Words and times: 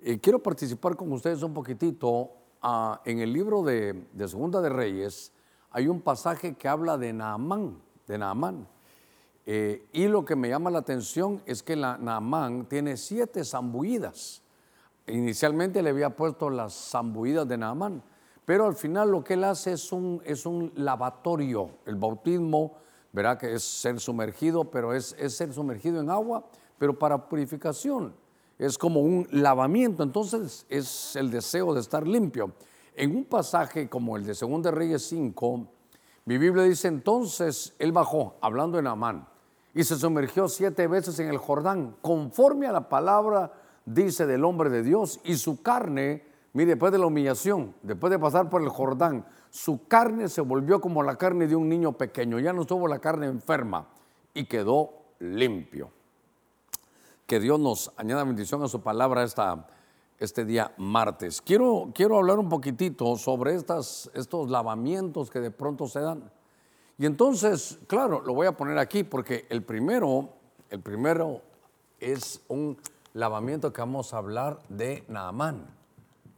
Eh, 0.00 0.20
quiero 0.20 0.40
participar 0.40 0.96
con 0.96 1.10
ustedes 1.12 1.42
un 1.42 1.52
poquitito. 1.52 2.30
ah, 2.62 3.00
en 3.04 3.18
el 3.18 3.32
libro 3.32 3.62
de, 3.62 4.06
de 4.12 4.28
Segunda 4.28 4.60
de 4.60 4.68
Reyes 4.68 5.32
hay 5.70 5.88
un 5.88 6.00
pasaje 6.00 6.54
que 6.54 6.68
habla 6.68 6.96
de 6.96 7.12
Naamán, 7.12 7.78
de 8.06 8.18
Naamán. 8.18 8.68
Eh, 9.44 9.88
y 9.92 10.06
lo 10.08 10.24
que 10.24 10.36
me 10.36 10.48
llama 10.48 10.70
la 10.70 10.78
atención 10.78 11.42
es 11.46 11.62
que 11.62 11.74
la 11.74 11.98
Naamán 11.98 12.66
tiene 12.66 12.96
siete 12.96 13.44
zambullidas. 13.44 14.42
Inicialmente 15.06 15.82
le 15.82 15.90
había 15.90 16.14
puesto 16.14 16.50
las 16.50 16.90
zambullidas 16.90 17.48
de 17.48 17.56
Naamán, 17.58 18.02
pero 18.44 18.66
al 18.66 18.74
final 18.74 19.10
lo 19.10 19.24
que 19.24 19.34
él 19.34 19.44
hace 19.44 19.72
es 19.72 19.90
un, 19.90 20.22
es 20.24 20.46
un 20.46 20.72
lavatorio. 20.76 21.70
El 21.86 21.96
bautismo, 21.96 22.76
verá 23.12 23.36
que 23.36 23.54
es 23.54 23.64
ser 23.64 23.98
sumergido, 24.00 24.64
pero 24.70 24.92
es, 24.92 25.16
es 25.18 25.34
ser 25.34 25.52
sumergido 25.52 26.00
en 26.00 26.10
agua, 26.10 26.44
pero 26.78 26.98
para 26.98 27.28
purificación. 27.28 28.14
Es 28.58 28.76
como 28.76 29.00
un 29.00 29.28
lavamiento, 29.30 30.02
entonces 30.02 30.66
es 30.68 31.14
el 31.14 31.30
deseo 31.30 31.74
de 31.74 31.80
estar 31.80 32.06
limpio. 32.06 32.52
En 32.94 33.14
un 33.14 33.24
pasaje 33.24 33.88
como 33.88 34.16
el 34.16 34.24
de 34.24 34.34
2 34.34 34.62
de 34.62 34.70
Reyes 34.72 35.02
5, 35.08 35.68
mi 36.24 36.38
Biblia 36.38 36.64
dice 36.64 36.88
entonces 36.88 37.74
él 37.78 37.92
bajó, 37.92 38.34
hablando 38.40 38.76
de 38.76 38.82
Naamán, 38.82 39.28
y 39.74 39.84
se 39.84 39.96
sumergió 39.96 40.48
siete 40.48 40.88
veces 40.88 41.20
en 41.20 41.28
el 41.28 41.38
Jordán, 41.38 41.96
conforme 42.02 42.66
a 42.66 42.72
la 42.72 42.88
palabra, 42.88 43.52
dice 43.84 44.26
del 44.26 44.44
hombre 44.44 44.70
de 44.70 44.82
Dios, 44.82 45.20
y 45.22 45.36
su 45.36 45.62
carne, 45.62 46.24
mire, 46.52 46.70
después 46.70 46.90
de 46.90 46.98
la 46.98 47.06
humillación, 47.06 47.74
después 47.82 48.10
de 48.10 48.18
pasar 48.18 48.50
por 48.50 48.60
el 48.60 48.68
Jordán, 48.68 49.24
su 49.50 49.86
carne 49.86 50.28
se 50.28 50.40
volvió 50.40 50.80
como 50.80 51.04
la 51.04 51.16
carne 51.16 51.46
de 51.46 51.54
un 51.54 51.68
niño 51.68 51.92
pequeño, 51.92 52.40
ya 52.40 52.52
no 52.52 52.62
estuvo 52.62 52.88
la 52.88 52.98
carne 52.98 53.26
enferma 53.26 53.88
y 54.34 54.46
quedó 54.46 54.90
limpio. 55.20 55.92
Que 57.28 57.40
Dios 57.40 57.60
nos 57.60 57.92
añada 57.98 58.24
bendición 58.24 58.62
a 58.62 58.68
su 58.68 58.80
palabra 58.80 59.22
esta, 59.22 59.66
este 60.18 60.46
día 60.46 60.72
martes. 60.78 61.42
Quiero, 61.42 61.90
quiero 61.94 62.16
hablar 62.16 62.38
un 62.38 62.48
poquitito 62.48 63.18
sobre 63.18 63.54
estas, 63.54 64.10
estos 64.14 64.48
lavamientos 64.48 65.28
que 65.28 65.38
de 65.38 65.50
pronto 65.50 65.86
se 65.88 66.00
dan. 66.00 66.32
Y 66.96 67.04
entonces, 67.04 67.80
claro, 67.86 68.22
lo 68.22 68.32
voy 68.32 68.46
a 68.46 68.52
poner 68.52 68.78
aquí 68.78 69.04
porque 69.04 69.44
el 69.50 69.62
primero, 69.62 70.30
el 70.70 70.80
primero 70.80 71.42
es 72.00 72.40
un 72.48 72.78
lavamiento 73.12 73.74
que 73.74 73.82
vamos 73.82 74.14
a 74.14 74.16
hablar 74.16 74.60
de 74.70 75.04
Naamán, 75.08 75.66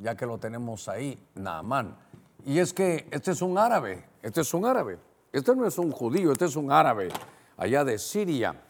ya 0.00 0.16
que 0.16 0.26
lo 0.26 0.38
tenemos 0.38 0.88
ahí, 0.88 1.16
Naamán. 1.36 1.96
Y 2.44 2.58
es 2.58 2.72
que 2.72 3.06
este 3.12 3.30
es 3.30 3.42
un 3.42 3.58
árabe, 3.58 4.06
este 4.22 4.40
es 4.40 4.52
un 4.52 4.66
árabe, 4.66 4.98
este 5.30 5.54
no 5.54 5.68
es 5.68 5.78
un 5.78 5.92
judío, 5.92 6.32
este 6.32 6.46
es 6.46 6.56
un 6.56 6.72
árabe 6.72 7.10
allá 7.56 7.84
de 7.84 7.96
Siria. 7.96 8.60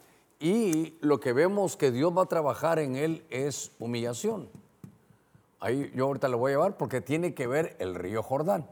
Y 0.41 0.96
lo 1.02 1.20
que 1.20 1.34
vemos 1.34 1.77
que 1.77 1.91
Dios 1.91 2.16
va 2.16 2.22
a 2.22 2.27
trabajar 2.27 2.78
en 2.78 2.96
él 2.96 3.24
es 3.28 3.72
humillación. 3.78 4.48
Ahí 5.60 5.92
yo 5.94 6.06
ahorita 6.06 6.28
lo 6.28 6.38
voy 6.38 6.52
a 6.52 6.55
llevar 6.55 6.78
porque 6.78 7.02
tiene 7.02 7.34
que 7.34 7.47
ver 7.47 7.77
el 7.78 7.94
río 7.94 8.22
Jordán. 8.22 8.66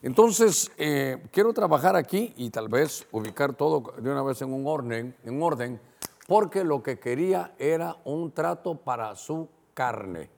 Entonces, 0.00 0.72
eh, 0.78 1.22
quiero 1.30 1.52
trabajar 1.52 1.96
aquí 1.96 2.32
y 2.36 2.48
tal 2.48 2.68
vez 2.68 3.06
ubicar 3.12 3.52
todo 3.52 3.92
de 3.98 4.10
una 4.10 4.22
vez 4.22 4.40
en 4.40 4.52
un 4.52 4.66
orden, 4.66 5.14
en 5.22 5.42
orden, 5.42 5.78
porque 6.26 6.64
lo 6.64 6.82
que 6.82 6.98
quería 6.98 7.54
era 7.58 7.98
un 8.04 8.32
trato 8.32 8.74
para 8.74 9.14
su 9.14 9.48
carne. 9.74 10.30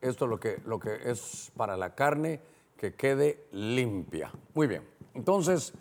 Esto 0.00 0.24
es 0.24 0.30
lo 0.30 0.40
que, 0.40 0.60
lo 0.64 0.80
que 0.80 0.98
es 1.04 1.52
para 1.56 1.76
la 1.76 1.94
carne 1.94 2.40
que 2.78 2.94
quede 2.94 3.46
limpia. 3.52 4.32
Muy 4.54 4.66
bien. 4.66 4.82
Entonces, 5.12 5.74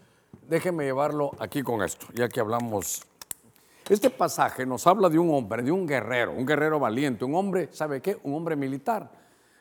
déjenme 0.50 0.84
llevarlo 0.84 1.32
aquí 1.40 1.64
con 1.64 1.82
esto, 1.82 2.08
ya 2.14 2.28
que 2.28 2.42
hablamos. 2.42 3.02
Este 3.90 4.10
pasaje 4.10 4.66
nos 4.66 4.88
habla 4.88 5.10
de 5.10 5.20
un 5.20 5.34
hombre, 5.34 5.62
de 5.62 5.72
un 5.72 5.86
guerrero, 5.86 6.32
un 6.32 6.46
guerrero 6.46 6.80
valiente, 6.80 7.26
un 7.26 7.36
hombre, 7.36 7.68
¿sabe 7.72 8.02
qué? 8.02 8.18
Un 8.24 8.34
hombre 8.36 8.56
militar. 8.56 9.12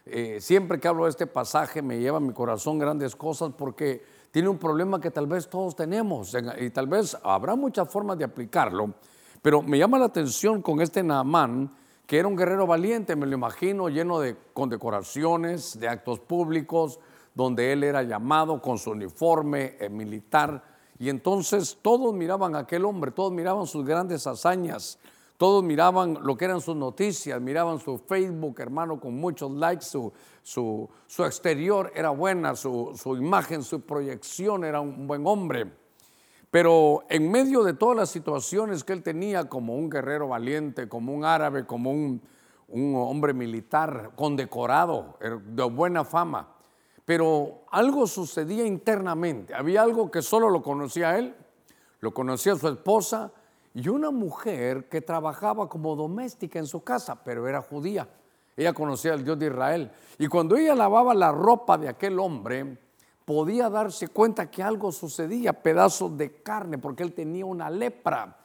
Eh, 0.06 0.38
siempre 0.40 0.78
que 0.78 0.86
hablo 0.88 1.04
de 1.04 1.10
este 1.10 1.26
pasaje 1.26 1.82
me 1.82 1.98
lleva 1.98 2.18
a 2.18 2.20
mi 2.20 2.32
corazón 2.32 2.78
grandes 2.78 3.16
cosas 3.16 3.52
porque 3.56 4.02
tiene 4.30 4.48
un 4.48 4.58
problema 4.58 5.00
que 5.00 5.10
tal 5.10 5.26
vez 5.26 5.48
todos 5.48 5.74
tenemos 5.76 6.34
en- 6.34 6.52
y 6.58 6.70
tal 6.70 6.86
vez 6.86 7.16
habrá 7.22 7.54
muchas 7.56 7.88
formas 7.90 8.16
de 8.18 8.24
aplicarlo, 8.24 8.94
pero 9.42 9.60
me 9.62 9.78
llama 9.78 9.98
la 9.98 10.06
atención 10.06 10.62
con 10.62 10.80
este 10.80 11.02
Naamán, 11.02 11.72
que 12.06 12.18
era 12.18 12.28
un 12.28 12.36
guerrero 12.36 12.66
valiente, 12.66 13.16
me 13.16 13.26
lo 13.26 13.34
imagino 13.34 13.88
lleno 13.88 14.20
de 14.20 14.36
condecoraciones, 14.52 15.78
de 15.78 15.88
actos 15.88 16.20
públicos, 16.20 16.98
donde 17.34 17.72
él 17.72 17.82
era 17.84 18.02
llamado 18.02 18.60
con 18.60 18.78
su 18.78 18.90
uniforme 18.90 19.76
eh, 19.80 19.88
militar. 19.88 20.62
Y 20.98 21.08
entonces 21.08 21.78
todos 21.82 22.14
miraban 22.14 22.54
a 22.54 22.60
aquel 22.60 22.84
hombre, 22.84 23.10
todos 23.10 23.32
miraban 23.32 23.66
sus 23.66 23.84
grandes 23.84 24.26
hazañas, 24.26 24.98
todos 25.36 25.64
miraban 25.64 26.18
lo 26.22 26.36
que 26.36 26.44
eran 26.44 26.60
sus 26.60 26.76
noticias, 26.76 27.40
miraban 27.40 27.80
su 27.80 27.98
Facebook, 27.98 28.60
hermano, 28.60 29.00
con 29.00 29.16
muchos 29.18 29.50
likes, 29.50 29.84
su, 29.84 30.12
su, 30.42 30.88
exterior 31.24 31.90
era 31.96 32.10
buena, 32.10 32.54
su, 32.54 32.92
su 32.94 33.16
imagen, 33.16 33.64
su 33.64 33.80
proyección 33.80 34.64
era 34.64 34.80
un 34.80 35.06
buen 35.08 35.26
hombre. 35.26 35.72
Pero 36.50 37.02
en 37.08 37.30
medio 37.30 37.64
de 37.64 37.72
todas 37.72 37.96
las 37.96 38.10
situaciones 38.10 38.84
que 38.84 38.92
él 38.92 39.02
tenía 39.02 39.48
como 39.48 39.74
un 39.74 39.88
guerrero 39.88 40.28
valiente, 40.28 40.86
como 40.88 41.12
un 41.14 41.24
árabe, 41.24 41.64
como 41.66 41.90
un, 41.90 42.20
un 42.68 42.94
hombre 42.94 43.32
militar 43.32 44.12
condecorado, 44.14 45.16
er- 45.20 45.40
de 45.40 45.64
buena 45.64 46.04
fama, 46.04 46.51
pero 47.04 47.64
algo 47.70 48.06
sucedía 48.06 48.64
internamente. 48.64 49.54
Había 49.54 49.82
algo 49.82 50.10
que 50.10 50.22
solo 50.22 50.50
lo 50.50 50.62
conocía 50.62 51.18
él, 51.18 51.34
lo 52.00 52.12
conocía 52.12 52.54
su 52.56 52.68
esposa 52.68 53.32
y 53.74 53.88
una 53.88 54.10
mujer 54.10 54.88
que 54.88 55.00
trabajaba 55.00 55.68
como 55.68 55.96
doméstica 55.96 56.58
en 56.58 56.66
su 56.66 56.82
casa, 56.82 57.22
pero 57.24 57.48
era 57.48 57.62
judía. 57.62 58.08
Ella 58.56 58.72
conocía 58.72 59.14
al 59.14 59.24
Dios 59.24 59.38
de 59.38 59.46
Israel. 59.46 59.90
Y 60.18 60.26
cuando 60.26 60.56
ella 60.56 60.74
lavaba 60.74 61.14
la 61.14 61.32
ropa 61.32 61.78
de 61.78 61.88
aquel 61.88 62.18
hombre, 62.18 62.76
podía 63.24 63.70
darse 63.70 64.08
cuenta 64.08 64.50
que 64.50 64.62
algo 64.62 64.92
sucedía, 64.92 65.54
pedazos 65.54 66.16
de 66.16 66.42
carne, 66.42 66.78
porque 66.78 67.02
él 67.02 67.14
tenía 67.14 67.46
una 67.46 67.70
lepra. 67.70 68.36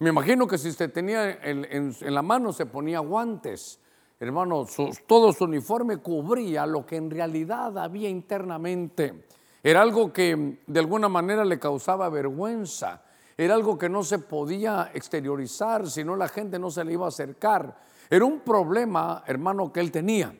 Me 0.00 0.10
imagino 0.10 0.48
que 0.48 0.58
si 0.58 0.68
usted 0.68 0.92
tenía 0.92 1.30
en, 1.30 1.64
en 1.70 2.14
la 2.14 2.22
mano 2.22 2.52
se 2.52 2.66
ponía 2.66 2.98
guantes. 2.98 3.78
Hermano, 4.22 4.64
todo 5.08 5.32
su 5.32 5.42
uniforme 5.42 5.96
cubría 5.96 6.64
lo 6.64 6.86
que 6.86 6.94
en 6.94 7.10
realidad 7.10 7.76
había 7.76 8.08
internamente. 8.08 9.24
Era 9.64 9.82
algo 9.82 10.12
que 10.12 10.60
de 10.64 10.78
alguna 10.78 11.08
manera 11.08 11.44
le 11.44 11.58
causaba 11.58 12.08
vergüenza. 12.08 13.02
Era 13.36 13.54
algo 13.54 13.76
que 13.76 13.88
no 13.88 14.04
se 14.04 14.20
podía 14.20 14.92
exteriorizar, 14.94 15.90
si 15.90 16.04
no 16.04 16.14
la 16.14 16.28
gente 16.28 16.56
no 16.60 16.70
se 16.70 16.84
le 16.84 16.92
iba 16.92 17.06
a 17.06 17.08
acercar. 17.08 17.76
Era 18.08 18.24
un 18.24 18.38
problema, 18.38 19.24
hermano, 19.26 19.72
que 19.72 19.80
él 19.80 19.90
tenía. 19.90 20.32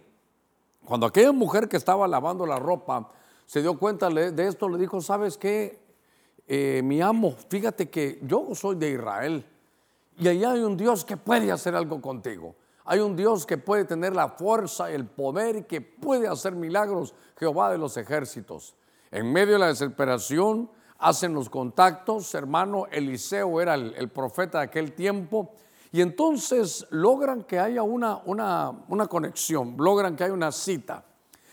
Cuando 0.85 1.07
aquella 1.07 1.33
mujer 1.33 1.69
que 1.69 1.77
estaba 1.77 2.07
lavando 2.07 2.47
la 2.47 2.61
ropa 2.61 3.09
se 3.47 3.63
dio 3.63 3.77
cuenta 3.77 4.09
de 4.11 4.47
esto, 4.47 4.69
le 4.69 4.79
dijo, 4.79 5.01
¿sabes 5.01 5.37
qué? 5.37 5.81
Eh, 6.47 6.83
mi 6.85 7.01
amo, 7.01 7.35
fíjate 7.49 7.91
que 7.91 8.21
yo 8.23 8.55
soy 8.55 8.77
de 8.77 8.91
Israel 8.93 9.45
y 10.17 10.29
allá 10.29 10.53
hay 10.53 10.61
un 10.61 10.77
Dios 10.77 11.05
que 11.05 11.17
puede 11.17 11.51
hacer 11.51 11.75
algo 11.75 12.01
contigo. 12.01 12.55
Hay 12.85 13.01
un 13.01 13.15
Dios 13.17 13.47
que 13.47 13.59
puede 13.59 13.85
tener 13.85 14.15
la 14.15 14.29
fuerza, 14.29 14.91
el 14.91 15.07
poder 15.07 15.57
y 15.57 15.63
que 15.65 15.81
puede 15.81 16.27
hacer 16.27 16.55
milagros, 16.55 17.15
Jehová 17.39 17.71
de 17.71 17.79
los 17.79 17.97
ejércitos. 17.97 18.75
En 19.11 19.33
medio 19.33 19.55
de 19.55 19.59
la 19.61 19.67
desesperación 19.69 20.71
hacen 20.99 21.35
los 21.35 21.49
contactos, 21.49 22.35
hermano, 22.35 22.87
Eliseo 22.91 23.61
era 23.61 23.75
el, 23.75 23.95
el 23.95 24.09
profeta 24.09 24.59
de 24.59 24.65
aquel 24.65 24.93
tiempo, 24.93 25.53
y 25.93 26.01
entonces 26.01 26.87
logran 26.91 27.45
que 27.45 27.59
haya 27.59 27.83
una, 27.83 28.23
una, 28.25 28.71
una 28.89 29.07
conexión, 29.07 29.77
logran 29.79 30.17
que 30.17 30.25
haya 30.25 30.33
una 30.33 30.51
cita. 30.51 31.05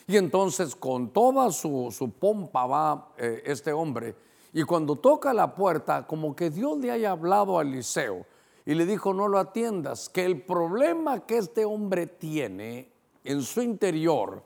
Y 0.08 0.18
entonces 0.18 0.76
con 0.76 1.12
toda 1.12 1.52
su, 1.52 1.90
su 1.92 2.12
pompa 2.12 2.66
va 2.66 3.10
eh, 3.18 3.44
este 3.46 3.74
hombre, 3.74 4.16
y 4.54 4.64
cuando 4.64 4.96
toca 4.96 5.34
la 5.34 5.54
puerta, 5.54 6.08
como 6.08 6.36
que 6.36 6.50
Dios 6.50 6.80
le 6.80 6.90
haya 6.90 7.12
hablado 7.12 7.60
a 7.60 7.62
Eliseo 7.62 8.26
y 8.70 8.76
le 8.76 8.86
dijo, 8.86 9.16
no 9.16 9.28
lo 9.28 9.40
atiendas, 9.40 10.10
que 10.10 10.24
el 10.24 10.44
problema 10.44 11.26
que 11.26 11.40
este 11.40 11.66
hombre 11.66 12.06
tiene 12.06 12.88
en 13.24 13.42
su 13.42 13.64
interior, 13.64 14.44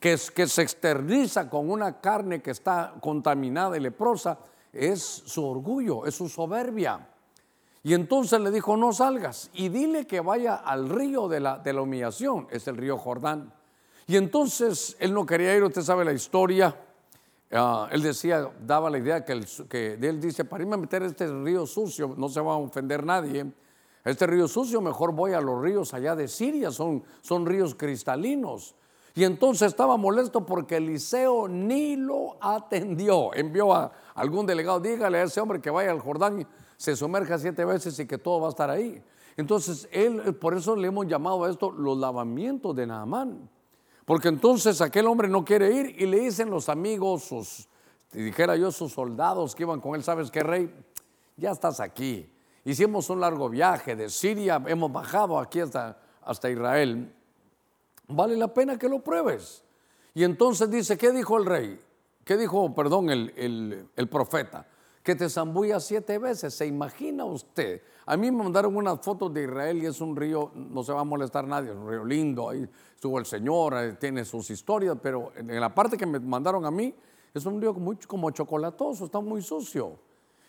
que, 0.00 0.14
es, 0.14 0.30
que 0.30 0.46
se 0.46 0.62
externiza 0.62 1.50
con 1.50 1.70
una 1.70 2.00
carne 2.00 2.40
que 2.40 2.52
está 2.52 2.94
contaminada 3.02 3.76
y 3.76 3.80
leprosa, 3.80 4.38
es 4.72 5.02
su 5.02 5.44
orgullo, 5.44 6.06
es 6.06 6.14
su 6.14 6.26
soberbia. 6.26 7.06
Y 7.82 7.92
entonces 7.92 8.40
le 8.40 8.50
dijo, 8.50 8.78
no 8.78 8.94
salgas 8.94 9.50
y 9.52 9.68
dile 9.68 10.06
que 10.06 10.20
vaya 10.22 10.54
al 10.54 10.88
río 10.88 11.28
de 11.28 11.40
la, 11.40 11.60
humillación, 11.78 12.48
es 12.50 12.66
el 12.68 12.78
río 12.78 12.96
Jordán. 12.96 13.52
Y 14.06 14.16
entonces 14.16 14.96
él 15.00 15.12
no 15.12 15.26
quería 15.26 15.54
ir, 15.54 15.62
usted 15.62 15.82
sabe 15.82 16.02
la 16.02 16.14
historia. 16.14 16.74
Ah, 17.52 17.90
él 17.92 18.00
decía, 18.00 18.50
daba 18.58 18.88
la 18.88 18.96
idea 18.96 19.22
que, 19.22 19.32
el- 19.32 19.68
que 19.68 19.98
él 20.00 20.18
dice, 20.18 20.46
para 20.46 20.62
irme 20.62 20.76
a 20.76 20.78
meter 20.78 21.02
este 21.02 21.26
río 21.26 21.66
sucio, 21.66 22.14
no 22.16 22.30
se 22.30 22.40
va 22.40 22.54
a 22.54 22.56
ofender 22.56 23.04
nadie. 23.04 23.52
Este 24.06 24.24
río 24.24 24.46
sucio, 24.46 24.80
mejor 24.80 25.12
voy 25.12 25.32
a 25.32 25.40
los 25.40 25.60
ríos 25.60 25.92
allá 25.92 26.14
de 26.14 26.28
Siria, 26.28 26.70
son, 26.70 27.02
son 27.22 27.44
ríos 27.44 27.74
cristalinos. 27.74 28.76
Y 29.16 29.24
entonces 29.24 29.66
estaba 29.66 29.96
molesto 29.96 30.46
porque 30.46 30.76
Eliseo 30.76 31.48
ni 31.48 31.96
lo 31.96 32.36
atendió. 32.40 33.34
Envió 33.34 33.74
a 33.74 33.90
algún 34.14 34.46
delegado, 34.46 34.78
dígale 34.78 35.18
a 35.18 35.24
ese 35.24 35.40
hombre 35.40 35.60
que 35.60 35.70
vaya 35.70 35.90
al 35.90 35.98
Jordán, 35.98 36.46
se 36.76 36.94
sumerja 36.94 37.36
siete 37.36 37.64
veces 37.64 37.98
y 37.98 38.06
que 38.06 38.16
todo 38.16 38.42
va 38.42 38.46
a 38.46 38.50
estar 38.50 38.70
ahí. 38.70 39.02
Entonces, 39.36 39.88
él, 39.90 40.36
por 40.36 40.54
eso 40.54 40.76
le 40.76 40.86
hemos 40.86 41.08
llamado 41.08 41.42
a 41.42 41.50
esto 41.50 41.72
los 41.72 41.98
lavamientos 41.98 42.76
de 42.76 42.86
Naamán. 42.86 43.50
Porque 44.04 44.28
entonces 44.28 44.80
aquel 44.82 45.08
hombre 45.08 45.26
no 45.26 45.44
quiere 45.44 45.72
ir 45.72 46.00
y 46.00 46.06
le 46.06 46.20
dicen 46.20 46.48
los 46.48 46.68
amigos, 46.68 47.24
sus, 47.24 47.66
dijera 48.12 48.54
yo, 48.54 48.70
sus 48.70 48.92
soldados 48.92 49.56
que 49.56 49.64
iban 49.64 49.80
con 49.80 49.96
él, 49.96 50.04
¿sabes 50.04 50.30
qué, 50.30 50.44
rey? 50.44 50.72
Ya 51.36 51.50
estás 51.50 51.80
aquí. 51.80 52.30
Hicimos 52.66 53.08
un 53.10 53.20
largo 53.20 53.48
viaje 53.48 53.94
de 53.94 54.10
Siria, 54.10 54.60
hemos 54.66 54.90
bajado 54.90 55.38
aquí 55.38 55.60
hasta, 55.60 56.00
hasta 56.20 56.50
Israel. 56.50 57.14
Vale 58.08 58.36
la 58.36 58.52
pena 58.52 58.76
que 58.76 58.88
lo 58.88 59.04
pruebes. 59.04 59.62
Y 60.14 60.24
entonces 60.24 60.68
dice, 60.68 60.98
¿qué 60.98 61.12
dijo 61.12 61.38
el 61.38 61.46
rey? 61.46 61.80
¿Qué 62.24 62.36
dijo, 62.36 62.74
perdón, 62.74 63.08
el, 63.10 63.88
el 63.94 64.08
profeta? 64.08 64.66
Que 65.04 65.14
te 65.14 65.30
zambulla 65.30 65.78
siete 65.78 66.18
veces. 66.18 66.54
¿Se 66.54 66.66
imagina 66.66 67.24
usted? 67.24 67.82
A 68.04 68.16
mí 68.16 68.32
me 68.32 68.42
mandaron 68.42 68.74
unas 68.74 69.00
fotos 69.00 69.32
de 69.32 69.44
Israel 69.44 69.80
y 69.80 69.86
es 69.86 70.00
un 70.00 70.16
río, 70.16 70.50
no 70.56 70.82
se 70.82 70.92
va 70.92 71.02
a 71.02 71.04
molestar 71.04 71.46
nadie, 71.46 71.70
es 71.70 71.76
un 71.76 71.88
río 71.88 72.04
lindo, 72.04 72.50
ahí 72.50 72.68
estuvo 72.96 73.20
el 73.20 73.26
Señor, 73.26 73.96
tiene 74.00 74.24
sus 74.24 74.50
historias, 74.50 74.98
pero 75.00 75.30
en 75.36 75.60
la 75.60 75.72
parte 75.72 75.96
que 75.96 76.04
me 76.04 76.18
mandaron 76.18 76.66
a 76.66 76.72
mí, 76.72 76.92
es 77.32 77.46
un 77.46 77.60
río 77.60 77.74
muy, 77.74 77.94
como 78.08 78.28
chocolatoso, 78.32 79.04
está 79.04 79.20
muy 79.20 79.40
sucio. 79.40 80.04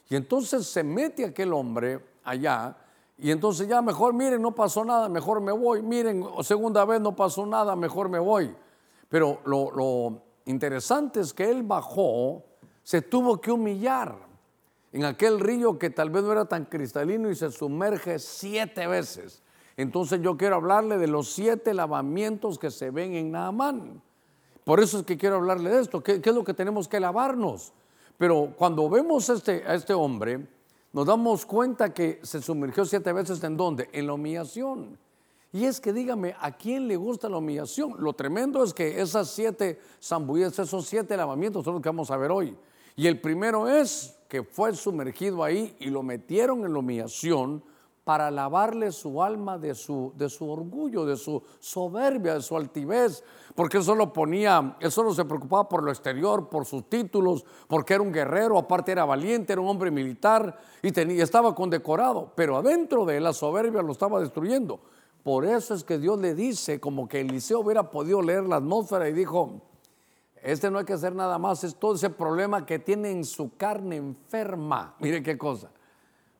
Y 0.10 0.16
entonces 0.16 0.68
se 0.68 0.84
mete 0.84 1.26
aquel 1.26 1.54
hombre 1.54 2.00
allá 2.24 2.76
y 3.18 3.32
entonces 3.32 3.68
ya 3.68 3.82
mejor, 3.82 4.14
miren, 4.14 4.42
no 4.42 4.54
pasó 4.54 4.86
nada, 4.86 5.10
mejor 5.10 5.42
me 5.42 5.52
voy, 5.52 5.82
miren, 5.82 6.24
segunda 6.44 6.86
vez 6.86 7.02
no 7.02 7.16
pasó 7.16 7.46
nada, 7.46 7.76
mejor 7.76 8.10
me 8.10 8.20
voy. 8.20 8.56
Pero 9.10 9.40
lo, 9.46 10.22
interesante 10.46 11.22
es 11.22 11.34
que 11.34 11.50
él 11.50 11.64
bajó, 11.64 12.44
se 12.84 13.02
tuvo 13.02 13.42
que 13.42 13.52
humillar 13.52 14.16
en 14.92 15.04
aquel 15.04 15.40
río 15.40 15.80
que 15.80 15.90
tal 15.90 16.12
vez 16.12 16.24
no 16.24 16.32
era 16.32 16.46
tan 16.46 16.66
cristalino 16.66 17.30
y 17.32 17.36
se 17.36 17.52
sumerge 17.52 18.20
siete 18.20 18.86
veces. 18.86 19.42
Entonces 19.78 20.22
yo 20.22 20.38
quiero 20.38 20.56
hablarle 20.56 20.98
de 20.98 21.08
los 21.08 21.32
siete 21.34 21.74
lavamientos 21.74 22.60
que 22.60 22.70
se 22.70 22.92
ven 22.92 23.14
en 23.14 23.32
Naamán. 23.32 24.02
Por 24.64 24.80
eso 24.80 25.00
es 25.00 25.06
que 25.06 25.18
quiero 25.18 25.38
hablarle 25.38 25.70
de 25.72 25.82
esto, 25.82 26.04
¿qué, 26.04 26.22
es 26.24 26.36
lo 26.36 26.44
que 26.44 26.54
tenemos 26.54 26.88
que 26.88 27.00
lavarnos? 27.00 27.74
Pero 28.18 28.54
cuando 28.58 28.90
vemos 28.90 29.30
este, 29.30 29.64
a 29.66 29.76
este 29.76 29.94
hombre, 29.94 30.48
nos 30.92 31.06
damos 31.06 31.46
cuenta 31.46 31.94
que 31.94 32.20
se 32.24 32.42
sumergió 32.42 32.84
siete 32.86 33.14
veces 33.14 33.44
en 33.44 33.56
dónde? 33.56 33.90
En 33.92 34.08
la 34.08 34.14
humillación. 34.14 34.98
Y 35.52 35.66
es 35.66 35.80
que 35.80 35.94
dígame, 35.94 36.36
¿a 36.40 36.52
quién 36.52 36.88
le 36.88 36.98
gusta 36.98 37.30
la 37.30 37.38
humillación? 37.38 37.96
Lo 38.00 38.14
tremendo 38.14 38.64
es 38.64 38.74
que 38.74 39.00
esas 39.00 39.30
siete 39.30 39.80
zambullas, 40.02 40.58
esos 40.60 40.86
siete 40.86 41.16
lavamientos 41.16 41.64
son 41.64 41.76
los 41.76 41.82
que 41.82 41.90
vamos 41.90 42.12
a 42.12 42.18
ver 42.18 42.32
hoy. 42.32 42.58
Y 42.96 43.08
el 43.08 43.22
primero 43.22 43.70
es 43.70 44.18
que 44.28 44.44
fue 44.44 44.76
sumergido 44.76 45.44
ahí 45.44 45.76
y 45.80 45.90
lo 45.90 46.04
metieron 46.04 46.66
en 46.66 46.74
la 46.74 46.80
humillación 46.80 47.64
para 48.08 48.32
lavarle 48.32 48.94
su 48.94 49.22
alma 49.22 49.58
de 49.58 49.76
su, 49.76 50.14
de 50.16 50.30
su 50.30 50.50
orgullo, 50.50 51.06
de 51.06 51.18
su 51.18 51.44
soberbia, 51.60 52.36
de 52.36 52.42
su 52.42 52.56
altivez, 52.56 53.22
porque 53.54 53.76
él 53.76 53.84
solo 53.84 54.14
ponía, 54.14 54.78
él 54.80 54.94
solo 54.94 55.14
se 55.14 55.26
preocupaba 55.26 55.68
por 55.68 55.84
lo 55.84 55.92
exterior, 55.92 56.48
por 56.48 56.66
sus 56.66 56.88
títulos, 56.88 57.44
porque 57.68 57.96
era 57.96 58.02
un 58.02 58.14
guerrero, 58.14 58.58
aparte 58.58 58.94
era 58.94 59.04
valiente, 59.04 59.52
era 59.52 59.62
un 59.62 59.68
hombre 59.68 59.92
militar 59.92 60.58
y 60.82 60.94
tenía, 60.94 61.22
estaba 61.22 61.54
condecorado, 61.54 62.32
pero 62.34 62.56
adentro 62.56 63.04
de 63.04 63.18
él 63.18 63.26
la 63.26 63.34
soberbia 63.34 63.82
lo 63.82 63.92
estaba 63.92 64.22
destruyendo. 64.22 64.80
Por 65.22 65.44
eso 65.44 65.74
es 65.74 65.84
que 65.84 65.98
Dios 65.98 66.18
le 66.18 66.34
dice, 66.34 66.80
como 66.80 67.10
que 67.10 67.20
Eliseo 67.20 67.60
hubiera 67.60 67.92
podido 67.92 68.22
leer 68.22 68.44
la 68.44 68.56
atmósfera 68.56 69.10
y 69.10 69.12
dijo, 69.12 69.64
este 70.42 70.72
no 70.72 70.80
hay 70.80 70.86
que 70.86 70.94
hacer 70.94 71.14
nada 71.14 71.38
más, 71.38 71.66
es 71.66 71.76
todo 71.76 71.96
ese 71.96 72.10
problema 72.10 72.66
que 72.66 72.80
tiene 72.80 73.12
en 73.12 73.26
su 73.26 73.58
carne 73.58 73.98
enferma. 73.98 74.96
Mire 75.00 75.22
qué 75.22 75.38
cosa. 75.38 75.72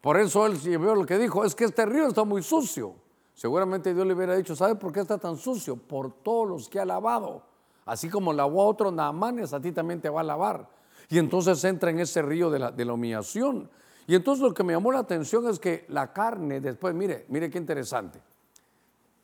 Por 0.08 0.16
eso 0.18 0.46
él 0.46 0.54
vio 0.56 0.96
lo 0.96 1.06
que 1.06 1.18
dijo, 1.18 1.44
es 1.44 1.54
que 1.54 1.66
este 1.66 1.86
río 1.86 2.08
está 2.08 2.24
muy 2.24 2.42
sucio. 2.42 2.96
Seguramente 3.34 3.94
Dios 3.94 4.08
le 4.08 4.14
hubiera 4.14 4.38
dicho, 4.38 4.56
¿sabe 4.56 4.76
por 4.76 4.94
qué 4.94 5.02
está 5.02 5.18
tan 5.18 5.36
sucio? 5.36 5.76
Por 5.76 6.24
todos 6.24 6.48
los 6.48 6.70
que 6.70 6.80
ha 6.80 6.86
lavado. 6.86 7.44
Así 7.86 8.10
como 8.10 8.32
lavó 8.32 8.62
a 8.62 8.68
otros 8.68 8.94
naamanes, 8.94 9.52
a 9.52 9.60
ti 9.60 9.74
también 9.74 10.00
te 10.00 10.08
va 10.08 10.22
a 10.22 10.24
lavar. 10.24 10.70
Y 11.10 11.18
entonces 11.18 11.62
entra 11.66 11.90
en 11.90 12.00
ese 12.00 12.22
río 12.22 12.50
de 12.50 12.58
la, 12.58 12.72
de 12.72 12.86
la 12.86 12.94
humillación. 12.94 13.70
Y 14.08 14.16
entonces 14.16 14.42
lo 14.42 14.54
que 14.54 14.64
me 14.64 14.72
llamó 14.72 14.94
la 14.94 15.00
atención 15.00 15.46
es 15.50 15.60
que 15.60 15.84
la 15.90 16.14
carne, 16.14 16.62
después, 16.62 16.96
mire, 16.96 17.26
mire 17.28 17.50
qué 17.50 17.58
interesante. 17.58 18.22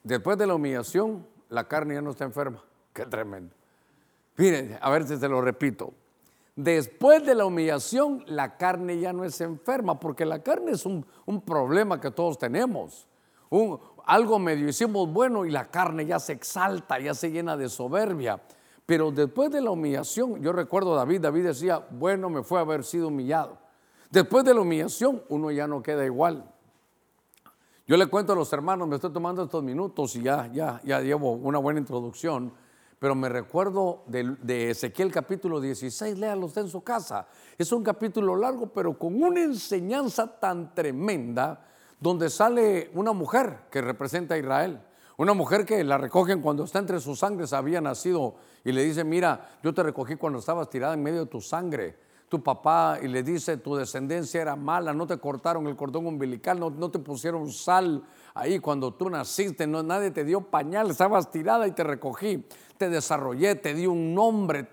Después 0.04 0.38
de 0.38 0.48
la 0.48 0.56
humillación, 0.56 1.26
la 1.48 1.66
carne 1.66 1.94
ya 1.94 2.02
no 2.02 2.12
está 2.12 2.26
enferma. 2.26 2.62
Qué 2.92 3.06
tremendo. 3.06 3.56
Miren, 4.36 4.78
a 4.82 4.90
ver 4.90 5.08
si 5.08 5.16
se 5.16 5.30
lo 5.30 5.40
repito. 5.40 5.94
Después 6.56 7.26
de 7.26 7.34
la 7.34 7.46
humillación, 7.46 8.24
la 8.28 8.58
carne 8.58 9.00
ya 9.00 9.12
no 9.12 9.24
es 9.24 9.42
enferma, 9.42 10.00
porque 10.00 10.24
la 10.26 10.44
carne 10.44 10.74
es 10.74 10.86
un, 10.86 11.06
problema 11.46 12.00
que 12.00 12.12
todos 12.12 12.38
tenemos. 12.38 13.08
Un, 13.50 13.80
algo 14.06 14.38
medio 14.38 14.68
hicimos 14.68 15.12
bueno 15.12 15.46
y 15.46 15.52
la 15.52 15.72
carne 15.72 16.06
ya 16.06 16.20
se 16.20 16.34
exalta, 16.34 17.00
ya 17.00 17.16
se 17.16 17.32
llena 17.32 17.58
de 17.58 17.70
soberbia. 17.70 18.42
Pero 18.86 19.12
después 19.12 19.50
de 19.50 19.62
la 19.62 19.72
humillación, 19.72 20.42
yo 20.42 20.52
recuerdo 20.54 20.94
a 20.94 20.98
David, 20.98 21.22
David 21.22 21.46
decía, 21.46 21.88
bueno, 21.90 22.30
me 22.30 22.44
fue 22.44 22.60
a 22.60 22.62
haber 22.62 22.84
sido 22.84 23.08
humillado. 23.08 23.58
Después 24.12 24.44
de 24.46 24.54
la 24.54 24.62
humillación, 24.62 25.24
uno 25.30 25.50
ya 25.50 25.66
no 25.66 25.82
queda 25.82 26.06
igual. 26.06 26.44
Yo 27.88 27.98
le 27.98 28.06
cuento 28.08 28.34
a 28.34 28.36
los 28.36 28.54
hermanos, 28.54 28.88
me 28.88 28.96
estoy 28.96 29.12
tomando 29.12 29.44
estos 29.44 29.64
minutos 29.64 30.16
y 30.16 30.22
ya, 30.22 30.48
ya, 30.54 30.80
ya 30.84 31.02
llevo 31.02 31.32
una 31.32 31.58
buena 31.58 31.80
introducción 31.80 32.54
pero 33.04 33.16
me 33.16 33.28
recuerdo 33.28 34.06
de, 34.08 34.70
Ezequiel 34.70 35.12
capítulo 35.12 35.60
16, 35.60 36.18
léalo 36.18 36.46
usted 36.46 36.62
en 36.62 36.70
su 36.70 36.86
casa. 36.86 37.28
Es 37.58 37.74
un 37.74 37.84
capítulo 37.84 38.34
largo, 38.38 38.68
pero 38.68 38.98
con 38.98 39.22
una 39.22 39.42
enseñanza 39.42 40.40
tan 40.40 40.74
tremenda, 40.74 41.66
donde 42.00 42.30
sale 42.30 42.92
una 42.94 43.12
mujer 43.12 43.66
que 43.70 43.82
representa 43.82 44.36
a 44.36 44.38
Israel. 44.38 44.80
Una 45.18 45.34
mujer 45.34 45.66
que 45.66 45.84
la 45.84 45.98
recogen 45.98 46.42
cuando 46.42 46.64
está 46.64 46.80
entre 46.80 47.02
sus 47.02 47.20
sangres, 47.20 47.52
había 47.52 47.82
nacido, 47.82 48.36
y 48.64 48.72
le 48.72 48.86
dice, 48.86 49.04
mira, 49.04 49.50
yo 49.62 49.74
te 49.74 49.84
recogí 49.84 50.16
cuando 50.16 50.40
estabas 50.40 50.70
tirada 50.70 50.94
en 50.94 51.04
medio 51.04 51.26
de 51.26 51.26
tu 51.26 51.42
sangre. 51.42 51.98
Tu 52.30 52.42
papá, 52.42 53.00
y 53.04 53.10
le 53.10 53.22
dice, 53.22 53.58
tu 53.58 53.76
descendencia 53.76 54.42
era 54.42 54.56
mala, 54.56 54.94
no 54.94 55.06
te 55.06 55.18
cortaron 55.18 55.68
el 55.68 55.76
cordón 55.76 56.08
umbilical, 56.08 56.58
no, 56.58 56.70
no 56.70 56.90
te 56.90 57.00
pusieron 57.00 57.52
sal 57.52 58.02
ahí 58.34 58.60
cuando 58.60 58.94
tú 58.94 59.10
naciste, 59.10 59.68
no, 59.68 59.84
nadie 59.84 60.10
te 60.12 60.24
dio 60.24 60.40
pañal, 60.42 60.90
estabas 60.90 61.30
tirada 61.30 61.68
y 61.68 61.74
te 61.74 61.84
recogí 61.84 62.46
te 62.78 62.90
desarrollé, 62.90 63.56
te 63.56 63.74
di 63.74 63.88
un 63.88 64.14
nombre, 64.14 64.64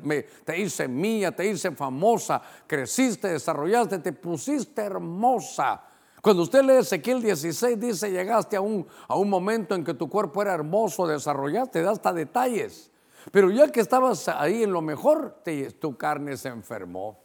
te 0.45 0.59
hice 0.59 0.89
mía, 0.89 1.35
te 1.35 1.47
hice 1.47 1.71
famosa, 1.73 2.43
creciste, 2.67 3.29
desarrollaste, 3.29 3.99
te 3.99 4.13
pusiste 4.13 4.83
hermosa. 4.83 5.83
Cuando 6.23 6.43
usted 6.43 6.63
lee 6.63 6.79
Ezequiel 6.79 7.23
16, 7.23 7.81
dice, 7.81 8.11
llegaste 8.11 8.57
a 8.57 8.61
un, 8.61 8.87
a 9.09 9.17
un 9.17 9.31
momento 9.31 9.75
en 9.75 9.85
que 9.85 9.95
tu 9.95 10.09
cuerpo 10.09 10.43
era 10.43 10.53
hermoso, 10.53 11.07
desarrollaste, 11.07 11.83
da 11.83 11.93
hasta 11.93 12.13
detalles. 12.13 12.91
Pero 13.33 13.51
ya 13.51 13.71
que 13.71 13.81
estabas 13.81 14.29
ahí 14.29 14.63
en 14.63 14.73
lo 14.73 14.83
mejor, 14.83 15.43
tu 15.79 15.97
carne 15.97 16.37
se 16.37 16.49
enfermó. 16.49 17.19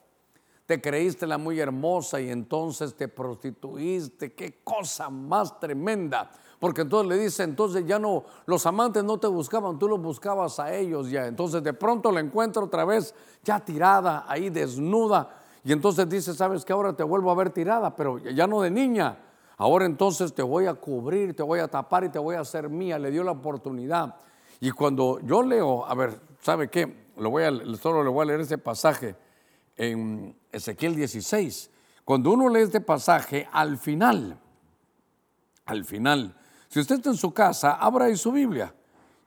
Te 0.65 0.81
creíste 0.81 1.27
la 1.27 1.37
muy 1.37 1.59
hermosa 1.59 2.19
y 2.19 2.29
entonces 2.29 2.95
te 2.95 3.07
prostituiste. 3.07 4.33
Qué 4.33 4.61
cosa 4.63 5.09
más 5.09 5.59
tremenda. 5.59 6.31
Porque 6.59 6.81
entonces 6.81 7.09
le 7.09 7.23
dice, 7.23 7.43
entonces 7.43 7.85
ya 7.85 7.99
no, 7.99 8.23
los 8.45 8.65
amantes 8.65 9.03
no 9.03 9.17
te 9.17 9.27
buscaban, 9.27 9.77
tú 9.77 9.87
los 9.87 10.01
buscabas 10.01 10.59
a 10.59 10.73
ellos 10.73 11.09
ya. 11.09 11.27
Entonces 11.27 11.61
de 11.63 11.73
pronto 11.73 12.11
la 12.11 12.21
encuentro 12.21 12.63
otra 12.63 12.85
vez 12.85 13.13
ya 13.43 13.59
tirada, 13.59 14.25
ahí 14.27 14.49
desnuda. 14.49 15.41
Y 15.63 15.71
entonces 15.71 16.07
dice, 16.07 16.33
sabes 16.33 16.63
que 16.63 16.73
ahora 16.73 16.93
te 16.93 17.03
vuelvo 17.03 17.31
a 17.31 17.35
ver 17.35 17.49
tirada, 17.49 17.95
pero 17.95 18.19
ya 18.19 18.47
no 18.47 18.61
de 18.61 18.71
niña. 18.71 19.17
Ahora 19.57 19.85
entonces 19.85 20.33
te 20.33 20.43
voy 20.43 20.65
a 20.65 20.73
cubrir, 20.73 21.35
te 21.35 21.43
voy 21.43 21.59
a 21.59 21.67
tapar 21.67 22.03
y 22.03 22.09
te 22.09 22.19
voy 22.19 22.35
a 22.35 22.41
hacer 22.41 22.69
mía. 22.69 22.99
Le 22.99 23.09
dio 23.09 23.23
la 23.23 23.31
oportunidad. 23.31 24.15
Y 24.59 24.71
cuando 24.71 25.19
yo 25.21 25.41
leo, 25.41 25.85
a 25.85 25.95
ver, 25.95 26.19
¿sabe 26.41 26.69
qué? 26.69 27.05
Lo 27.17 27.29
voy 27.29 27.43
solo 27.77 28.03
le 28.03 28.09
voy 28.09 28.23
a 28.23 28.25
leer 28.25 28.41
ese 28.41 28.57
pasaje 28.57 29.15
en 29.75 30.35
Ezequiel 30.51 30.95
16. 30.95 31.71
Cuando 32.03 32.31
uno 32.31 32.49
lee 32.49 32.61
este 32.61 32.81
pasaje, 32.81 33.47
al 33.51 33.77
final, 33.77 34.37
al 35.65 35.85
final, 35.85 36.35
si 36.75 36.81
usted 36.81 36.95
está 36.95 37.09
en 37.09 37.15
su 37.15 37.33
casa, 37.33 37.75
abra 37.75 38.07
ahí 38.07 38.17
su 38.17 38.33
Biblia 38.33 38.75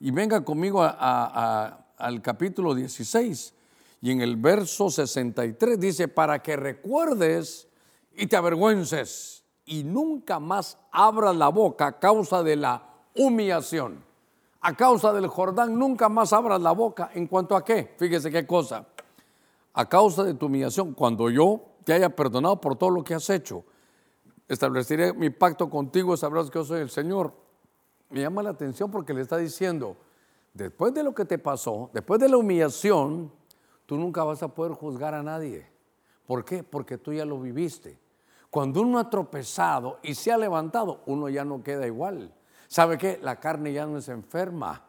y 0.01 0.11
venga 0.11 0.45
conmigo 0.45 0.83
al 0.83 2.21
capítulo 2.21 2.75
16 2.75 3.55
y 4.03 4.11
en 4.11 4.21
el 4.21 4.37
verso 4.37 4.91
63 4.91 5.81
dice, 5.81 6.09
para 6.09 6.43
que 6.43 6.57
recuerdes 6.57 7.67
y 8.13 8.27
te 8.27 8.37
avergüences 8.37 9.45
y 9.65 9.83
nunca 9.83 10.39
más 10.39 10.77
abras 10.93 11.35
la 11.37 11.49
boca 11.49 11.87
a 11.87 11.99
causa 11.99 12.43
de 12.43 12.57
la 12.57 12.87
humillación. 13.17 14.05
A 14.61 14.77
causa 14.77 15.15
del 15.15 15.29
Jordán, 15.29 15.79
nunca 15.79 16.11
más 16.11 16.35
abras 16.35 16.61
la 16.61 16.73
boca. 16.73 17.13
¿En 17.15 17.29
cuanto 17.29 17.57
a 17.57 17.65
qué? 17.65 17.95
Fíjese 17.97 18.31
qué 18.31 18.47
cosa. 18.47 18.85
A 19.73 19.89
causa 19.89 20.23
de 20.23 20.35
tu 20.35 20.45
humillación, 20.45 20.93
cuando 20.93 21.31
yo 21.31 21.63
te 21.85 21.95
haya 21.95 22.15
perdonado 22.15 22.61
por 22.61 22.77
todo 22.77 22.91
lo 22.91 23.03
que 23.03 23.15
has 23.15 23.31
hecho 23.31 23.65
estableceré 24.49 25.13
mi 25.13 25.31
pacto 25.31 25.69
contigo, 25.69 26.17
sabrás 26.17 26.51
que 26.51 26.59
yo 26.59 26.65
soy 26.65 26.81
el 26.81 26.91
Señor. 26.91 27.33
Me 28.11 28.21
llama 28.21 28.43
la 28.43 28.51
atención 28.51 28.91
porque 28.91 29.13
le 29.13 29.21
está 29.21 29.37
diciendo, 29.37 29.97
después 30.55 30.95
de 30.95 31.03
lo 31.03 31.15
que 31.15 31.25
te 31.25 31.39
pasó, 31.39 31.91
después 31.93 32.19
de 32.21 32.29
la 32.29 32.39
humillación, 32.39 33.31
tú 33.85 33.97
nunca 33.97 34.25
vas 34.25 34.43
a 34.43 34.49
poder 34.49 34.73
juzgar 34.73 35.15
a 35.15 35.23
nadie. 35.23 35.67
¿Por 36.27 36.45
qué? 36.45 36.63
Porque 36.63 36.99
tú 36.99 37.13
ya 37.13 37.25
lo 37.25 37.39
viviste. 37.41 37.99
Cuando 38.51 38.81
uno 38.81 38.99
ha 38.99 39.11
tropezado 39.11 39.99
y 40.03 40.15
se 40.15 40.33
ha 40.33 40.39
levantado, 40.39 41.03
uno 41.07 41.29
ya 41.29 41.45
no 41.45 41.63
queda 41.63 41.87
igual. 41.87 42.33
¿Sabe 42.67 42.97
qué? 42.97 43.19
La 43.23 43.37
carne 43.37 43.73
ya 43.73 43.87
no 43.87 44.01
se 44.01 44.13
enferma. 44.13 44.85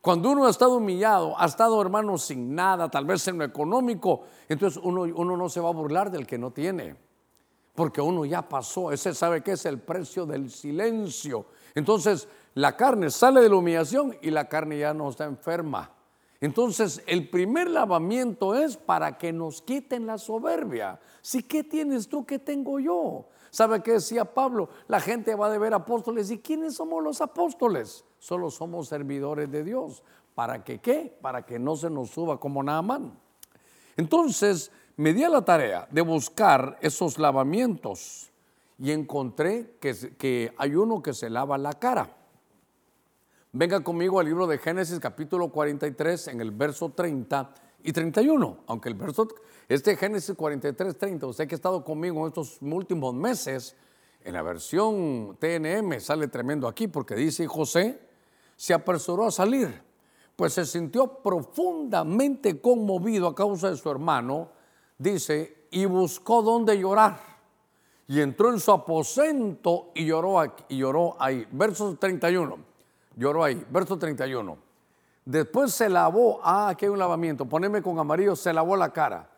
Cuando 0.00 0.30
uno 0.30 0.46
ha 0.46 0.50
estado 0.50 0.76
humillado, 0.76 1.34
ha 1.38 1.46
estado 1.46 1.80
hermano 1.80 2.18
sin 2.18 2.54
nada, 2.54 2.88
tal 2.88 3.04
vez 3.04 3.26
en 3.26 3.38
lo 3.38 3.44
económico, 3.44 4.22
entonces 4.48 4.80
uno, 4.82 5.02
uno 5.02 5.36
no 5.36 5.48
se 5.48 5.60
va 5.60 5.68
a 5.68 5.72
burlar 5.72 6.12
del 6.12 6.26
que 6.26 6.38
no 6.38 6.52
tiene. 6.52 6.96
Porque 7.76 8.00
uno 8.00 8.24
ya 8.24 8.42
pasó, 8.48 8.90
ese 8.90 9.14
sabe 9.14 9.42
que 9.42 9.52
es 9.52 9.64
el 9.66 9.78
precio 9.78 10.26
del 10.26 10.50
silencio. 10.50 11.46
Entonces 11.74 12.26
la 12.54 12.74
carne 12.74 13.10
sale 13.10 13.42
de 13.42 13.50
la 13.50 13.56
humillación 13.56 14.16
y 14.22 14.30
la 14.30 14.48
carne 14.48 14.78
ya 14.78 14.94
no 14.94 15.10
está 15.10 15.26
enferma. 15.26 15.92
Entonces, 16.40 17.02
el 17.06 17.28
primer 17.28 17.68
lavamiento 17.68 18.54
es 18.54 18.76
para 18.76 19.16
que 19.16 19.32
nos 19.32 19.62
quiten 19.62 20.06
la 20.06 20.18
soberbia. 20.18 21.00
Si, 21.22 21.42
¿qué 21.42 21.64
tienes 21.64 22.08
tú? 22.08 22.26
¿Qué 22.26 22.38
tengo 22.38 22.78
yo? 22.78 23.26
¿Sabe 23.50 23.82
qué 23.82 23.92
decía 23.92 24.24
Pablo? 24.24 24.68
La 24.86 25.00
gente 25.00 25.34
va 25.34 25.52
a 25.52 25.58
ver 25.58 25.72
apóstoles. 25.72 26.30
¿Y 26.30 26.38
quiénes 26.38 26.74
somos 26.74 27.02
los 27.02 27.20
apóstoles? 27.20 28.04
Solo 28.18 28.50
somos 28.50 28.88
servidores 28.88 29.50
de 29.50 29.64
Dios. 29.64 30.02
¿Para 30.34 30.62
que 30.62 30.78
qué? 30.78 31.16
Para 31.20 31.46
que 31.46 31.58
no 31.58 31.76
se 31.76 31.88
nos 31.88 32.10
suba 32.10 32.38
como 32.38 32.62
Naamán. 32.62 33.18
Entonces, 33.96 34.70
me 34.96 35.12
di 35.12 35.24
a 35.24 35.28
la 35.28 35.44
tarea 35.44 35.86
de 35.90 36.00
buscar 36.00 36.78
esos 36.80 37.18
lavamientos 37.18 38.30
y 38.78 38.92
encontré 38.92 39.76
que, 39.80 40.54
hay 40.56 40.74
uno 40.74 41.02
que 41.02 41.12
se 41.12 41.30
lava 41.30 41.58
la 41.58 41.74
cara. 41.74 42.16
Venga 43.52 43.82
conmigo 43.82 44.20
al 44.20 44.26
libro 44.26 44.46
de 44.46 44.58
Génesis 44.58 44.98
capítulo 44.98 45.48
43 45.48 46.28
en 46.28 46.40
el 46.40 46.50
verso 46.50 46.90
30 46.90 47.54
y 47.82 47.92
31, 47.92 48.64
aunque 48.66 48.88
el 48.88 48.94
verso, 48.94 49.28
este 49.68 49.96
Génesis 49.96 50.34
43, 50.34 50.98
30, 50.98 51.26
usted 51.26 51.46
que 51.46 51.54
ha 51.54 51.56
estado 51.56 51.84
conmigo 51.84 52.20
en 52.22 52.28
estos 52.28 52.58
últimos 52.60 53.14
meses, 53.14 53.76
en 54.24 54.34
la 54.34 54.42
versión 54.42 55.36
TNM 55.38 56.00
sale 56.00 56.28
tremendo 56.28 56.66
aquí 56.66 56.88
porque 56.88 57.14
dice 57.14 57.46
José 57.46 58.00
se 58.56 58.74
apresuró 58.74 59.26
a 59.26 59.30
salir, 59.30 59.82
pues 60.34 60.54
se 60.54 60.64
sintió 60.64 61.22
profundamente 61.22 62.60
conmovido 62.60 63.28
a 63.28 63.34
causa 63.34 63.70
de 63.70 63.76
su 63.76 63.90
hermano, 63.90 64.55
dice, 64.98 65.66
y 65.70 65.84
buscó 65.84 66.42
dónde 66.42 66.78
llorar. 66.78 67.20
Y 68.08 68.20
entró 68.20 68.52
en 68.52 68.60
su 68.60 68.70
aposento 68.70 69.90
y 69.94 70.06
lloró, 70.06 70.42
y 70.68 70.78
lloró 70.78 71.16
ahí. 71.18 71.46
Verso 71.50 71.96
31 71.96 72.76
lloró 73.16 73.42
ahí. 73.42 73.66
Verso 73.70 73.98
31. 73.98 74.56
Después 75.24 75.72
se 75.72 75.88
lavó, 75.88 76.40
ah, 76.44 76.68
aquí 76.68 76.84
hay 76.84 76.92
un 76.92 76.98
lavamiento, 77.00 77.46
poneme 77.46 77.82
con 77.82 77.98
amarillo, 77.98 78.36
se 78.36 78.52
lavó 78.52 78.76
la 78.76 78.92
cara 78.92 79.28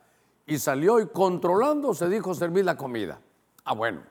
y 0.45 0.59
salió 0.59 1.01
y 1.01 1.07
controlando 1.07 1.95
se 1.95 2.11
dijo 2.11 2.35
servir 2.35 2.67
la 2.67 2.77
comida. 2.77 3.19
Ah, 3.65 3.73
bueno. 3.73 4.03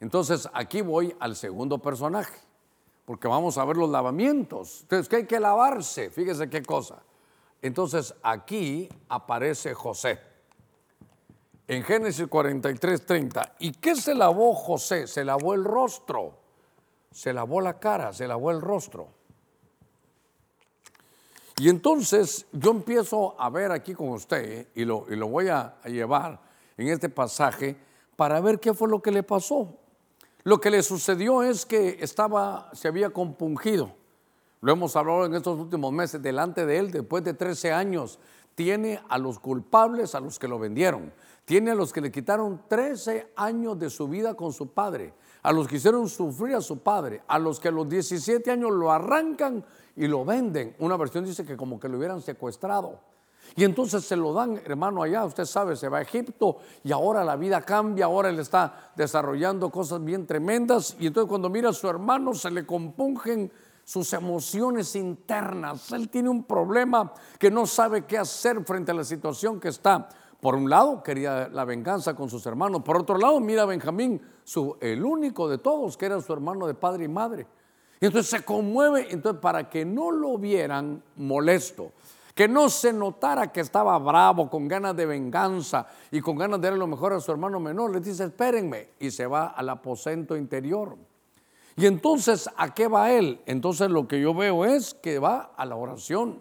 Entonces 0.00 0.48
aquí 0.54 0.80
voy 0.80 1.14
al 1.20 1.36
segundo 1.36 1.78
personaje, 1.78 2.38
porque 3.04 3.28
vamos 3.28 3.58
a 3.58 3.64
ver 3.64 3.76
los 3.76 3.90
lavamientos. 3.90 4.82
Entonces, 4.82 5.08
que 5.08 5.16
hay 5.16 5.26
que 5.26 5.40
lavarse, 5.40 6.08
fíjese 6.08 6.48
qué 6.48 6.62
cosa. 6.62 7.02
Entonces 7.60 8.14
aquí 8.22 8.88
aparece 9.08 9.74
José. 9.74 10.20
En 11.68 11.84
Génesis 11.84 12.26
43, 12.26 13.06
30. 13.06 13.54
¿Y 13.60 13.72
qué 13.72 13.94
se 13.94 14.14
lavó 14.14 14.54
José? 14.54 15.06
Se 15.06 15.24
lavó 15.24 15.54
el 15.54 15.62
rostro 15.62 16.48
se 17.18 17.32
lavó 17.32 17.60
la 17.60 17.78
cara, 17.78 18.12
se 18.12 18.26
lavó 18.28 18.50
el 18.50 18.60
rostro. 18.60 19.08
Y 21.56 21.68
entonces 21.68 22.46
yo 22.52 22.70
empiezo 22.70 23.34
a 23.40 23.50
ver 23.50 23.72
aquí 23.72 23.94
con 23.94 24.10
usted 24.10 24.68
y 24.74 24.84
lo, 24.84 25.06
y 25.10 25.16
lo 25.16 25.26
voy 25.26 25.48
a, 25.48 25.80
llevar 25.86 26.40
en 26.76 26.88
este 26.88 27.08
pasaje 27.08 27.76
para 28.14 28.40
ver 28.40 28.60
qué 28.60 28.72
fue 28.72 28.88
lo 28.88 29.02
que 29.02 29.10
le 29.10 29.24
pasó. 29.24 29.74
Lo 30.44 30.60
que 30.60 30.70
le 30.70 30.82
sucedió 30.82 31.42
es 31.42 31.66
que 31.66 31.98
estaba, 32.00 32.70
se 32.72 32.86
había 32.86 33.10
compungido. 33.10 33.90
Lo 34.60 34.72
hemos 34.72 34.94
hablado 34.94 35.26
en 35.26 35.34
estos 35.34 35.58
últimos 35.58 35.92
meses. 35.92 36.22
Delante 36.22 36.64
de 36.64 36.78
él, 36.78 36.92
después 36.92 37.24
de 37.24 37.34
13 37.34 37.72
años, 37.72 38.20
tiene 38.54 39.00
a 39.08 39.18
los 39.18 39.40
culpables, 39.40 40.14
a 40.14 40.20
los 40.20 40.38
que 40.38 40.46
lo 40.46 40.58
vendieron. 40.60 41.12
Tiene 41.48 41.70
a 41.70 41.74
los 41.74 41.92
que 41.94 42.02
le 42.02 42.12
quitaron 42.12 42.60
13 42.68 43.32
años 43.34 43.78
de 43.78 43.88
su 43.88 44.06
vida 44.06 44.34
con 44.34 44.52
su 44.52 44.68
padre 44.68 45.14
a 45.42 45.52
los 45.52 45.66
que 45.66 45.76
hicieron 45.76 46.08
sufrir 46.10 46.56
a 46.56 46.60
su 46.60 46.80
padre, 46.80 47.22
a 47.26 47.38
los 47.38 47.60
que 47.60 47.68
a 47.68 47.70
los 47.70 47.88
17 47.88 48.50
años 48.50 48.70
lo 48.70 48.92
arrancan 48.92 49.64
y 49.96 50.06
lo 50.06 50.22
venden. 50.24 50.74
Una 50.78 50.96
versión 50.96 51.24
dice 51.24 51.44
que 51.44 51.56
como 51.56 51.80
que 51.80 51.88
lo 51.88 51.96
hubieran 51.96 52.20
secuestrado. 52.20 53.00
Y 53.56 53.64
entonces 53.64 54.04
se 54.04 54.14
lo 54.14 54.34
dan, 54.34 54.60
hermano, 54.66 55.02
allá, 55.02 55.24
usted 55.24 55.46
sabe, 55.46 55.74
se 55.74 55.88
va 55.88 55.98
a 55.98 56.02
Egipto 56.02 56.58
y 56.84 56.92
ahora 56.92 57.24
la 57.24 57.36
vida 57.36 57.62
cambia, 57.62 58.04
ahora 58.04 58.28
él 58.28 58.38
está 58.38 58.92
desarrollando 58.94 59.70
cosas 59.70 60.04
bien 60.04 60.26
tremendas 60.26 60.94
y 61.00 61.06
entonces 61.06 61.30
cuando 61.30 61.48
mira 61.48 61.70
a 61.70 61.72
su 61.72 61.88
hermano 61.88 62.34
se 62.34 62.50
le 62.50 62.66
compungen 62.66 63.50
sus 63.84 64.12
emociones 64.12 64.94
internas. 64.96 65.92
Él 65.92 66.10
tiene 66.10 66.28
un 66.28 66.44
problema 66.44 67.14
que 67.38 67.50
no 67.50 67.64
sabe 67.64 68.04
qué 68.04 68.18
hacer 68.18 68.62
frente 68.64 68.90
a 68.90 68.94
la 68.94 69.04
situación 69.04 69.58
que 69.58 69.68
está. 69.68 70.10
Por 70.40 70.54
un 70.54 70.70
lado, 70.70 71.02
quería 71.02 71.48
la 71.48 71.64
venganza 71.64 72.14
con 72.14 72.30
sus 72.30 72.46
hermanos. 72.46 72.82
Por 72.82 72.96
otro 72.96 73.18
lado, 73.18 73.40
mira 73.40 73.62
a 73.62 73.66
Benjamín, 73.66 74.22
el 74.80 75.04
único 75.04 75.48
de 75.48 75.58
todos, 75.58 75.96
que 75.96 76.06
era 76.06 76.20
su 76.20 76.32
hermano 76.32 76.66
de 76.66 76.74
padre 76.74 77.04
y 77.04 77.08
madre. 77.08 77.46
Y 78.00 78.06
entonces 78.06 78.30
se 78.30 78.44
conmueve, 78.44 79.08
entonces 79.10 79.40
para 79.40 79.68
que 79.68 79.84
no 79.84 80.12
lo 80.12 80.38
vieran 80.38 81.02
molesto, 81.16 81.90
que 82.34 82.46
no 82.46 82.68
se 82.68 82.92
notara 82.92 83.50
que 83.50 83.60
estaba 83.60 83.98
bravo, 83.98 84.48
con 84.48 84.68
ganas 84.68 84.94
de 84.94 85.06
venganza 85.06 85.88
y 86.12 86.20
con 86.20 86.36
ganas 86.36 86.60
de 86.60 86.68
darle 86.68 86.78
lo 86.78 86.86
mejor 86.86 87.12
a 87.12 87.20
su 87.20 87.32
hermano 87.32 87.58
menor, 87.58 87.90
le 87.90 87.98
dice, 87.98 88.22
espérenme, 88.22 88.90
y 89.00 89.10
se 89.10 89.26
va 89.26 89.48
al 89.48 89.68
aposento 89.68 90.36
interior. 90.36 90.96
Y 91.74 91.86
entonces, 91.86 92.48
¿a 92.56 92.72
qué 92.74 92.86
va 92.86 93.10
él? 93.10 93.40
Entonces 93.46 93.90
lo 93.90 94.06
que 94.06 94.20
yo 94.20 94.34
veo 94.34 94.64
es 94.64 94.94
que 94.94 95.18
va 95.18 95.52
a 95.56 95.66
la 95.66 95.74
oración. 95.74 96.38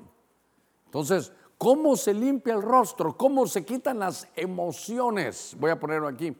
Entonces, 0.85 1.31
cómo 1.57 1.95
se 1.95 2.13
limpia 2.13 2.53
el 2.53 2.61
rostro, 2.61 3.17
cómo 3.17 3.47
se 3.47 3.65
quitan 3.65 3.99
las 3.99 4.27
emociones. 4.35 5.55
Voy 5.59 5.71
a 5.71 5.79
ponerlo 5.79 6.07
aquí. 6.07 6.35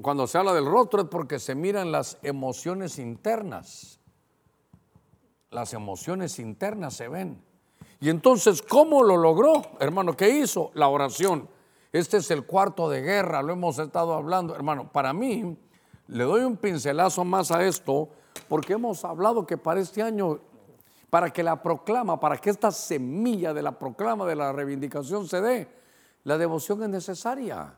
Cuando 0.00 0.26
se 0.26 0.38
habla 0.38 0.52
del 0.52 0.66
rostro 0.66 1.02
es 1.02 1.08
porque 1.08 1.38
se 1.38 1.54
miran 1.54 1.92
las 1.92 2.18
emociones 2.22 2.98
internas. 2.98 4.00
Las 5.50 5.72
emociones 5.72 6.38
internas 6.38 6.94
se 6.94 7.08
ven. 7.08 7.40
Y 8.00 8.10
entonces, 8.10 8.60
¿cómo 8.60 9.04
lo 9.04 9.16
logró? 9.16 9.62
Hermano, 9.78 10.16
¿qué 10.16 10.28
hizo? 10.28 10.72
La 10.74 10.88
oración. 10.88 11.48
Este 11.92 12.16
es 12.16 12.30
el 12.32 12.44
cuarto 12.44 12.90
de 12.90 13.02
guerra, 13.02 13.40
lo 13.40 13.52
hemos 13.52 13.78
estado 13.78 14.14
hablando. 14.14 14.56
Hermano, 14.56 14.90
para 14.90 15.12
mí, 15.12 15.56
le 16.08 16.24
doy 16.24 16.42
un 16.42 16.56
pincelazo 16.56 17.24
más 17.24 17.52
a 17.52 17.64
esto, 17.64 18.08
porque 18.48 18.72
hemos 18.72 19.04
hablado 19.04 19.46
que 19.46 19.56
para 19.56 19.80
este 19.80 20.02
año 20.02 20.40
para 21.14 21.30
que 21.30 21.44
la 21.44 21.62
proclama, 21.62 22.18
para 22.18 22.38
que 22.38 22.50
esta 22.50 22.72
semilla 22.72 23.54
de 23.54 23.62
la 23.62 23.78
proclama 23.78 24.26
de 24.26 24.34
la 24.34 24.52
reivindicación 24.52 25.28
se 25.28 25.40
dé, 25.40 25.68
la 26.24 26.36
devoción 26.36 26.82
es 26.82 26.88
necesaria. 26.88 27.72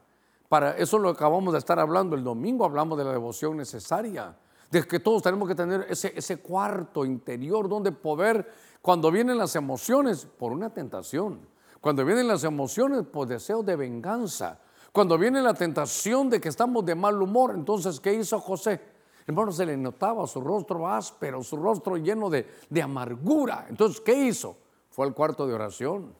Para 0.48 0.74
eso 0.78 0.98
lo 0.98 1.10
acabamos 1.10 1.52
de 1.52 1.58
estar 1.58 1.78
hablando 1.78 2.16
el 2.16 2.24
domingo, 2.24 2.64
hablamos 2.64 2.96
de 2.96 3.04
la 3.04 3.12
devoción 3.12 3.58
necesaria, 3.58 4.34
de 4.70 4.84
que 4.84 5.00
todos 5.00 5.22
tenemos 5.22 5.46
que 5.46 5.54
tener 5.54 5.86
ese, 5.90 6.38
cuarto 6.38 7.04
interior 7.04 7.68
donde 7.68 7.92
poder, 7.92 8.50
cuando 8.80 9.10
vienen 9.10 9.36
las 9.36 9.54
emociones, 9.54 10.24
por 10.24 10.50
una 10.50 10.70
tentación, 10.70 11.46
cuando 11.82 12.06
vienen 12.06 12.28
las 12.28 12.42
emociones 12.42 13.02
por 13.02 13.28
deseo 13.28 13.62
de 13.62 13.76
venganza, 13.76 14.60
cuando 14.92 15.18
viene 15.18 15.42
la 15.42 15.52
tentación 15.52 16.30
de 16.30 16.40
que 16.40 16.48
estamos 16.48 16.86
de 16.86 16.94
mal 16.94 17.20
humor, 17.20 17.52
entonces, 17.54 18.00
¿qué 18.00 18.14
hizo 18.14 18.40
José? 18.40 18.95
Hermano, 19.26 19.50
se 19.50 19.66
le 19.66 19.76
notaba 19.76 20.26
su 20.26 20.40
rostro 20.40 20.88
áspero, 20.88 21.42
su 21.42 21.56
rostro 21.56 21.96
lleno 21.96 22.30
de, 22.30 22.46
amargura. 22.80 23.66
Entonces, 23.68 24.00
¿qué 24.00 24.14
hizo? 24.14 24.56
Fue 24.90 25.04
al 25.04 25.14
cuarto 25.14 25.46
de 25.46 25.54
oración. 25.54 26.14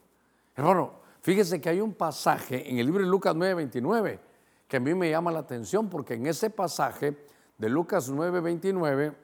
Hermano, 0.56 0.94
fíjese 1.20 1.60
que 1.60 1.68
hay 1.68 1.80
un 1.80 1.94
pasaje 1.94 2.68
en 2.68 2.78
el 2.78 2.86
libro 2.86 3.04
de 3.04 3.08
Lucas 3.08 3.36
9:29 3.36 4.18
que 4.66 4.78
a 4.78 4.80
mí 4.80 4.94
me 4.94 5.08
llama 5.08 5.30
la 5.30 5.38
atención 5.40 5.88
porque 5.88 6.14
en 6.14 6.26
ese 6.26 6.50
pasaje 6.50 7.16
de 7.56 7.68
Lucas 7.68 8.10
9:29 8.10 9.14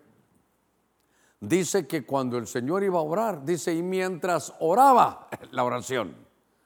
dice 1.41 1.87
que 1.89 2.07
cuando 2.07 2.39
el 2.39 2.47
Señor 2.47 2.85
iba 2.85 3.01
a 3.01 3.03
orar, 3.03 3.45
dice, 3.45 3.75
y 3.75 3.83
mientras 3.83 4.55
oraba 4.61 5.29
la 5.51 5.65
oración, 5.65 6.15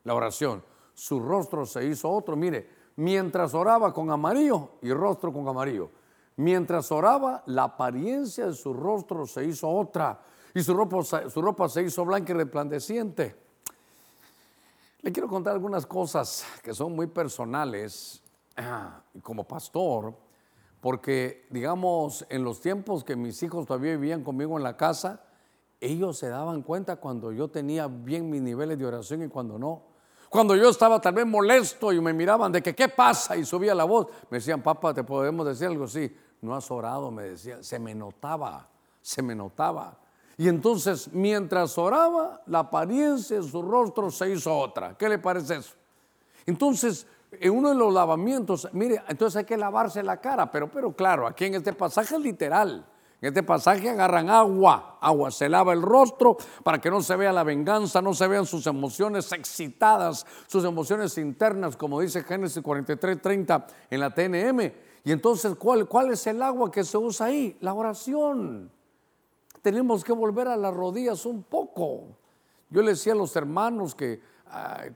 la 0.05 0.15
oración, 0.15 0.63
su 0.93 1.21
rostro 1.21 1.65
se 1.65 1.87
hizo 1.87 2.11
otro. 2.11 2.37
Mire, 2.37 2.69
mientras 2.97 3.55
oraba 3.55 3.93
con 3.95 4.11
amarillo 4.11 4.73
y 4.83 4.93
rostro 4.93 5.33
con 5.33 5.49
amarillo. 5.49 5.91
Mientras 6.37 6.93
oraba, 6.93 7.43
la 7.47 7.65
apariencia 7.65 8.47
de 8.47 8.55
su 8.55 8.75
rostro 8.75 9.27
se 9.27 9.45
hizo 9.45 9.69
otra 9.69 10.21
y 10.55 10.63
su 10.63 10.75
ropa, 10.75 11.03
su 11.03 11.43
ropa 11.43 11.69
se 11.69 11.83
hizo 11.83 12.05
blanca 12.05 12.33
y 12.33 12.37
resplandeciente. 12.37 13.35
Le 15.01 15.13
quiero 15.13 15.29
contar 15.29 15.55
algunas 15.55 15.87
cosas 15.87 16.45
que 16.63 16.75
son 16.75 16.95
muy 16.95 17.07
personales 17.07 18.23
ah, 18.57 19.01
como 19.23 19.45
pastor, 19.45 20.15
porque 20.81 21.47
digamos, 21.51 22.27
en 22.29 22.45
los 22.45 22.61
tiempos 22.61 23.05
que 23.05 23.17
mis 23.17 23.43
hijos 23.43 23.67
todavía 23.67 23.93
vivían 23.93 24.23
conmigo 24.23 24.57
en 24.57 24.63
la 24.63 24.77
casa, 24.77 25.23
ellos 25.81 26.19
se 26.19 26.29
daban 26.29 26.63
cuenta 26.63 26.97
cuando 26.97 27.33
yo 27.33 27.49
tenía 27.49 27.87
bien 27.87 28.29
mis 28.29 28.43
niveles 28.43 28.79
de 28.79 28.87
oración 28.87 29.23
y 29.23 29.29
cuando 29.29 29.59
no. 29.59 29.83
Cuando 30.29 30.57
yo 30.57 30.69
estaba 30.69 31.01
tal 31.01 31.15
vez 31.15 31.27
molesto 31.27 31.93
y 31.93 32.01
me 32.01 32.13
miraban 32.13 32.51
de 32.51 32.63
que 32.63 32.75
qué 32.75 32.89
pasa 32.89 33.37
y 33.37 33.45
subía 33.45 33.75
la 33.75 33.85
voz, 33.85 34.09
me 34.31 34.39
decían, 34.39 34.63
papá, 34.63 34.93
¿te 34.93 35.05
podemos 35.05 35.47
decir 35.47 35.69
algo? 35.69 35.87
Sí, 35.87 36.15
no 36.41 36.55
has 36.55 36.71
orado, 36.71 37.11
me 37.11 37.25
decía, 37.25 37.63
se 37.63 37.79
me 37.79 37.95
notaba, 37.95 38.69
se 39.01 39.23
me 39.23 39.35
notaba. 39.35 39.99
Y 40.39 40.49
entonces, 40.49 41.09
mientras 41.13 41.79
oraba, 41.79 42.43
la 42.47 42.61
apariencia 42.61 43.41
de 43.41 43.43
su 43.43 43.63
rostro 43.63 44.11
se 44.11 44.31
hizo 44.31 44.57
otra. 44.57 44.97
¿Qué 44.97 45.09
le 45.09 45.19
parece 45.19 45.57
eso? 45.57 45.75
Entonces, 46.45 47.07
en 47.33 47.53
uno 47.53 47.71
de 47.71 47.75
los 47.75 47.93
lavamientos, 47.93 48.69
mire, 48.73 49.03
entonces 49.09 49.39
hay 49.39 49.45
que 49.45 49.57
lavarse 49.57 50.03
la 50.03 50.21
cara, 50.21 50.51
pero, 50.51 50.71
pero 50.71 50.93
claro, 50.93 51.27
aquí 51.27 51.47
en 51.47 51.55
este 51.55 51.73
pasaje 51.73 52.19
literal. 52.19 52.87
En 53.21 53.29
este 53.29 53.43
pasaje 53.43 53.89
agarran 53.89 54.29
agua, 54.29 54.99
agua, 55.01 55.31
se 55.31 55.49
lava 55.49 55.73
el 55.73 55.81
rostro 55.81 56.37
para 56.63 56.79
que 56.79 56.91
no 56.91 57.01
se 57.01 57.17
vea 57.17 57.33
la 57.33 57.45
venganza, 57.45 58.03
no 58.03 58.13
se 58.13 58.27
vean 58.27 58.45
sus 58.45 58.67
emociones 58.67 59.33
excitadas, 59.33 60.27
sus 60.47 60.65
emociones 60.67 61.17
internas, 61.17 61.79
como 61.79 62.01
dice 62.01 62.23
Génesis 62.23 62.63
43, 62.63 63.23
30 63.23 63.67
en 63.89 64.01
la 64.01 64.11
TNM. 64.11 64.73
Y 65.07 65.13
entonces, 65.13 65.55
¿cuál, 65.55 65.87
¿cuál 65.87 66.11
es 66.11 66.27
el 66.27 66.43
agua 66.43 66.69
que 66.69 66.83
se 66.83 66.99
usa 66.99 67.27
ahí? 67.27 67.57
La 67.61 67.75
oración. 67.75 68.69
Tenemos 69.63 70.03
que 70.03 70.13
volver 70.13 70.49
a 70.49 70.57
las 70.57 70.75
rodillas 70.75 71.25
un 71.27 71.45
poco. 71.45 72.09
Yo 72.71 72.83
le 72.83 72.91
decía 72.91 73.13
a 73.13 73.17
los 73.17 73.37
hermanos 73.37 73.95
que 73.95 74.21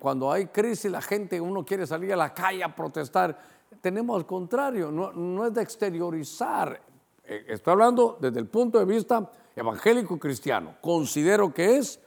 cuando 0.00 0.32
hay 0.32 0.46
crisis 0.46 0.90
la 0.90 1.00
gente, 1.00 1.40
uno 1.40 1.64
quiere 1.64 1.86
salir 1.86 2.12
a 2.12 2.16
la 2.16 2.34
calle 2.34 2.64
a 2.64 2.74
protestar. 2.74 3.38
Tenemos 3.80 4.16
al 4.16 4.26
contrario, 4.26 4.90
no, 4.90 5.12
no 5.12 5.46
es 5.46 5.54
de 5.54 5.62
exteriorizar. 5.62 6.82
Eh, 7.22 7.44
estoy 7.46 7.70
hablando 7.70 8.18
desde 8.20 8.40
el 8.40 8.48
punto 8.48 8.80
de 8.80 8.86
vista 8.86 9.30
evangélico 9.54 10.18
cristiano. 10.18 10.74
Considero 10.80 11.54
que 11.54 11.76
es 11.76 12.00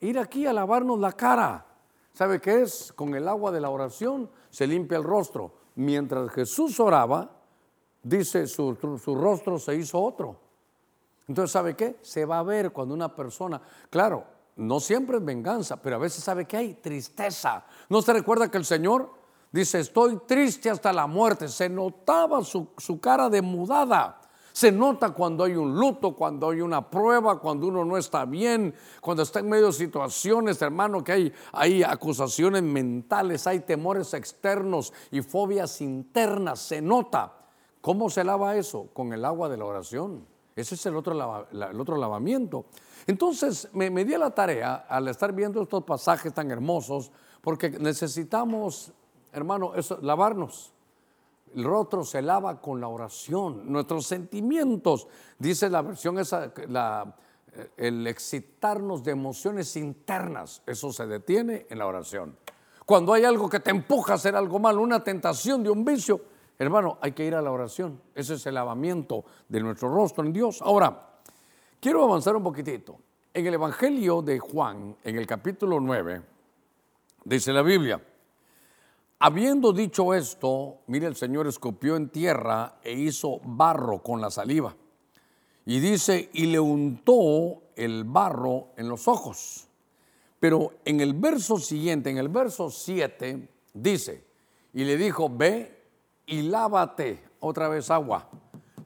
ir 0.00 0.18
aquí 0.18 0.46
a 0.46 0.52
lavarnos 0.52 0.98
la 0.98 1.12
cara. 1.12 1.64
¿Sabe 2.12 2.40
qué 2.40 2.62
es? 2.62 2.92
Con 2.92 3.14
el 3.14 3.28
agua 3.28 3.52
de 3.52 3.60
la 3.60 3.70
oración 3.70 4.28
se 4.50 4.66
limpia 4.66 4.98
el 4.98 5.04
rostro 5.04 5.59
mientras 5.80 6.30
Jesús 6.32 6.78
oraba, 6.78 7.30
dice, 8.02 8.46
su, 8.46 8.74
rostro 8.74 9.58
se 9.58 9.74
hizo 9.74 10.00
otro. 10.00 10.36
Entonces, 11.26 11.52
¿sabe 11.52 11.74
qué? 11.74 11.98
Se 12.02 12.24
va 12.24 12.40
a 12.40 12.42
ver 12.42 12.70
cuando 12.70 12.94
una 12.94 13.14
persona, 13.14 13.60
claro, 13.88 14.24
no 14.56 14.80
siempre 14.80 15.16
es 15.16 15.24
venganza, 15.24 15.80
pero 15.80 15.96
a 15.96 15.98
veces 15.98 16.22
sabe 16.22 16.44
que 16.44 16.56
hay 16.56 16.74
tristeza. 16.74 17.64
¿No 17.88 18.02
se 18.02 18.12
recuerda 18.12 18.50
que 18.50 18.58
el 18.58 18.64
Señor 18.64 19.10
dice, 19.50 19.80
estoy 19.80 20.18
triste 20.26 20.68
hasta 20.68 20.92
la 20.92 21.06
muerte? 21.06 21.48
Se 21.48 21.68
notaba 21.68 22.44
su, 22.44 22.68
su 22.76 23.00
cara 23.00 23.30
demudada. 23.30 24.19
Se 24.52 24.72
nota 24.72 25.10
cuando 25.10 25.44
hay 25.44 25.54
un 25.54 25.74
luto, 25.74 26.14
cuando 26.14 26.50
hay 26.50 26.60
una 26.60 26.88
prueba, 26.88 27.38
cuando 27.38 27.68
uno 27.68 27.84
no 27.84 27.96
está 27.96 28.24
bien, 28.24 28.74
cuando 29.00 29.22
está 29.22 29.40
en 29.40 29.48
medio 29.48 29.66
de 29.66 29.72
situaciones, 29.72 30.60
hermano, 30.62 31.04
que 31.04 31.12
hay, 31.12 31.32
hay 31.52 31.82
acusaciones 31.82 32.62
mentales, 32.62 33.46
hay 33.46 33.60
temores 33.60 34.12
externos 34.14 34.92
y 35.10 35.22
fobias 35.22 35.80
internas. 35.80 36.60
Se 36.60 36.80
nota. 36.80 37.32
¿Cómo 37.80 38.10
se 38.10 38.24
lava 38.24 38.56
eso? 38.56 38.88
Con 38.92 39.12
el 39.12 39.24
agua 39.24 39.48
de 39.48 39.56
la 39.56 39.64
oración. 39.64 40.26
Ese 40.54 40.74
es 40.74 40.84
el 40.86 40.96
otro, 40.96 41.46
el 41.50 41.80
otro 41.80 41.96
lavamiento. 41.96 42.66
Entonces 43.06 43.68
me, 43.72 43.88
me 43.88 44.04
di 44.04 44.14
a 44.14 44.18
la 44.18 44.30
tarea 44.30 44.86
al 44.88 45.08
estar 45.08 45.32
viendo 45.32 45.62
estos 45.62 45.84
pasajes 45.84 46.34
tan 46.34 46.50
hermosos, 46.50 47.10
porque 47.40 47.70
necesitamos, 47.70 48.92
hermano, 49.32 49.74
eso, 49.74 49.98
lavarnos. 50.02 50.72
El 51.54 51.64
rostro 51.64 52.04
se 52.04 52.22
lava 52.22 52.60
con 52.60 52.80
la 52.80 52.88
oración, 52.88 53.70
nuestros 53.70 54.06
sentimientos, 54.06 55.08
dice 55.38 55.68
la 55.68 55.82
versión 55.82 56.18
esa, 56.18 56.52
eh, 56.54 57.70
el 57.76 58.06
excitarnos 58.06 59.02
de 59.02 59.12
emociones 59.12 59.74
internas, 59.76 60.62
eso 60.66 60.92
se 60.92 61.06
detiene 61.06 61.66
en 61.68 61.78
la 61.78 61.86
oración. 61.86 62.36
Cuando 62.86 63.12
hay 63.12 63.24
algo 63.24 63.48
que 63.48 63.60
te 63.60 63.70
empuja 63.70 64.12
a 64.12 64.16
hacer 64.16 64.34
algo 64.36 64.58
malo, 64.58 64.82
una 64.82 65.02
tentación 65.02 65.62
de 65.62 65.70
un 65.70 65.84
vicio, 65.84 66.20
hermano, 66.58 66.98
hay 67.00 67.12
que 67.12 67.24
ir 67.24 67.34
a 67.34 67.42
la 67.42 67.50
oración. 67.50 68.00
Ese 68.14 68.34
es 68.34 68.46
el 68.46 68.54
lavamiento 68.54 69.24
de 69.48 69.60
nuestro 69.60 69.94
rostro 69.94 70.24
en 70.24 70.32
Dios. 70.32 70.60
Ahora, 70.62 71.10
quiero 71.80 72.04
avanzar 72.04 72.36
un 72.36 72.42
poquitito. 72.42 72.98
En 73.32 73.46
el 73.46 73.54
Evangelio 73.54 74.22
de 74.22 74.40
Juan, 74.40 74.96
en 75.04 75.16
el 75.16 75.26
capítulo 75.26 75.78
9, 75.78 76.22
dice 77.24 77.52
la 77.52 77.62
Biblia, 77.62 78.00
Habiendo 79.22 79.74
dicho 79.74 80.14
esto, 80.14 80.78
mire, 80.86 81.06
el 81.06 81.14
Señor 81.14 81.46
escupió 81.46 81.94
en 81.96 82.08
tierra 82.08 82.78
e 82.82 82.92
hizo 82.94 83.38
barro 83.44 84.02
con 84.02 84.18
la 84.18 84.30
saliva. 84.30 84.74
Y 85.66 85.78
dice, 85.78 86.30
y 86.32 86.46
le 86.46 86.58
untó 86.58 87.64
el 87.76 88.04
barro 88.04 88.68
en 88.78 88.88
los 88.88 89.06
ojos. 89.08 89.68
Pero 90.38 90.72
en 90.86 91.00
el 91.00 91.12
verso 91.12 91.58
siguiente, 91.58 92.08
en 92.08 92.16
el 92.16 92.30
verso 92.30 92.70
7, 92.70 93.46
dice, 93.74 94.24
y 94.72 94.84
le 94.84 94.96
dijo, 94.96 95.28
ve 95.28 95.84
y 96.24 96.40
lávate, 96.40 97.22
otra 97.40 97.68
vez 97.68 97.90
agua, 97.90 98.26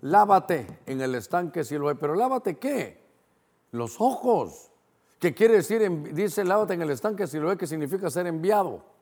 lávate 0.01 0.81
en 0.87 1.01
el 1.01 1.14
estanque 1.14 1.62
Siloé. 1.62 1.94
Pero 1.94 2.16
lávate 2.16 2.57
qué? 2.59 3.01
Los 3.70 4.01
ojos. 4.01 4.73
¿Qué 5.20 5.33
quiere 5.33 5.55
decir? 5.55 5.88
Dice, 6.12 6.44
lávate 6.44 6.75
en 6.75 6.83
el 6.83 6.90
estanque 6.90 7.29
Siloé, 7.29 7.57
que 7.57 7.68
significa 7.68 8.11
ser 8.11 8.27
enviado. 8.27 8.93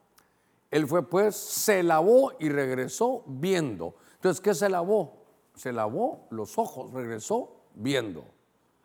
Él 0.72 0.88
fue 0.88 1.06
pues, 1.06 1.36
se 1.36 1.82
lavó 1.82 2.32
y 2.40 2.48
regresó 2.48 3.24
viendo. 3.26 3.94
Entonces, 4.14 4.40
¿qué 4.40 4.54
se 4.54 4.70
lavó? 4.70 5.22
Se 5.54 5.70
lavó 5.70 6.26
los 6.30 6.56
ojos, 6.56 6.90
regresó 6.94 7.50
viendo. 7.74 8.24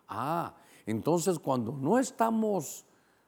Ah, 0.09 0.53
entonces 0.85 1.39
cuando 1.39 1.71
no 1.71 1.97
estamos 1.97 2.85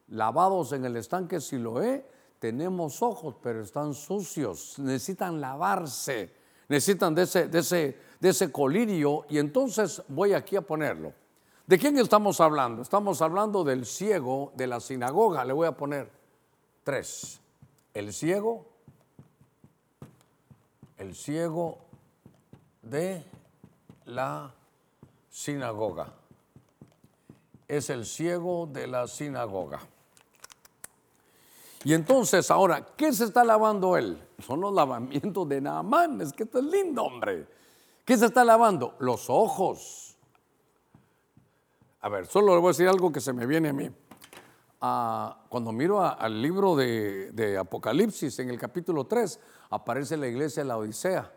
lavados 0.09 0.73
en 0.73 0.83
el 0.83 0.97
estanque 0.97 1.39
Siloé, 1.39 2.05
tenemos 2.39 3.01
ojos, 3.01 3.35
pero 3.41 3.61
están 3.61 3.93
sucios, 3.93 4.77
necesitan 4.77 5.39
lavarse, 5.39 6.29
necesitan 6.67 7.15
de 7.15 7.21
ese, 7.21 7.47
de 7.47 7.59
ese, 7.59 7.97
de 8.19 8.29
ese 8.29 8.51
colirio. 8.51 9.25
Y 9.29 9.37
entonces 9.37 10.03
voy 10.09 10.33
aquí 10.33 10.57
a 10.57 10.61
ponerlo. 10.61 11.13
¿De 11.65 11.79
quién 11.79 11.97
estamos 11.97 12.41
hablando? 12.41 12.81
Estamos 12.81 13.21
hablando 13.21 13.63
del 13.63 13.85
ciego 13.85 14.51
de 14.57 14.67
la 14.67 14.81
sinagoga. 14.81 15.45
Le 15.45 15.53
voy 15.53 15.67
a 15.67 15.77
poner 15.77 16.11
tres 16.83 17.39
el 17.99 18.13
ciego, 18.13 18.65
el 20.97 21.13
ciego 21.13 21.79
de 22.81 23.25
la 24.05 24.53
sinagoga. 25.29 26.13
Es 27.67 27.89
el 27.89 28.05
ciego 28.05 28.67
de 28.71 28.87
la 28.87 29.05
sinagoga. 29.05 29.81
Y 31.83 31.93
entonces 31.93 32.49
ahora, 32.49 32.85
¿qué 32.95 33.11
se 33.11 33.25
está 33.25 33.43
lavando 33.43 33.97
él? 33.97 34.17
Son 34.45 34.61
los 34.61 34.73
lavamientos 34.73 35.47
de 35.49 35.59
Naamán. 35.59 36.21
Es 36.21 36.31
que 36.31 36.43
esto 36.43 36.59
es 36.59 36.65
lindo, 36.65 37.03
hombre. 37.03 37.47
¿Qué 38.05 38.17
se 38.17 38.27
está 38.27 38.45
lavando? 38.45 38.95
Los 38.99 39.29
ojos. 39.29 40.15
A 41.99 42.07
ver, 42.07 42.27
solo 42.27 42.55
le 42.55 42.61
voy 42.61 42.69
a 42.69 42.71
decir 42.71 42.87
algo 42.87 43.11
que 43.11 43.19
se 43.19 43.33
me 43.33 43.45
viene 43.45 43.69
a 43.69 43.73
mí 43.73 43.91
cuando 44.79 45.71
miro 45.73 46.01
al 46.01 46.41
libro 46.41 46.75
de, 46.75 47.57
Apocalipsis, 47.59 48.39
en 48.39 48.49
el 48.49 48.57
capítulo 48.57 49.05
3, 49.05 49.39
aparece 49.71 50.15
la 50.15 50.27
iglesia 50.27 50.63
de 50.63 50.69
la 50.69 50.77
Odisea. 50.77 51.31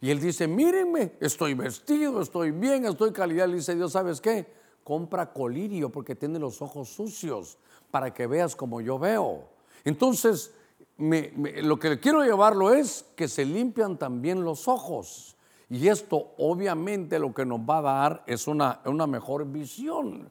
Y 0.00 0.10
él 0.10 0.20
dice, 0.20 0.46
mírenme, 0.46 1.12
estoy 1.20 1.54
vestido, 1.54 2.20
estoy 2.20 2.50
bien, 2.50 2.84
estoy 2.86 3.12
calidad. 3.12 3.48
Le 3.48 3.56
dice 3.56 3.74
Dios, 3.74 3.92
¿sabes 3.92 4.20
qué? 4.20 4.46
Compra 4.84 5.32
colirio 5.32 5.90
porque 5.90 6.14
tiene 6.14 6.38
los 6.38 6.62
ojos 6.62 6.88
sucios 6.88 7.58
para 7.90 8.12
que 8.12 8.26
veas 8.26 8.56
como 8.56 8.80
yo 8.80 8.98
veo. 8.98 9.48
Entonces, 9.84 10.52
lo 10.98 11.78
que 11.78 12.00
quiero 12.00 12.24
llevarlo 12.24 12.72
es 12.72 13.04
que 13.14 13.28
se 13.28 13.44
limpian 13.44 13.98
también 13.98 14.42
los 14.44 14.68
ojos. 14.68 15.36
Y 15.68 15.88
esto 15.88 16.34
obviamente 16.38 17.18
lo 17.18 17.34
que 17.34 17.44
nos 17.44 17.60
va 17.60 17.78
a 17.78 17.82
dar 17.82 18.24
es 18.26 18.46
una, 18.46 18.80
una 18.84 19.06
mejor 19.06 19.46
visión. 19.46 20.30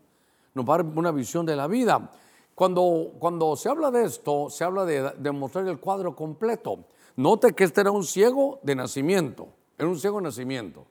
Nos 0.54 0.66
va 0.68 0.76
a 0.76 0.78
dar 0.78 0.86
una 0.96 1.12
visión 1.12 1.46
de 1.46 1.56
la 1.56 1.68
vida. 1.68 2.12
Cuando, 2.56 3.12
cuando 3.20 3.58
se 3.58 3.68
habla 3.68 3.92
de 3.92 4.06
esto, 4.06 4.50
se 4.50 4.64
habla 4.64 4.86
de, 4.86 5.32
mostrar 5.32 5.68
el 5.68 5.78
cuadro 5.78 6.16
completo. 6.16 6.86
Note 7.18 7.54
que 7.54 7.66
este 7.66 7.82
era 7.82 7.92
un 7.92 8.06
ciego 8.06 8.60
de 8.64 8.76
nacimiento, 8.76 9.50
era 9.78 9.90
un 9.90 10.00
ciego 10.00 10.18
de 10.18 10.24
nacimiento. 10.24 10.88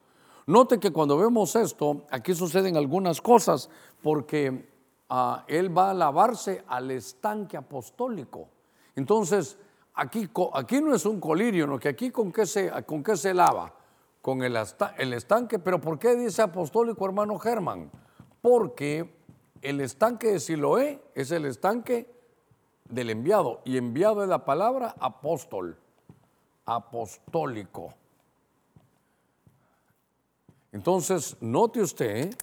Note 0.46 0.78
que 0.78 0.92
cuando 0.92 1.16
vemos 1.16 1.56
esto, 1.56 2.02
aquí 2.10 2.34
suceden 2.34 2.76
algunas 2.76 3.22
cosas, 3.22 3.70
porque 4.02 4.68
ah, 5.08 5.46
él 5.48 5.76
va 5.76 5.90
a 5.90 5.94
lavarse 5.94 6.62
al 6.68 6.90
estanque 6.90 7.56
apostólico. 7.56 8.48
Entonces, 8.94 9.56
aquí, 9.94 10.28
aquí 10.52 10.82
no 10.82 10.94
es 10.94 11.06
un 11.06 11.18
colirio, 11.18 11.66
no 11.66 11.78
que 11.78 11.88
aquí 11.88 12.10
con 12.10 12.30
qué 12.30 12.44
se, 12.44 12.70
con 12.84 13.02
qué 13.02 13.16
se 13.16 13.32
lava, 13.32 13.72
con 14.20 14.42
el, 14.42 14.54
el 14.98 15.12
estanque. 15.14 15.58
Pero 15.58 15.80
¿por 15.80 15.98
qué 15.98 16.14
dice 16.14 16.42
apostólico, 16.42 17.06
hermano 17.06 17.38
Germán? 17.38 17.90
Porque 18.42 19.23
el 19.64 19.80
estanque 19.80 20.32
de 20.32 20.40
Siloé 20.40 21.02
es 21.14 21.30
el 21.30 21.46
estanque 21.46 22.08
del 22.88 23.10
enviado. 23.10 23.62
Y 23.64 23.76
enviado 23.76 24.22
es 24.22 24.28
la 24.28 24.44
palabra 24.44 24.94
apóstol, 24.98 25.76
apostólico. 26.66 27.94
Entonces, 30.72 31.36
note 31.40 31.80
usted, 31.80 32.34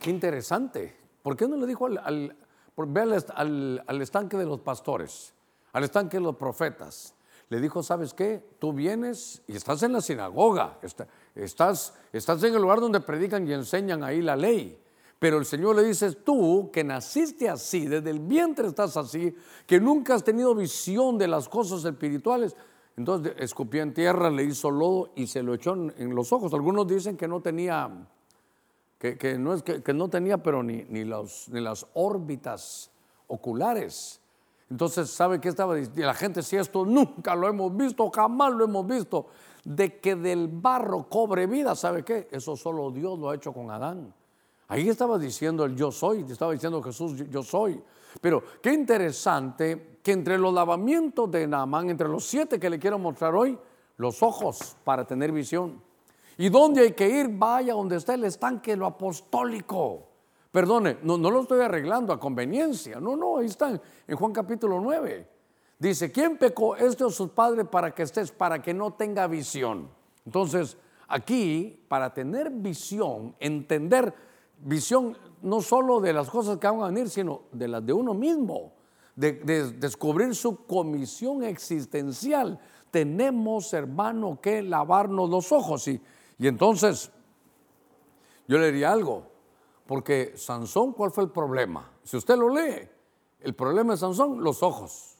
qué 0.00 0.10
interesante. 0.10 0.96
¿Por 1.22 1.36
qué 1.36 1.46
no 1.46 1.56
le 1.56 1.66
dijo 1.66 1.86
al, 1.86 1.98
al, 1.98 3.84
al, 3.86 4.02
estanque 4.02 4.36
de 4.36 4.44
los 4.44 4.60
pastores? 4.60 5.34
al 5.74 5.84
estanque 5.84 6.16
de 6.16 6.22
los 6.22 6.36
profetas. 6.36 7.14
Le 7.50 7.60
dijo, 7.60 7.82
¿sabes 7.82 8.14
qué? 8.14 8.42
Tú 8.58 8.72
vienes 8.72 9.42
y 9.46 9.56
estás 9.56 9.82
en 9.82 9.92
la 9.92 10.00
sinagoga, 10.00 10.78
estás, 11.34 11.92
estás 12.12 12.42
en 12.42 12.54
el 12.54 12.62
lugar 12.62 12.80
donde 12.80 13.00
predican 13.00 13.46
y 13.46 13.52
enseñan 13.52 14.02
ahí 14.02 14.22
la 14.22 14.36
ley. 14.36 14.80
Pero 15.18 15.38
el 15.38 15.46
Señor 15.46 15.76
le 15.76 15.84
dice, 15.84 16.12
tú 16.12 16.70
que 16.72 16.84
naciste 16.84 17.48
así, 17.48 17.86
desde 17.86 18.10
el 18.10 18.20
vientre 18.20 18.68
estás 18.68 18.96
así, 18.96 19.34
que 19.66 19.80
nunca 19.80 20.14
has 20.14 20.24
tenido 20.24 20.54
visión 20.54 21.16
de 21.16 21.28
las 21.28 21.48
cosas 21.48 21.84
espirituales. 21.84 22.56
Entonces 22.96 23.34
escupió 23.38 23.82
en 23.82 23.94
tierra, 23.94 24.30
le 24.30 24.44
hizo 24.44 24.70
lodo 24.70 25.10
y 25.16 25.26
se 25.26 25.42
lo 25.42 25.54
echó 25.54 25.74
en, 25.74 26.14
los 26.14 26.32
ojos. 26.32 26.52
Algunos 26.52 26.86
dicen 26.86 27.16
que 27.16 27.26
no 27.26 27.40
tenía, 27.40 27.90
que, 28.98 29.38
no, 29.38 30.08
tenía, 30.08 30.42
pero 30.42 30.62
ni, 30.62 30.84
ni 30.84 31.04
las 31.04 31.86
órbitas 31.94 32.90
oculares. 33.26 34.20
Entonces, 34.70 35.10
¿sabe 35.10 35.40
qué 35.40 35.48
estaba 35.48 35.74
diciendo? 35.74 36.02
La 36.06 36.14
gente, 36.14 36.42
si 36.42 36.56
esto 36.56 36.84
nunca 36.84 37.34
lo 37.34 37.48
hemos 37.48 37.76
visto, 37.76 38.10
jamás 38.10 38.52
lo 38.52 38.64
hemos 38.64 38.86
visto, 38.86 39.26
de 39.64 40.00
que 40.00 40.16
del 40.16 40.48
barro 40.48 41.08
cobre 41.08 41.46
vida, 41.46 41.74
¿sabe 41.74 42.04
qué? 42.04 42.28
Eso 42.30 42.56
solo 42.56 42.90
Dios 42.90 43.18
lo 43.18 43.30
ha 43.30 43.34
hecho 43.34 43.52
con 43.52 43.70
Adán. 43.70 44.12
Ahí 44.74 44.88
estaba 44.88 45.20
diciendo 45.20 45.64
el 45.64 45.76
yo 45.76 45.92
soy, 45.92 46.26
estaba 46.28 46.50
diciendo 46.50 46.82
Jesús, 46.82 47.14
yo 47.30 47.44
soy. 47.44 47.80
Pero 48.20 48.42
qué 48.60 48.72
interesante 48.72 50.00
que 50.02 50.10
entre 50.10 50.36
los 50.36 50.52
lavamientos 50.52 51.30
de 51.30 51.46
Naamán, 51.46 51.90
entre 51.90 52.08
los 52.08 52.24
siete 52.24 52.58
que 52.58 52.68
le 52.68 52.80
quiero 52.80 52.98
mostrar 52.98 53.36
hoy, 53.36 53.56
los 53.98 54.20
ojos 54.20 54.76
para 54.82 55.06
tener 55.06 55.30
visión. 55.30 55.80
¿Y 56.38 56.48
dónde 56.48 56.80
hay 56.80 56.90
que 56.90 57.08
ir? 57.08 57.28
Vaya 57.28 57.74
donde 57.74 57.94
está 57.94 58.14
el 58.14 58.24
estanque, 58.24 58.74
lo 58.74 58.86
apostólico. 58.86 60.08
Perdone, 60.50 60.98
no, 61.04 61.18
no 61.18 61.30
lo 61.30 61.42
estoy 61.42 61.60
arreglando 61.60 62.12
a 62.12 62.18
conveniencia. 62.18 62.98
No, 62.98 63.14
no, 63.14 63.38
ahí 63.38 63.46
están, 63.46 63.80
en 64.08 64.16
Juan 64.16 64.32
capítulo 64.32 64.80
9. 64.80 65.28
Dice, 65.78 66.10
¿quién 66.10 66.36
pecó 66.36 66.74
este 66.74 67.04
o 67.04 67.10
sus 67.10 67.30
padres 67.30 67.68
para 67.68 67.94
que 67.94 68.02
estés, 68.02 68.32
para 68.32 68.60
que 68.60 68.74
no 68.74 68.94
tenga 68.94 69.28
visión? 69.28 69.88
Entonces, 70.26 70.76
aquí, 71.06 71.84
para 71.86 72.12
tener 72.12 72.50
visión, 72.50 73.36
entender 73.38 74.33
visión 74.58 75.16
no 75.42 75.60
solo 75.60 76.00
de 76.00 76.12
las 76.12 76.30
cosas 76.30 76.58
que 76.58 76.66
van 76.66 76.80
a 76.80 76.86
venir, 76.86 77.08
sino 77.10 77.42
de 77.52 77.68
las 77.68 77.84
de 77.84 77.92
uno 77.92 78.14
mismo, 78.14 78.72
de, 79.14 79.32
descubrir 79.72 80.34
su 80.34 80.64
comisión 80.64 81.44
existencial. 81.44 82.58
Tenemos, 82.90 83.72
hermano, 83.74 84.40
que 84.40 84.62
lavarnos 84.62 85.28
los 85.28 85.52
ojos. 85.52 85.86
Y, 85.88 86.00
y 86.38 86.46
entonces, 86.46 87.10
yo 88.48 88.58
le 88.58 88.66
diría 88.72 88.92
algo, 88.92 89.26
porque 89.86 90.32
Sansón, 90.36 90.92
¿cuál 90.92 91.10
fue 91.10 91.24
el 91.24 91.30
problema? 91.30 91.90
Si 92.02 92.16
usted 92.16 92.36
lo 92.36 92.48
lee, 92.48 92.88
el 93.40 93.54
problema 93.54 93.92
de 93.92 93.98
Sansón, 93.98 94.42
los 94.42 94.62
ojos. 94.62 95.18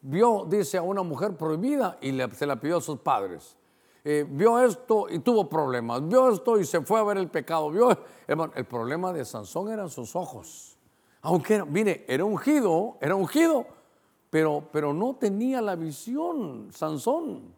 Vio, 0.00 0.46
dice, 0.48 0.78
a 0.78 0.82
una 0.82 1.02
mujer 1.02 1.36
prohibida 1.36 1.98
y 2.00 2.16
se 2.32 2.46
la 2.46 2.60
pidió 2.60 2.76
a 2.76 2.80
sus 2.80 3.00
padres. 3.00 3.57
Eh, 4.10 4.24
vio 4.26 4.58
esto 4.58 5.06
y 5.10 5.18
tuvo 5.18 5.46
problemas. 5.50 6.08
Vio 6.08 6.30
esto 6.30 6.58
y 6.58 6.64
se 6.64 6.80
fue 6.80 6.98
a 6.98 7.02
ver 7.02 7.18
el 7.18 7.28
pecado. 7.28 7.70
Vio, 7.70 7.90
hermano, 8.26 8.54
el 8.56 8.64
problema 8.64 9.12
de 9.12 9.22
Sansón 9.22 9.70
eran 9.70 9.90
sus 9.90 10.16
ojos. 10.16 10.78
Aunque, 11.20 11.62
mire, 11.62 12.06
era 12.08 12.24
ungido, 12.24 12.96
era 13.02 13.14
ungido, 13.14 13.66
pero, 14.30 14.66
pero 14.72 14.94
no 14.94 15.16
tenía 15.16 15.60
la 15.60 15.76
visión, 15.76 16.68
Sansón. 16.72 17.54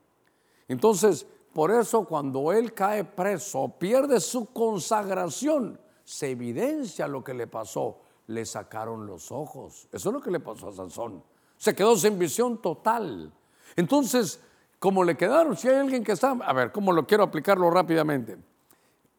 Entonces, 0.66 1.24
por 1.52 1.70
eso 1.70 2.04
cuando 2.04 2.50
él 2.50 2.74
cae 2.74 3.04
preso, 3.04 3.68
pierde 3.78 4.18
su 4.18 4.46
consagración 4.46 5.78
se 6.02 6.32
evidencia 6.32 7.06
lo 7.06 7.22
que 7.22 7.32
le 7.32 7.46
pasó. 7.46 7.98
Le 8.26 8.44
sacaron 8.44 9.06
los 9.06 9.30
ojos. 9.30 9.86
Eso 9.92 10.08
es 10.08 10.12
lo 10.12 10.20
que 10.20 10.32
le 10.32 10.40
pasó 10.40 10.70
a 10.70 10.72
Sansón. 10.72 11.22
Se 11.56 11.76
quedó 11.76 11.94
sin 11.94 12.18
visión 12.18 12.60
total. 12.60 13.32
Entonces, 13.76 14.40
como 14.80 15.04
le 15.04 15.14
quedaron, 15.14 15.56
si 15.56 15.68
hay 15.68 15.76
alguien 15.76 16.02
que 16.02 16.12
está, 16.12 16.30
a 16.30 16.52
ver, 16.54 16.72
¿cómo 16.72 16.90
lo 16.90 17.06
quiero 17.06 17.22
aplicarlo 17.22 17.70
rápidamente? 17.70 18.38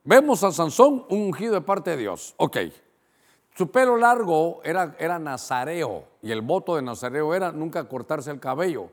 Vemos 0.03 0.43
a 0.43 0.51
Sansón 0.51 1.05
un 1.09 1.21
ungido 1.21 1.53
de 1.53 1.61
parte 1.61 1.91
de 1.91 1.97
Dios. 1.97 2.33
Ok. 2.37 2.57
Su 3.55 3.69
pelo 3.69 3.95
largo 3.95 4.61
era, 4.63 4.95
era 4.97 5.19
nazareo 5.19 6.05
y 6.23 6.31
el 6.31 6.41
voto 6.41 6.75
de 6.75 6.81
nazareo 6.81 7.35
era 7.35 7.51
nunca 7.51 7.87
cortarse 7.87 8.31
el 8.31 8.39
cabello. 8.39 8.89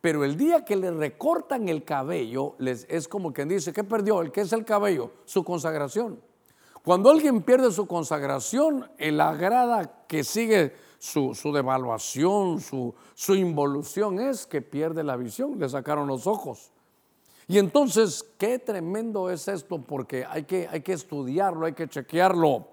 Pero 0.00 0.24
el 0.24 0.36
día 0.36 0.64
que 0.64 0.76
le 0.76 0.92
recortan 0.92 1.68
el 1.68 1.82
cabello, 1.82 2.54
les, 2.58 2.86
es 2.88 3.08
como 3.08 3.32
quien 3.32 3.48
dice, 3.48 3.72
¿qué 3.72 3.82
perdió? 3.82 4.20
¿El 4.20 4.30
qué 4.30 4.42
es 4.42 4.52
el 4.52 4.64
cabello? 4.64 5.10
Su 5.24 5.42
consagración. 5.42 6.20
Cuando 6.84 7.10
alguien 7.10 7.42
pierde 7.42 7.72
su 7.72 7.86
consagración, 7.88 8.88
el 8.98 9.20
agrada 9.20 10.04
que 10.06 10.22
sigue 10.22 10.72
su, 11.02 11.52
devaluación, 11.52 12.60
su, 12.60 12.94
su, 13.14 13.34
involución 13.34 14.20
es 14.20 14.46
que 14.46 14.62
pierde 14.62 15.02
la 15.02 15.16
visión, 15.16 15.58
le 15.58 15.68
sacaron 15.68 16.06
los 16.06 16.28
ojos. 16.28 16.70
Y 17.48 17.58
entonces, 17.58 18.24
qué 18.38 18.60
tremendo 18.60 19.28
es 19.28 19.48
esto, 19.48 19.82
porque 19.82 20.24
hay 20.24 20.44
que, 20.44 20.68
hay 20.70 20.80
que 20.80 20.92
estudiarlo, 20.92 21.66
hay 21.66 21.72
que 21.72 21.88
chequearlo. 21.88 22.68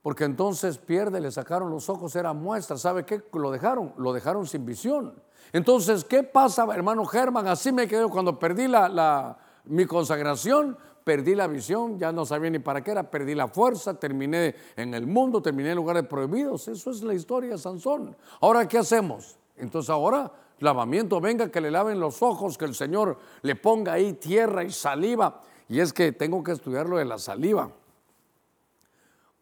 Porque 0.00 0.24
entonces 0.24 0.78
pierde, 0.78 1.20
le 1.20 1.30
sacaron 1.30 1.70
los 1.70 1.90
ojos, 1.90 2.16
era 2.16 2.32
muestra. 2.32 2.78
¿Sabe 2.78 3.04
qué? 3.04 3.22
Lo 3.34 3.50
dejaron, 3.50 3.92
lo 3.98 4.14
dejaron 4.14 4.46
sin 4.46 4.64
visión. 4.64 5.22
Entonces, 5.52 6.02
¿qué 6.02 6.22
pasa, 6.22 6.66
hermano 6.74 7.04
Germán? 7.04 7.46
Así 7.46 7.72
me 7.72 7.86
quedé 7.86 8.08
cuando 8.08 8.38
perdí 8.38 8.68
la, 8.68 9.36
mi 9.64 9.84
consagración, 9.84 10.78
perdí 11.04 11.34
la 11.34 11.46
visión, 11.46 11.98
ya 11.98 12.10
no 12.10 12.24
sabía 12.24 12.50
ni 12.50 12.58
para 12.58 12.82
qué 12.82 12.90
era, 12.90 13.10
perdí 13.10 13.34
la 13.34 13.46
fuerza, 13.46 13.98
terminé 14.00 14.54
en 14.74 14.94
el 14.94 15.06
mundo, 15.06 15.42
terminé 15.42 15.70
en 15.70 15.76
lugares 15.76 16.04
prohibidos. 16.04 16.66
Eso 16.68 16.90
es 16.90 17.02
la 17.02 17.14
historia 17.14 17.58
Sansón. 17.58 18.16
Ahora, 18.40 18.66
¿qué 18.66 18.78
hacemos? 18.78 19.36
Entonces 19.56 19.90
ahora, 19.90 20.32
lavamiento, 20.60 21.20
venga, 21.20 21.50
que 21.50 21.60
le 21.60 21.70
laven 21.70 22.00
los 22.00 22.22
ojos, 22.22 22.56
que 22.56 22.64
el 22.64 22.74
Señor 22.74 23.18
le 23.42 23.54
ponga 23.54 23.92
ahí 23.92 24.14
tierra 24.14 24.64
y 24.64 24.70
saliva. 24.70 25.42
Y 25.68 25.80
es 25.80 25.92
que 25.92 26.12
tengo 26.12 26.42
que 26.42 26.52
estudiar 26.52 26.88
lo 26.88 26.96
de 26.96 27.04
la 27.04 27.18
saliva. 27.18 27.70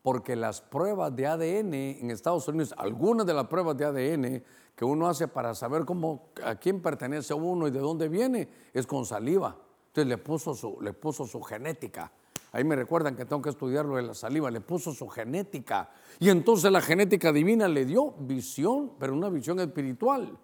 Porque 0.02 0.34
las 0.34 0.60
pruebas 0.60 1.14
de 1.14 1.28
ADN 1.28 1.74
en 1.74 2.10
Estados 2.10 2.48
Unidos, 2.48 2.74
algunas 2.76 3.24
de 3.24 3.34
las 3.34 3.46
pruebas 3.46 3.76
de 3.76 3.84
ADN 3.84 4.42
que 4.74 4.84
uno 4.84 5.08
hace 5.08 5.28
para 5.28 5.54
saber 5.54 5.84
cómo, 5.84 6.30
a 6.44 6.56
quién 6.56 6.82
pertenece 6.82 7.34
uno 7.34 7.68
y 7.68 7.70
de 7.70 7.78
dónde 7.78 8.08
viene, 8.08 8.48
es 8.72 8.84
con 8.84 9.06
saliva. 9.06 9.56
Entonces 9.92 10.08
le 10.08 10.16
puso 10.16 10.54
su, 10.54 10.78
le 10.80 10.94
puso 10.94 11.26
su 11.26 11.42
genética. 11.42 12.10
Ahí 12.52 12.64
me 12.64 12.74
recuerdan 12.76 13.14
que 13.14 13.26
tengo 13.26 13.42
que 13.42 13.50
estudiarlo 13.50 13.96
de 13.96 14.02
la 14.02 14.14
saliva. 14.14 14.50
Le 14.50 14.62
puso 14.62 14.94
su 14.94 15.06
genética. 15.06 15.90
Y 16.18 16.30
entonces 16.30 16.72
la 16.72 16.80
genética 16.80 17.30
divina 17.30 17.68
le 17.68 17.84
dio 17.84 18.12
visión, 18.12 18.92
pero 18.98 19.12
una 19.12 19.28
visión 19.28 19.60
espiritual. 19.60 20.38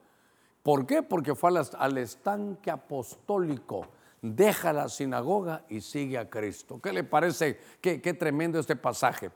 ¿Por 0.63 0.85
qué? 0.85 1.03
Porque 1.03 1.35
fue 1.35 1.51
al, 1.79 1.97
estanque 1.97 2.71
apostólico. 2.71 3.87
Deja 4.21 4.75
la 4.75 4.91
sinagoga 4.91 5.65
y 5.71 5.81
sigue 5.81 6.19
a 6.19 6.29
Cristo. 6.29 6.79
¿Qué 6.79 6.93
le 6.93 7.05
parece? 7.05 7.59
Qué, 7.81 7.99
tremendo 7.99 8.59
este 8.59 8.77
pasaje. 8.77 9.31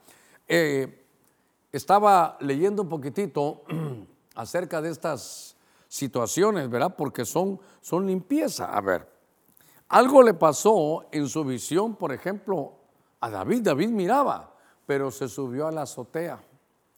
Eh, 0.46 1.06
estaba 1.72 2.36
leyendo 2.40 2.82
un 2.82 2.90
poquitito 2.90 3.62
acerca 4.34 4.82
de 4.82 4.90
estas 4.90 5.56
situaciones, 5.88 6.68
¿verdad? 6.68 6.96
Porque 6.98 7.24
son, 7.24 7.58
son 7.80 8.06
limpieza. 8.06 8.66
A 8.66 8.82
ver, 8.82 9.11
algo 9.92 10.22
le 10.22 10.32
pasó 10.32 11.04
en 11.12 11.28
su 11.28 11.44
visión, 11.44 11.96
por 11.96 12.12
ejemplo, 12.12 12.72
a 13.20 13.28
David. 13.28 13.60
David 13.62 13.90
miraba, 13.90 14.50
pero 14.86 15.10
se 15.10 15.28
subió 15.28 15.66
a 15.66 15.70
la 15.70 15.82
azotea. 15.82 16.42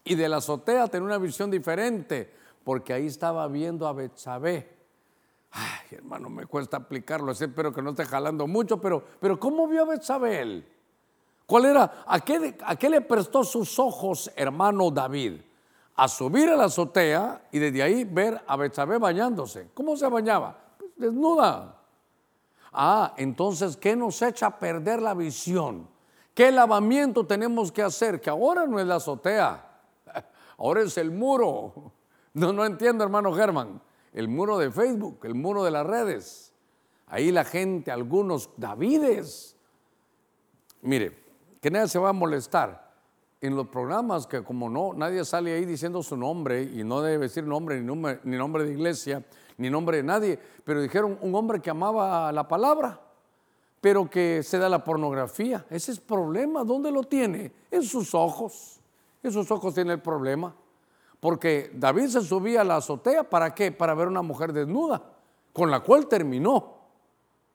Y 0.05 0.15
de 0.15 0.29
la 0.29 0.37
azotea 0.37 0.87
tenía 0.87 1.07
una 1.07 1.19
visión 1.19 1.51
diferente, 1.51 2.33
porque 2.63 2.93
ahí 2.93 3.07
estaba 3.07 3.49
viendo 3.49 3.89
a 3.89 3.93
Betsabé. 3.93 4.77
Ay, 5.51 5.97
hermano, 5.97 6.31
me 6.31 6.47
cuesta 6.47 6.77
aplicarlo, 6.77 7.33
espero 7.33 7.73
que 7.73 7.83
no 7.83 7.91
esté 7.91 8.05
jalando 8.05 8.47
mucho, 8.47 8.81
pero, 8.81 9.03
pero 9.19 9.41
¿cómo 9.41 9.67
vio 9.67 9.83
a 9.83 9.87
Betsabé 9.87 10.41
él? 10.43 10.69
¿Cuál 11.47 11.65
era? 11.65 12.05
¿A 12.07 12.21
qué, 12.21 12.57
¿A 12.65 12.77
qué 12.77 12.89
le 12.89 13.01
prestó 13.01 13.43
sus 13.43 13.77
ojos, 13.81 14.31
hermano 14.37 14.93
David? 14.93 15.41
A 15.97 16.07
subir 16.07 16.49
a 16.49 16.57
la 16.57 16.67
azotea 16.67 17.49
y 17.51 17.59
desde 17.59 17.83
ahí 17.83 18.05
ver 18.05 18.41
a 18.47 18.57
Betsabé 18.57 18.99
bañándose. 18.99 19.71
¿Cómo 19.75 19.97
se 19.97 20.09
bañaba? 20.09 20.57
Pues 20.79 20.93
desnuda. 20.97 21.81
Ah, 22.75 23.15
entonces, 23.17 23.77
¿qué 23.77 23.95
nos 23.95 24.21
echa 24.21 24.47
a 24.47 24.59
perder 24.59 25.01
la 25.01 25.15
visión? 25.15 25.89
¿Qué 26.35 26.51
lavamiento 26.51 27.25
tenemos 27.25 27.71
que 27.71 27.83
hacer? 27.83 28.21
Que 28.21 28.29
ahora 28.29 28.67
no 28.67 28.81
es 28.81 28.87
la 28.87 28.97
azotea, 28.97 29.65
ahora 30.59 30.83
es 30.83 30.99
el 30.99 31.11
muro. 31.11 31.93
No, 32.37 32.53
no 32.53 32.65
entiendo, 32.65 33.05
hermano 33.05 33.33
Germán. 33.33 33.81
El 34.13 34.27
muro 34.27 34.59
de 34.59 34.69
Facebook, 34.69 35.21
el 35.23 35.37
muro 35.37 35.63
de 35.63 35.71
las 35.71 35.87
redes. 35.87 36.53
Ahí 37.07 37.31
la 37.31 37.45
gente, 37.45 37.93
algunos 37.93 38.51
Davides. 38.57 39.57
Mire, 40.83 41.17
que 41.61 41.71
nadie 41.71 41.87
se 41.87 42.01
va 42.01 42.09
a 42.09 42.13
molestar. 42.13 42.93
En 43.41 43.55
los 43.55 43.69
programas 43.69 44.27
que 44.27 44.43
como 44.43 44.69
no, 44.69 44.95
nadie 44.95 45.25
sale 45.25 45.55
ahí 45.55 45.65
diciendo 45.65 46.03
su 46.03 46.17
nombre 46.17 46.63
y 46.63 46.83
no 46.83 47.03
debe 47.03 47.29
decir 47.29 47.45
nombre 47.45 47.79
ni 47.79 47.87
nombre, 47.87 48.19
ni 48.25 48.37
nombre 48.37 48.65
de 48.65 48.73
iglesia, 48.73 49.25
ni 49.57 49.71
nombre 49.71 49.99
de 49.99 50.03
nadie, 50.03 50.39
pero 50.65 50.81
dijeron 50.81 51.19
un 51.21 51.35
hombre 51.35 51.61
que 51.61 51.71
amaba 51.71 52.33
la 52.33 52.47
palabra, 52.49 53.01
pero 53.81 54.09
que 54.09 54.43
se 54.43 54.59
da 54.59 54.69
la 54.69 54.83
pornografía. 54.83 55.67
Ese 55.71 55.93
es 55.93 56.01
problema. 56.01 56.65
¿Dónde 56.65 56.91
lo 56.91 57.03
tiene? 57.03 57.53
En 57.71 57.83
sus 57.83 58.15
ojos. 58.15 58.81
En 59.23 59.31
sus 59.33 59.51
ojos 59.51 59.75
tiene 59.75 59.93
el 59.93 60.01
problema. 60.01 60.55
Porque 61.21 61.71
David 61.75 62.09
se 62.09 62.21
subía 62.21 62.61
a 62.61 62.65
la 62.65 62.77
azotea, 62.77 63.29
¿para 63.29 63.55
qué? 63.55 63.73
Para 63.73 63.95
ver 63.95 64.09
una 64.09 64.21
mujer 64.23 64.53
desnuda, 64.53 65.03
con 65.53 65.71
la 65.71 65.81
cual 65.81 66.07
terminó. 66.07 66.75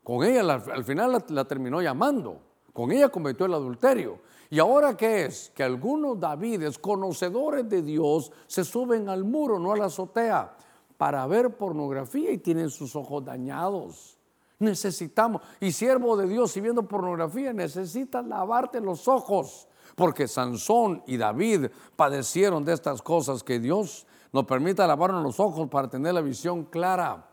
Con 0.04 0.24
ella 0.24 0.42
al 0.42 0.84
final 0.84 1.24
la, 1.28 1.46
terminó 1.46 1.82
llamando. 1.82 2.40
Con 2.74 2.92
ella 2.92 3.10
cometió 3.10 3.46
el 3.46 3.54
adulterio. 3.54 4.22
¿Y 4.50 4.58
ahora 4.58 4.98
qué 4.98 5.26
es? 5.26 5.52
Que 5.54 5.62
algunos 5.62 6.20
Davides, 6.20 6.80
conocedores 6.80 7.70
de 7.70 7.84
Dios, 7.84 8.32
se 8.48 8.64
suben 8.64 9.08
al 9.08 9.24
muro, 9.24 9.60
no 9.60 9.72
a 9.72 9.78
la 9.78 9.86
azotea, 9.86 10.56
para 11.00 11.26
ver 11.28 11.56
pornografía 11.56 12.30
y 12.30 12.40
tienen 12.40 12.70
sus 12.70 12.94
ojos 12.94 13.24
dañados. 13.24 14.18
Necesitamos, 14.60 15.42
y 15.62 15.72
siervo 15.72 16.18
de 16.18 16.28
Dios, 16.28 16.52
si 16.52 16.60
viendo 16.60 16.86
pornografía, 16.86 17.54
necesitas 17.54 18.26
lavarte 18.28 18.82
los 18.82 19.08
ojos, 19.08 19.70
porque 19.96 20.28
Sansón 20.28 21.02
y 21.08 21.16
David 21.16 21.68
padecieron 21.96 22.66
de 22.66 22.74
estas 22.74 23.02
cosas 23.02 23.44
que 23.44 23.60
Dios 23.62 24.06
nos 24.34 24.44
permita 24.44 24.86
lavarnos 24.86 25.24
los 25.24 25.40
ojos 25.40 25.70
para 25.70 25.90
tener 25.90 26.14
la 26.14 26.20
visión 26.20 26.66
clara 26.66 27.30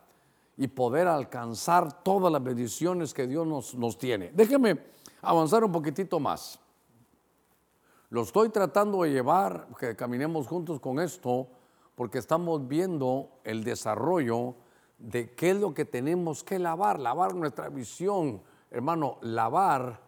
y 0.56 0.68
poder 0.68 1.08
alcanzar 1.08 2.04
todas 2.04 2.30
las 2.32 2.44
bendiciones 2.44 3.12
que 3.12 3.26
Dios 3.26 3.44
nos, 3.48 3.74
nos 3.74 3.98
tiene. 3.98 4.30
Déjeme 4.32 4.78
avanzar 5.22 5.64
un 5.64 5.72
poquitito 5.72 6.20
más. 6.20 6.60
Lo 8.10 8.22
estoy 8.22 8.48
tratando 8.50 9.02
de 9.02 9.10
llevar, 9.10 9.66
que 9.76 9.96
caminemos 9.96 10.46
juntos 10.46 10.78
con 10.78 11.00
esto, 11.00 11.48
porque 11.96 12.18
estamos 12.18 12.68
viendo 12.68 13.30
el 13.42 13.64
desarrollo 13.64 14.54
de 14.98 15.34
qué 15.34 15.50
es 15.50 15.56
lo 15.56 15.74
que 15.74 15.84
tenemos 15.84 16.44
que 16.44 16.58
lavar, 16.58 17.00
lavar 17.00 17.34
nuestra 17.34 17.68
visión, 17.70 18.42
hermano, 18.70 19.18
lavar 19.22 20.00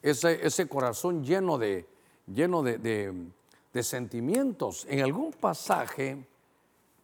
ese, 0.00 0.44
ese 0.46 0.68
corazón 0.68 1.24
lleno 1.24 1.58
de, 1.58 1.86
lleno 2.26 2.62
de, 2.62 3.32
sentimientos. 3.82 4.86
En 4.88 5.00
algún 5.00 5.32
pasaje, 5.32 6.26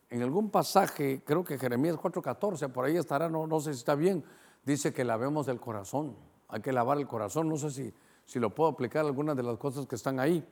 en 0.09 0.23
algún 0.23 0.51
pasaje, 0.51 1.21
creo 1.25 1.45
que 1.45 1.59
Jeremías 1.59 1.97
4:14, 1.97 2.69
por 2.71 2.85
ahí 2.85 2.97
estará, 2.97 3.29
no, 3.29 3.47
no 3.47 3.61
sé 3.61 3.75
si 3.75 3.81
está 3.81 3.97
bien, 3.97 4.25
dice 4.65 4.93
que 4.93 5.05
lavemos 5.05 5.49
el 5.49 5.59
corazón, 5.59 6.15
hay 6.49 6.61
que 6.61 6.73
lavar 6.73 6.99
el 6.99 7.09
corazón, 7.09 7.49
no 7.49 7.57
sé 7.57 7.71
si, 7.71 7.93
si 8.25 8.39
lo 8.39 8.55
puedo 8.55 8.71
aplicar 8.71 9.05
a 9.05 9.09
algunas 9.09 9.37
de 9.37 9.43
las 9.43 9.59
cosas 9.59 9.87
que 9.87 9.97
están 9.97 10.21
ahí. 10.21 10.47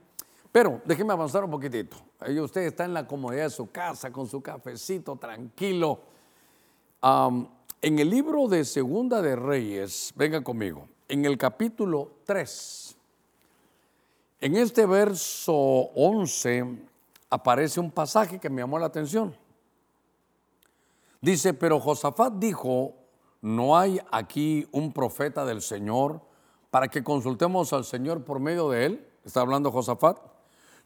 Pero 0.51 0.81
déjeme 0.85 1.13
avanzar 1.13 1.43
un 1.43 1.51
poquitito. 1.51 1.97
Ahí 2.19 2.39
usted 2.39 2.61
está 2.61 2.85
en 2.85 2.93
la 2.93 3.05
comodidad 3.05 3.43
de 3.43 3.49
su 3.49 3.69
casa, 3.69 4.11
con 4.11 4.27
su 4.27 4.41
cafecito, 4.41 5.15
tranquilo 5.15 5.99
en 7.81 7.99
el 7.99 8.09
libro 8.09 8.47
de 8.47 8.65
Segunda 8.65 9.21
de 9.21 9.35
Reyes, 9.35 10.13
venga 10.15 10.43
conmigo, 10.43 10.87
en 11.07 11.25
el 11.25 11.37
capítulo 11.37 12.11
3, 12.25 12.97
en 14.41 14.55
este 14.55 14.85
verso 14.85 15.53
11 15.53 16.65
aparece 17.29 17.79
un 17.79 17.91
pasaje 17.91 18.39
que 18.39 18.49
me 18.49 18.61
llamó 18.61 18.79
la 18.79 18.87
atención. 18.87 19.35
Dice, 21.21 21.53
pero 21.53 21.79
Josafat 21.79 22.33
dijo, 22.33 22.93
no 23.41 23.77
hay 23.77 23.99
aquí 24.11 24.67
un 24.71 24.93
profeta 24.93 25.45
del 25.45 25.61
Señor 25.61 26.21
para 26.69 26.87
que 26.87 27.03
consultemos 27.03 27.73
al 27.73 27.85
Señor 27.85 28.23
por 28.23 28.39
medio 28.39 28.69
de 28.69 28.85
él. 28.85 29.07
Está 29.25 29.41
hablando 29.41 29.71
Josafat. 29.71 30.19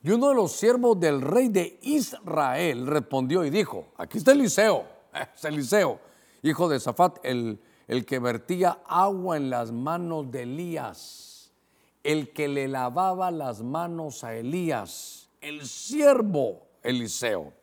Y 0.04 0.10
uno 0.10 0.30
de 0.30 0.36
los 0.36 0.54
siervos 0.54 1.00
del 1.00 1.22
rey 1.22 1.50
de 1.50 1.78
Israel 1.84 2.88
respondió 2.88 3.46
y 3.46 3.52
dijo, 3.52 3.90
aquí 3.98 4.18
está 4.18 4.32
Eliseo, 4.32 4.86
es 5.36 5.46
Eliseo, 5.46 6.00
hijo 6.42 6.68
de 6.68 6.80
Zafat, 6.80 7.20
el, 7.24 7.60
el 7.88 8.06
que 8.06 8.18
vertía 8.18 8.80
agua 8.88 9.38
en 9.38 9.52
las 9.52 9.72
manos 9.72 10.32
de 10.32 10.44
Elías, 10.44 11.52
el 12.04 12.34
que 12.34 12.48
le 12.48 12.68
lavaba 12.68 13.30
las 13.30 13.62
manos 13.62 14.24
a 14.24 14.36
Elías, 14.36 15.30
el 15.40 15.68
siervo 15.68 16.64
Eliseo. 16.82 17.54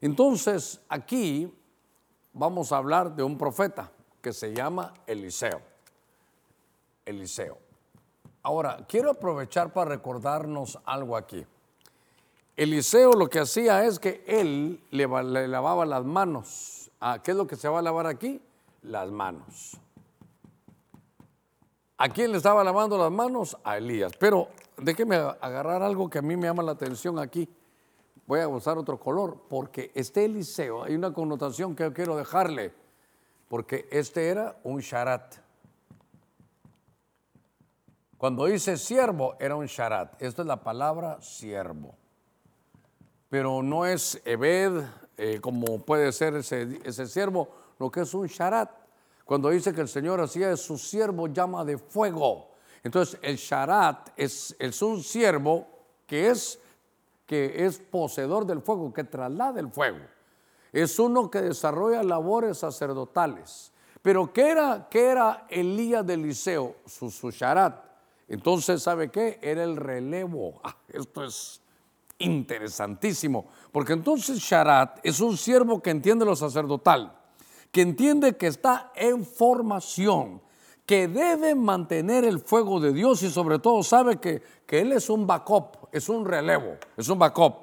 Entonces, 0.00 0.80
aquí 0.88 1.52
vamos 2.32 2.72
a 2.72 2.78
hablar 2.78 3.14
de 3.14 3.22
un 3.22 3.38
profeta 3.38 3.92
que 4.20 4.32
se 4.32 4.52
llama 4.52 4.94
Eliseo. 5.06 5.60
Eliseo. 7.04 7.58
Ahora, 8.42 8.84
quiero 8.88 9.10
aprovechar 9.10 9.72
para 9.72 9.90
recordarnos 9.90 10.78
algo 10.84 11.16
aquí. 11.16 11.44
Eliseo 12.58 13.12
lo 13.12 13.30
que 13.30 13.38
hacía 13.38 13.84
es 13.84 13.98
que 13.98 14.24
él 14.26 14.82
le, 14.90 15.06
lavaba 15.48 15.86
las 15.86 16.04
manos 16.04 16.78
Ah, 17.00 17.20
¿Qué 17.22 17.30
es 17.30 17.36
lo 17.36 17.46
que 17.46 17.56
se 17.56 17.68
va 17.68 17.78
a 17.78 17.82
lavar 17.82 18.06
aquí? 18.06 18.40
Las 18.82 19.10
manos. 19.10 19.76
¿A 21.96 22.08
quién 22.08 22.32
le 22.32 22.38
estaba 22.38 22.64
lavando 22.64 22.98
las 22.98 23.10
manos? 23.10 23.56
A 23.62 23.76
Elías. 23.76 24.12
Pero 24.18 24.48
déjeme 24.76 25.16
agarrar 25.16 25.82
algo 25.82 26.10
que 26.10 26.18
a 26.18 26.22
mí 26.22 26.36
me 26.36 26.46
llama 26.46 26.62
la 26.62 26.72
atención 26.72 27.18
aquí. 27.18 27.48
Voy 28.26 28.40
a 28.40 28.48
usar 28.48 28.78
otro 28.78 28.98
color, 28.98 29.44
porque 29.48 29.90
este 29.94 30.24
Eliseo, 30.24 30.84
hay 30.84 30.94
una 30.94 31.12
connotación 31.12 31.74
que 31.74 31.84
yo 31.84 31.94
quiero 31.94 32.16
dejarle, 32.16 32.74
porque 33.48 33.88
este 33.90 34.28
era 34.28 34.58
un 34.64 34.80
sharat. 34.80 35.36
Cuando 38.18 38.46
dice 38.46 38.76
siervo, 38.76 39.36
era 39.38 39.54
un 39.54 39.66
sharat. 39.66 40.20
Esta 40.20 40.42
es 40.42 40.48
la 40.48 40.62
palabra 40.62 41.22
siervo. 41.22 41.94
Pero 43.28 43.62
no 43.62 43.84
es 43.84 44.20
Ebed, 44.24 44.84
eh, 45.16 45.40
como 45.40 45.80
puede 45.82 46.12
ser 46.12 46.36
ese, 46.36 46.80
ese 46.84 47.06
siervo, 47.06 47.48
lo 47.78 47.90
que 47.90 48.00
es 48.00 48.14
un 48.14 48.26
sharat. 48.26 48.70
Cuando 49.24 49.50
dice 49.50 49.74
que 49.74 49.82
el 49.82 49.88
Señor 49.88 50.20
hacía 50.20 50.48
de 50.48 50.56
su 50.56 50.78
siervo 50.78 51.26
llama 51.26 51.64
de 51.64 51.76
fuego. 51.76 52.48
Entonces 52.82 53.18
el 53.22 53.36
sharat 53.36 54.10
es, 54.16 54.56
es 54.58 54.80
un 54.80 55.02
siervo 55.02 55.66
que 56.06 56.30
es, 56.30 56.58
que 57.26 57.66
es 57.66 57.78
poseedor 57.78 58.46
del 58.46 58.62
fuego, 58.62 58.92
que 58.92 59.04
traslada 59.04 59.60
el 59.60 59.70
fuego. 59.70 59.98
Es 60.72 60.98
uno 60.98 61.30
que 61.30 61.42
desarrolla 61.42 62.02
labores 62.02 62.58
sacerdotales. 62.58 63.72
Pero 64.00 64.32
¿qué 64.32 64.48
era, 64.50 64.88
qué 64.90 65.10
era 65.10 65.46
Elías 65.50 66.06
de 66.06 66.14
Eliseo? 66.14 66.76
Su, 66.86 67.10
su 67.10 67.30
sharat. 67.30 67.84
Entonces, 68.28 68.82
¿sabe 68.82 69.10
qué? 69.10 69.38
Era 69.42 69.64
el 69.64 69.76
relevo. 69.76 70.60
Ah, 70.62 70.76
esto 70.88 71.24
es 71.24 71.60
interesantísimo, 72.18 73.46
porque 73.72 73.92
entonces 73.92 74.38
Sharat 74.38 75.00
es 75.02 75.20
un 75.20 75.36
siervo 75.36 75.80
que 75.80 75.90
entiende 75.90 76.24
lo 76.24 76.34
sacerdotal, 76.34 77.16
que 77.70 77.82
entiende 77.82 78.36
que 78.36 78.48
está 78.48 78.92
en 78.94 79.24
formación, 79.24 80.42
que 80.84 81.06
debe 81.06 81.54
mantener 81.54 82.24
el 82.24 82.40
fuego 82.40 82.80
de 82.80 82.92
Dios 82.92 83.22
y 83.22 83.30
sobre 83.30 83.58
todo 83.58 83.82
sabe 83.82 84.16
que, 84.16 84.42
que 84.66 84.80
él 84.80 84.92
es 84.92 85.10
un 85.10 85.26
backup, 85.26 85.88
es 85.92 86.08
un 86.08 86.24
relevo, 86.24 86.76
es 86.96 87.08
un 87.08 87.18
backup, 87.18 87.54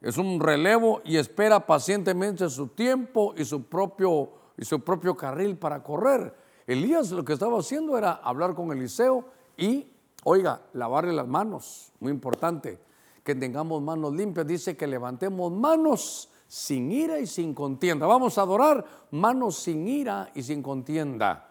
es 0.00 0.16
un 0.16 0.40
relevo 0.40 1.02
y 1.04 1.16
espera 1.16 1.66
pacientemente 1.66 2.48
su 2.48 2.68
tiempo 2.68 3.34
y 3.36 3.44
su 3.44 3.64
propio, 3.64 4.32
y 4.56 4.64
su 4.64 4.80
propio 4.80 5.16
carril 5.16 5.56
para 5.56 5.82
correr. 5.82 6.34
Elías 6.66 7.10
lo 7.10 7.24
que 7.24 7.32
estaba 7.32 7.58
haciendo 7.58 7.98
era 7.98 8.12
hablar 8.12 8.54
con 8.54 8.70
Eliseo 8.72 9.26
y, 9.56 9.88
oiga, 10.24 10.62
lavarle 10.72 11.12
las 11.12 11.26
manos, 11.26 11.92
muy 11.98 12.12
importante 12.12 12.78
que 13.22 13.34
tengamos 13.34 13.82
manos 13.82 14.12
limpias, 14.14 14.46
dice 14.46 14.76
que 14.76 14.86
levantemos 14.86 15.52
manos 15.52 16.28
sin 16.48 16.90
ira 16.92 17.18
y 17.18 17.26
sin 17.26 17.54
contienda. 17.54 18.06
Vamos 18.06 18.36
a 18.36 18.42
adorar 18.42 18.84
manos 19.10 19.56
sin 19.56 19.86
ira 19.86 20.30
y 20.34 20.42
sin 20.42 20.62
contienda. 20.62 21.48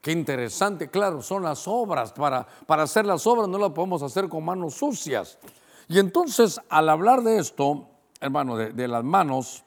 Qué 0.00 0.12
interesante, 0.12 0.88
claro, 0.88 1.20
son 1.20 1.42
las 1.42 1.66
obras. 1.66 2.12
Para, 2.12 2.46
para 2.66 2.84
hacer 2.84 3.06
las 3.06 3.26
obras 3.26 3.48
no 3.48 3.58
las 3.58 3.72
podemos 3.72 4.02
hacer 4.02 4.28
con 4.28 4.44
manos 4.44 4.74
sucias. 4.74 5.38
Y 5.88 5.98
entonces, 5.98 6.60
al 6.68 6.88
hablar 6.88 7.22
de 7.22 7.38
esto, 7.38 7.88
hermano, 8.20 8.56
de, 8.56 8.72
de 8.72 8.86
las 8.86 9.02
manos, 9.02 9.64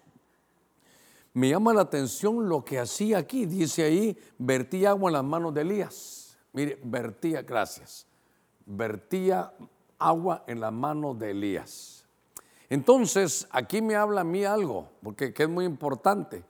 me 1.33 1.49
llama 1.49 1.73
la 1.73 1.81
atención 1.81 2.47
lo 2.47 2.63
que 2.63 2.79
hacía 2.79 3.17
aquí. 3.17 3.45
Dice 3.45 3.83
ahí, 3.83 4.17
vertía 4.37 4.91
agua 4.91 5.09
en 5.09 5.13
las 5.13 5.23
manos 5.25 5.53
de 5.53 5.61
Elías. 5.61 6.37
Mire, 6.53 6.79
vertía, 6.83 7.41
gracias. 7.41 8.07
Vertía 8.65 9.51
agua 9.99 10.43
en 10.47 10.59
la 10.59 10.71
mano 10.71 11.13
de 11.13 11.31
Elías. 11.31 11.99
Entonces, 12.69 13.47
aquí 13.51 13.81
me 13.81 13.95
habla 13.95 14.21
a 14.21 14.23
mí 14.23 14.45
algo, 14.45 14.89
porque 15.03 15.33
es 15.35 15.49
muy 15.49 15.65
importante, 15.65 16.43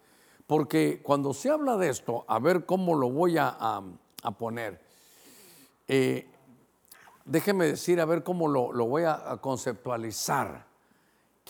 porque 0.48 1.02
cuando 1.02 1.34
se 1.34 1.50
habla 1.50 1.78
de 1.78 1.90
esto, 1.90 2.26
a 2.28 2.40
ver 2.40 2.66
cómo 2.66 2.96
lo 2.96 3.10
voy 3.10 3.38
a, 3.38 3.82
poner, 4.38 4.82
eh, 5.88 6.28
déjeme 7.24 7.68
decir, 7.68 8.02
a 8.02 8.06
ver 8.06 8.24
cómo 8.24 8.50
lo, 8.50 8.86
voy 8.86 9.04
a, 9.04 9.38
conceptualizar. 9.42 10.66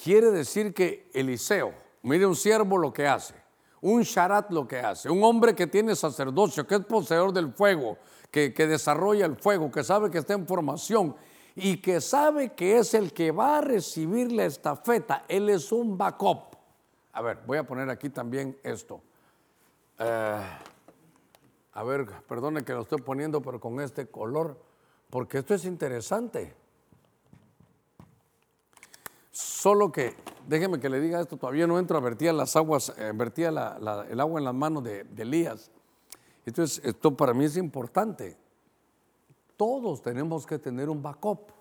Quiere 0.02 0.30
decir 0.30 0.74
que 0.74 1.10
Eliseo, 1.14 1.74
mire 2.04 2.28
un 2.28 2.36
siervo 2.36 2.78
lo 2.78 2.94
que 2.94 3.08
hace, 3.08 3.34
un 3.82 4.04
sharat 4.04 4.52
lo 4.52 4.68
que 4.68 4.80
hace, 4.80 5.10
un 5.10 5.24
hombre 5.24 5.56
que 5.56 5.66
tiene 5.66 5.96
sacerdocio, 5.96 6.68
que 6.68 6.76
es 6.76 6.86
poseedor 6.86 7.34
del 7.34 7.54
fuego, 7.54 7.98
que, 8.30 8.54
que 8.54 8.68
desarrolla 8.68 9.26
el 9.26 9.36
fuego, 9.36 9.72
que 9.72 9.84
sabe 9.84 10.12
que 10.12 10.20
está 10.20 10.34
en 10.34 10.46
formación 10.46 11.16
y 11.56 11.78
que 11.78 12.02
sabe 12.02 12.54
que 12.54 12.78
es 12.78 12.94
el 12.94 13.14
que 13.14 13.32
va 13.32 13.58
a 13.58 13.62
recibir 13.62 14.32
la 14.32 14.46
estafeta. 14.46 15.26
Él 15.28 15.50
es 15.50 15.72
un 15.72 15.98
backup. 15.98 16.56
A 17.14 17.22
ver, 17.22 17.40
voy 17.46 17.58
a 17.58 17.64
poner 17.66 17.90
aquí 17.90 18.10
también 18.10 18.58
esto. 18.64 19.02
Eh, 19.98 20.42
a 21.74 21.84
ver, 21.84 22.08
perdone 22.28 22.64
que 22.64 22.74
lo 22.74 22.82
estoy 22.82 23.02
poniendo, 23.02 23.42
pero 23.42 23.60
con 23.60 23.80
este 23.82 24.08
color, 24.08 24.58
porque 25.10 25.40
esto 25.40 25.54
es 25.54 25.66
interesante. 25.66 26.54
Solo 29.32 29.92
que 29.92 30.16
déjeme 30.48 30.80
que 30.80 30.90
le 30.90 31.00
diga 31.00 31.22
esto, 31.22 31.38
todavía 31.38 31.68
no 31.68 31.78
entro, 31.80 32.00
vertía 32.02 32.34
las 32.34 32.56
aguas, 32.56 32.94
eh, 32.98 33.12
vertía 33.14 33.50
el 33.50 34.20
agua 34.20 34.40
en 34.40 34.46
las 34.46 34.54
manos 34.54 34.84
de, 34.84 35.04
de 35.04 35.24
Elías. 35.24 35.72
Entonces, 36.46 36.84
esto 36.84 37.16
para 37.16 37.34
mí 37.34 37.46
es 37.46 37.58
importante. 37.58 38.38
Todos 39.60 40.02
tenemos 40.02 40.46
que 40.46 40.58
tener 40.58 40.90
un 40.90 41.02
backup. 41.04 41.52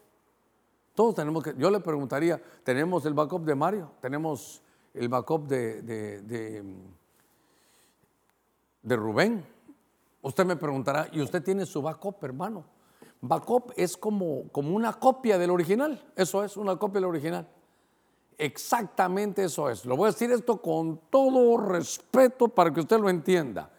Todos 0.94 1.16
tenemos 1.16 1.42
que, 1.42 1.52
yo 1.58 1.68
le 1.68 1.80
preguntaría, 1.80 2.40
¿tenemos 2.62 3.04
el 3.06 3.12
backup 3.12 3.44
de 3.44 3.56
Mario? 3.56 3.90
¿Tenemos 4.00 4.62
el 4.94 5.08
backup 5.08 5.48
de, 5.48 5.82
de, 5.82 6.62
de, 8.82 8.96
Rubén? 8.96 9.44
Usted 10.22 10.46
me 10.46 10.54
preguntará, 10.54 11.08
¿y 11.10 11.20
usted 11.20 11.42
tiene 11.42 11.66
su 11.66 11.82
backup, 11.82 12.22
hermano? 12.22 12.62
Backup 13.20 13.72
es 13.74 13.96
como, 13.96 14.44
como 14.52 14.76
una 14.76 14.92
copia 14.92 15.36
del 15.36 15.50
original, 15.50 16.00
eso 16.14 16.44
es, 16.44 16.56
una 16.56 16.76
copia 16.76 17.00
del 17.00 17.06
original. 17.06 17.48
Exactamente 18.36 19.42
eso 19.42 19.68
es. 19.68 19.84
Lo 19.84 19.96
voy 19.96 20.06
a 20.06 20.12
decir 20.12 20.30
esto 20.30 20.62
con 20.62 21.00
todo 21.10 21.56
respeto 21.56 22.46
para 22.46 22.72
que 22.72 22.78
usted 22.78 23.00
lo 23.00 23.10
entienda. 23.10 23.72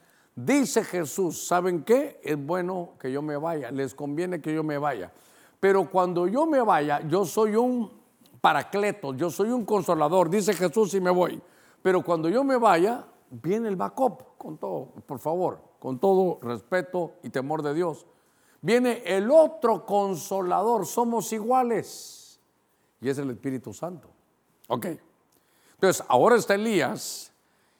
Dice 0.45 0.85
Jesús, 0.85 1.47
¿saben 1.47 1.83
qué? 1.83 2.21
Es 2.23 2.37
bueno 2.37 2.91
que 2.97 3.11
yo 3.11 3.21
me 3.21 3.35
vaya, 3.35 3.71
les 3.71 3.93
conviene 3.93 4.39
que 4.39 4.53
yo 4.53 4.63
me 4.63 4.77
vaya. 4.77 5.11
Pero 5.59 5.89
cuando 5.91 6.27
yo 6.27 6.45
me 6.45 6.61
vaya, 6.61 7.01
yo 7.09 7.25
soy 7.25 7.57
un 7.57 7.91
paracleto, 8.39 9.13
yo 9.13 9.29
soy 9.29 9.49
un 9.49 9.65
consolador, 9.65 10.29
dice 10.29 10.53
Jesús 10.53 10.93
y 10.93 11.01
me 11.01 11.09
voy. 11.09 11.41
Pero 11.81 12.01
cuando 12.05 12.29
yo 12.29 12.45
me 12.45 12.55
vaya, 12.55 13.05
viene 13.29 13.67
el 13.67 13.75
backup, 13.75 14.37
con 14.37 14.57
todo, 14.57 14.93
por 15.05 15.19
favor, 15.19 15.59
con 15.77 15.99
todo 15.99 16.39
respeto 16.41 17.15
y 17.21 17.31
temor 17.31 17.61
de 17.61 17.73
Dios. 17.73 18.05
Viene 18.61 19.03
el 19.05 19.29
otro 19.31 19.85
consolador, 19.85 20.85
somos 20.85 21.33
iguales. 21.33 22.39
Y 23.01 23.09
es 23.09 23.17
el 23.17 23.29
Espíritu 23.29 23.73
Santo. 23.73 24.09
Ok. 24.69 24.85
Entonces, 25.73 26.05
ahora 26.07 26.37
está 26.37 26.55
Elías 26.55 27.33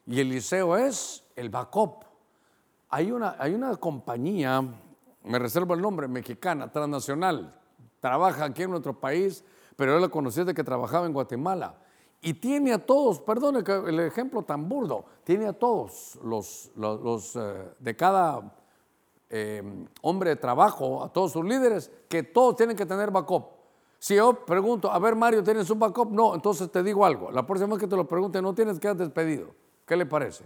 y 0.05 0.19
Eliseo 0.19 0.75
es 0.75 1.23
el 1.37 1.49
backup. 1.49 2.08
Hay 2.89 3.11
una, 3.11 3.35
hay 3.37 3.53
una 3.53 3.75
compañía, 3.77 4.63
me 5.23 5.39
reservo 5.39 5.75
el 5.75 5.81
nombre, 5.81 6.07
mexicana, 6.07 6.71
transnacional, 6.71 7.55
trabaja 7.99 8.45
aquí 8.45 8.63
en 8.63 8.71
nuestro 8.71 8.99
país, 8.99 9.43
pero 9.75 9.93
yo 9.93 9.99
la 9.99 10.09
conocí 10.09 10.39
desde 10.39 10.53
que 10.53 10.63
trabajaba 10.63 11.05
en 11.05 11.13
Guatemala. 11.13 11.75
Y 12.21 12.33
tiene 12.33 12.73
a 12.73 12.85
todos, 12.85 13.21
perdone 13.21 13.63
el 13.87 13.99
ejemplo 14.01 14.41
tan 14.41 14.67
burdo, 14.67 15.05
tiene 15.23 15.47
a 15.47 15.53
todos 15.53 16.19
los, 16.23 16.71
los, 16.75 17.35
eh, 17.35 17.73
de 17.79 17.95
cada 17.95 18.57
eh, 19.29 19.85
hombre 20.01 20.31
de 20.31 20.35
trabajo, 20.35 21.03
a 21.03 21.13
todos 21.13 21.31
sus 21.31 21.45
líderes, 21.45 21.91
que 22.09 22.23
todos 22.23 22.55
tienen 22.57 22.75
que 22.75 22.85
tener 22.85 23.11
backup. 23.11 23.45
Si 23.99 24.15
yo 24.15 24.45
pregunto, 24.45 24.91
a 24.91 24.97
ver 24.99 25.15
Mario, 25.15 25.43
¿tienes 25.43 25.69
un 25.69 25.79
backup? 25.79 26.11
No, 26.11 26.33
entonces 26.33 26.71
te 26.71 26.81
digo 26.81 27.05
algo. 27.05 27.31
La 27.31 27.45
próxima 27.45 27.69
vez 27.75 27.79
que 27.79 27.87
te 27.87 27.95
lo 27.95 28.07
pregunte, 28.07 28.41
no 28.41 28.53
tienes 28.53 28.75
que 28.75 28.81
quedar 28.81 28.97
despedido. 28.97 29.49
¿Qué 29.85 29.95
le 29.95 30.05
parece? 30.05 30.45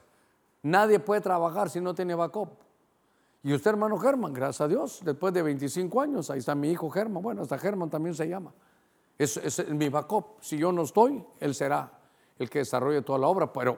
Nadie 0.63 0.99
puede 0.99 1.21
trabajar 1.21 1.69
si 1.69 1.79
no 1.81 1.93
tiene 1.93 2.15
backup. 2.15 2.49
Y 3.43 3.53
usted, 3.53 3.71
hermano 3.71 3.97
Germán, 3.97 4.33
gracias 4.33 4.61
a 4.61 4.67
Dios, 4.69 5.01
después 5.03 5.33
de 5.33 5.41
25 5.41 6.01
años, 6.01 6.29
ahí 6.29 6.39
está 6.39 6.55
mi 6.55 6.71
hijo 6.71 6.89
Germán, 6.89 7.21
bueno, 7.21 7.41
hasta 7.41 7.57
Germán 7.57 7.89
también 7.89 8.15
se 8.15 8.27
llama. 8.27 8.53
Es, 9.17 9.67
mi 9.69 9.89
backup. 9.89 10.41
Si 10.41 10.57
yo 10.57 10.71
no 10.71 10.83
estoy, 10.83 11.23
él 11.39 11.53
será 11.53 11.91
el 12.39 12.49
que 12.49 12.59
desarrolle 12.59 13.01
toda 13.01 13.19
la 13.19 13.27
obra. 13.27 13.51
Pero, 13.51 13.77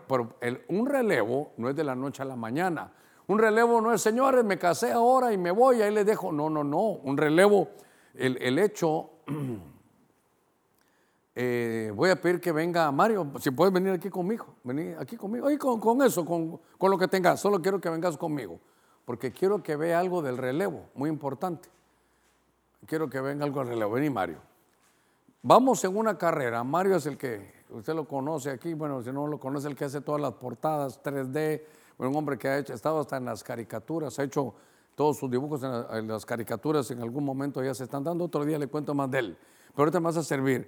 un 0.70 0.86
relevo 0.86 1.52
no 1.58 1.70
es 1.70 1.76
de 1.76 1.84
la 1.84 1.96
noche 1.96 2.22
a 2.22 2.26
la 2.26 2.36
mañana. 2.36 2.92
Un 3.28 3.40
relevo 3.40 3.82
no 3.82 3.92
es, 3.92 4.02
señores, 4.02 4.46
me 4.46 4.58
casé 4.58 4.92
ahora 4.92 5.34
y 5.34 5.38
me 5.38 5.52
voy, 5.52 5.82
ahí 5.82 5.94
le 5.94 6.06
dejo. 6.06 6.32
No, 6.32 6.50
no, 6.50 6.64
no. 6.64 6.82
Un 6.82 7.18
relevo, 7.18 7.70
el, 8.14 8.38
el 8.42 8.60
hecho, 8.60 9.10
eh, 11.36 11.92
voy 11.94 12.10
a 12.10 12.20
pedir 12.20 12.40
que 12.40 12.52
venga 12.52 12.92
Mario, 12.92 13.32
si 13.40 13.52
puedes 13.52 13.74
venir 13.74 13.92
aquí 13.92 14.10
conmigo, 14.10 14.56
venir 14.64 14.96
aquí 15.00 15.18
conmigo, 15.18 15.52
y 15.52 15.58
con, 15.58 15.80
con 15.80 16.02
eso, 16.02 16.26
con, 16.26 16.60
con 16.78 16.90
lo 16.90 16.98
que 16.98 17.08
tengas, 17.08 17.40
solo 17.40 17.62
quiero 17.62 17.80
que 17.80 17.90
vengas 17.90 18.18
conmigo 18.18 18.60
porque 19.06 19.32
quiero 19.32 19.62
que 19.62 19.76
vea 19.76 20.00
algo 20.00 20.22
del 20.22 20.38
relevo, 20.38 20.90
muy 20.96 21.10
importante. 21.10 21.70
Quiero 22.88 23.10
que 23.10 23.22
venga 23.22 23.46
algo 23.46 23.60
del 23.60 23.70
relevo. 23.70 23.94
Vení, 23.94 24.10
Mario. 24.10 24.40
Vamos 25.44 25.84
en 25.84 25.96
una 25.96 26.18
carrera. 26.18 26.64
Mario 26.64 26.96
es 26.96 27.06
el 27.06 27.18
que, 27.18 27.64
usted 27.70 27.94
lo 27.94 28.08
conoce 28.08 28.50
aquí, 28.50 28.74
bueno, 28.74 29.02
si 29.04 29.12
no 29.12 29.28
lo 29.28 29.40
conoce, 29.40 29.68
el 29.68 29.76
que 29.76 29.86
hace 29.86 30.02
todas 30.02 30.20
las 30.20 30.34
portadas 30.34 31.02
3D, 31.04 31.62
un 32.00 32.16
hombre 32.16 32.38
que 32.38 32.48
ha 32.48 32.58
hecho, 32.58 32.74
estado 32.74 33.00
hasta 33.00 33.18
en 33.18 33.26
las 33.26 33.44
caricaturas, 33.44 34.18
ha 34.20 34.24
hecho 34.24 34.56
todos 34.96 35.18
sus 35.18 35.30
dibujos 35.30 35.62
en, 35.64 36.08
las 36.08 36.26
caricaturas, 36.26 36.90
en 36.90 37.02
algún 37.02 37.24
momento 37.24 37.64
ya 37.64 37.76
se 37.76 37.84
están 37.84 38.04
dando, 38.04 38.26
otro 38.26 38.44
día 38.44 38.58
le 38.58 38.68
cuento 38.68 38.96
más 38.96 39.10
de 39.12 39.20
él. 39.20 39.38
Pero 39.68 39.84
ahorita 39.84 40.00
me 40.00 40.06
vas 40.06 40.18
a 40.18 40.24
servir. 40.24 40.68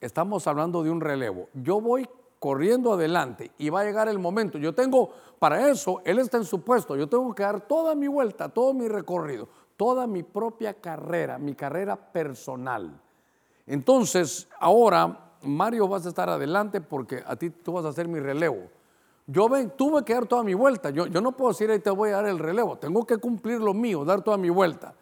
Estamos 0.00 0.46
hablando 0.46 0.82
de 0.82 0.90
un 0.90 1.00
relevo. 1.00 1.48
Yo 1.54 1.80
voy 1.80 2.08
corriendo 2.38 2.92
adelante 2.92 3.50
y 3.58 3.70
va 3.70 3.80
a 3.80 3.84
llegar 3.84 4.08
el 4.08 4.18
momento. 4.18 4.58
Yo 4.58 4.74
tengo, 4.74 5.10
para 5.38 5.68
eso, 5.68 6.02
Él 6.04 6.18
está 6.18 6.36
en 6.36 6.44
su 6.44 6.62
puesto, 6.62 6.96
yo 6.96 7.08
tengo 7.08 7.34
que 7.34 7.42
dar 7.42 7.62
toda 7.62 7.94
mi 7.94 8.08
vuelta, 8.08 8.48
todo 8.48 8.74
mi 8.74 8.88
recorrido, 8.88 9.48
toda 9.76 10.06
mi 10.06 10.22
propia 10.22 10.74
carrera, 10.74 11.38
mi 11.38 11.54
carrera 11.54 11.96
personal. 11.96 13.00
Entonces, 13.66 14.48
ahora, 14.60 15.34
Mario, 15.42 15.88
vas 15.88 16.06
a 16.06 16.10
estar 16.10 16.28
adelante 16.28 16.80
porque 16.80 17.22
a 17.26 17.36
ti 17.36 17.50
tú 17.50 17.72
vas 17.72 17.84
a 17.84 17.88
hacer 17.88 18.06
mi 18.06 18.20
relevo. 18.20 18.68
Yo 19.26 19.48
ven, 19.48 19.70
tuve 19.76 20.04
que 20.04 20.14
dar 20.14 20.26
toda 20.26 20.44
mi 20.44 20.54
vuelta. 20.54 20.90
Yo, 20.90 21.06
yo 21.06 21.20
no 21.20 21.32
puedo 21.32 21.50
decir 21.50 21.70
ahí 21.70 21.80
te 21.80 21.90
voy 21.90 22.10
a 22.10 22.16
dar 22.16 22.26
el 22.26 22.38
relevo. 22.38 22.76
Tengo 22.76 23.04
que 23.04 23.16
cumplir 23.16 23.60
lo 23.60 23.74
mío, 23.74 24.04
dar 24.04 24.22
toda 24.22 24.36
mi 24.36 24.50
vuelta. 24.50 24.94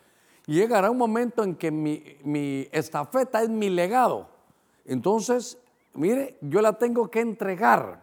Y 0.46 0.54
llegará 0.54 0.90
un 0.90 0.96
momento 0.96 1.42
en 1.42 1.56
que 1.56 1.70
mi, 1.70 2.02
mi 2.22 2.66
estafeta 2.72 3.42
es 3.42 3.50
mi 3.50 3.68
legado. 3.68 4.33
Entonces, 4.84 5.58
mire, 5.94 6.36
yo 6.40 6.60
la 6.60 6.74
tengo 6.74 7.10
que 7.10 7.20
entregar. 7.20 8.02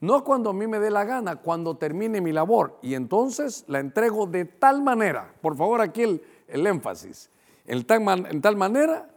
No 0.00 0.24
cuando 0.24 0.50
a 0.50 0.52
mí 0.52 0.66
me 0.66 0.78
dé 0.78 0.90
la 0.90 1.04
gana, 1.04 1.36
cuando 1.36 1.76
termine 1.76 2.20
mi 2.20 2.32
labor. 2.32 2.78
Y 2.82 2.94
entonces 2.94 3.64
la 3.68 3.80
entrego 3.80 4.26
de 4.26 4.44
tal 4.44 4.82
manera, 4.82 5.34
por 5.40 5.56
favor 5.56 5.80
aquí 5.80 6.20
el, 6.48 6.66
énfasis, 6.66 7.30
en 7.66 7.84
tal, 7.86 8.56
manera 8.56 9.08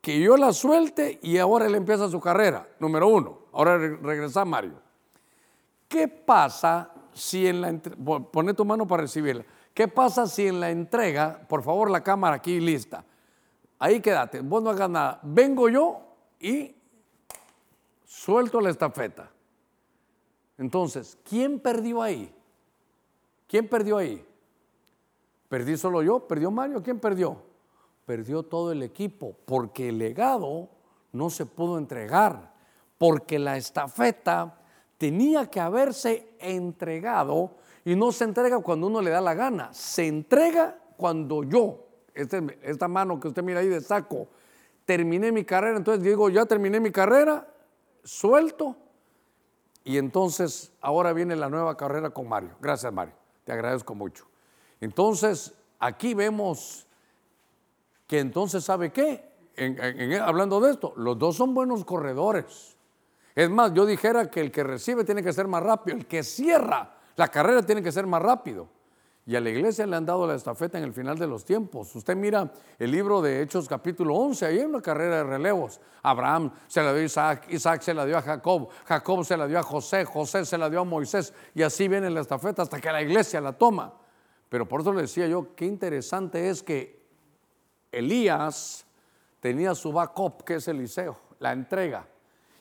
que 0.00 0.20
yo 0.20 0.36
la 0.36 0.52
suelte 0.52 1.18
y 1.22 1.38
ahora 1.38 1.66
él 1.66 1.74
empieza 1.74 2.08
su 2.08 2.20
carrera. 2.20 2.68
Número 2.78 3.08
uno, 3.08 3.38
ahora 3.52 3.78
regresa 3.78 4.44
Mario. 4.44 4.74
¿Qué 5.88 6.06
pasa 6.06 6.92
si 7.14 7.46
en 7.46 7.60
la 7.62 7.74
pone 8.30 8.52
tu 8.52 8.64
mano 8.64 8.86
para 8.86 9.02
recibirla? 9.02 9.44
¿Qué 9.72 9.88
pasa 9.88 10.26
si 10.26 10.46
en 10.46 10.60
la 10.60 10.70
entrega, 10.70 11.40
por 11.48 11.62
favor 11.62 11.90
la 11.90 12.02
cámara 12.02 12.36
aquí 12.36 12.60
lista, 12.60 13.04
ahí 13.78 14.00
quédate, 14.00 14.40
vos 14.40 14.62
no 14.62 14.70
hagas 14.70 14.90
nada, 14.90 15.20
vengo 15.22 15.68
yo 15.68 16.07
y 16.40 16.74
suelto 18.04 18.60
la 18.60 18.70
estafeta. 18.70 19.30
Entonces, 20.56 21.18
¿quién 21.28 21.60
perdió 21.60 22.02
ahí? 22.02 22.34
¿Quién 23.46 23.68
perdió 23.68 23.98
ahí? 23.98 24.24
¿Perdí 25.48 25.76
solo 25.76 26.02
yo? 26.02 26.20
¿Perdió 26.26 26.50
Mario? 26.50 26.82
¿Quién 26.82 27.00
perdió? 27.00 27.40
Perdió 28.04 28.42
todo 28.42 28.72
el 28.72 28.82
equipo, 28.82 29.34
porque 29.44 29.88
el 29.88 29.98
legado 29.98 30.68
no 31.12 31.30
se 31.30 31.46
pudo 31.46 31.78
entregar, 31.78 32.52
porque 32.98 33.38
la 33.38 33.56
estafeta 33.56 34.58
tenía 34.98 35.48
que 35.48 35.60
haberse 35.60 36.34
entregado 36.38 37.52
y 37.84 37.94
no 37.94 38.12
se 38.12 38.24
entrega 38.24 38.58
cuando 38.60 38.88
uno 38.88 39.00
le 39.00 39.10
da 39.10 39.20
la 39.20 39.34
gana, 39.34 39.72
se 39.72 40.06
entrega 40.06 40.78
cuando 40.96 41.44
yo, 41.44 41.86
este, 42.12 42.58
esta 42.62 42.88
mano 42.88 43.18
que 43.20 43.28
usted 43.28 43.42
mira 43.42 43.60
ahí 43.60 43.68
de 43.68 43.80
saco, 43.80 44.28
terminé 44.88 45.30
mi 45.32 45.44
carrera, 45.44 45.76
entonces 45.76 46.02
digo, 46.02 46.30
ya 46.30 46.46
terminé 46.46 46.80
mi 46.80 46.90
carrera, 46.90 47.46
suelto. 48.02 48.74
Y 49.84 49.98
entonces 49.98 50.72
ahora 50.80 51.12
viene 51.12 51.36
la 51.36 51.50
nueva 51.50 51.76
carrera 51.76 52.08
con 52.08 52.26
Mario. 52.26 52.56
Gracias 52.58 52.90
Mario, 52.90 53.12
te 53.44 53.52
agradezco 53.52 53.94
mucho. 53.94 54.24
Entonces 54.80 55.52
aquí 55.78 56.14
vemos 56.14 56.86
que 58.06 58.20
entonces 58.20 58.64
sabe 58.64 58.90
qué, 58.90 59.30
hablando 60.22 60.58
de 60.58 60.70
esto, 60.70 60.94
los 60.96 61.18
dos 61.18 61.36
son 61.36 61.52
buenos 61.52 61.84
corredores. 61.84 62.78
Es 63.34 63.50
más, 63.50 63.74
yo 63.74 63.84
dijera 63.84 64.30
que 64.30 64.40
el 64.40 64.50
que 64.50 64.64
recibe 64.64 65.04
tiene 65.04 65.22
que 65.22 65.34
ser 65.34 65.46
más 65.48 65.62
rápido, 65.62 65.98
el 65.98 66.06
que 66.06 66.22
cierra 66.22 66.94
la 67.14 67.28
carrera 67.28 67.60
tiene 67.60 67.82
que 67.82 67.92
ser 67.92 68.06
más 68.06 68.22
rápido. 68.22 68.70
Y 69.28 69.36
a 69.36 69.42
la 69.42 69.50
iglesia 69.50 69.86
le 69.86 69.94
han 69.94 70.06
dado 70.06 70.26
la 70.26 70.36
estafeta 70.36 70.78
en 70.78 70.84
el 70.84 70.94
final 70.94 71.18
de 71.18 71.26
los 71.26 71.44
tiempos. 71.44 71.94
Usted 71.94 72.16
mira 72.16 72.50
el 72.78 72.90
libro 72.90 73.20
de 73.20 73.42
Hechos 73.42 73.68
capítulo 73.68 74.14
11, 74.14 74.46
ahí 74.46 74.58
hay 74.60 74.64
una 74.64 74.80
carrera 74.80 75.18
de 75.18 75.24
relevos. 75.24 75.82
Abraham 76.02 76.50
se 76.66 76.82
la 76.82 76.94
dio 76.94 77.02
a 77.02 77.04
Isaac, 77.04 77.46
Isaac 77.50 77.82
se 77.82 77.92
la 77.92 78.06
dio 78.06 78.16
a 78.16 78.22
Jacob, 78.22 78.70
Jacob 78.86 79.22
se 79.26 79.36
la 79.36 79.46
dio 79.46 79.58
a 79.58 79.62
José, 79.62 80.06
José 80.06 80.46
se 80.46 80.56
la 80.56 80.70
dio 80.70 80.80
a 80.80 80.84
Moisés. 80.84 81.34
Y 81.54 81.60
así 81.60 81.88
viene 81.88 82.08
la 82.08 82.22
estafeta 82.22 82.62
hasta 82.62 82.80
que 82.80 82.90
la 82.90 83.02
iglesia 83.02 83.38
la 83.42 83.52
toma. 83.52 83.92
Pero 84.48 84.66
por 84.66 84.80
eso 84.80 84.94
le 84.94 85.02
decía 85.02 85.26
yo, 85.26 85.54
qué 85.54 85.66
interesante 85.66 86.48
es 86.48 86.62
que 86.62 87.04
Elías 87.92 88.86
tenía 89.40 89.74
su 89.74 89.92
backup, 89.92 90.42
que 90.42 90.54
es 90.54 90.68
Eliseo, 90.68 91.18
la 91.38 91.52
entrega. 91.52 92.08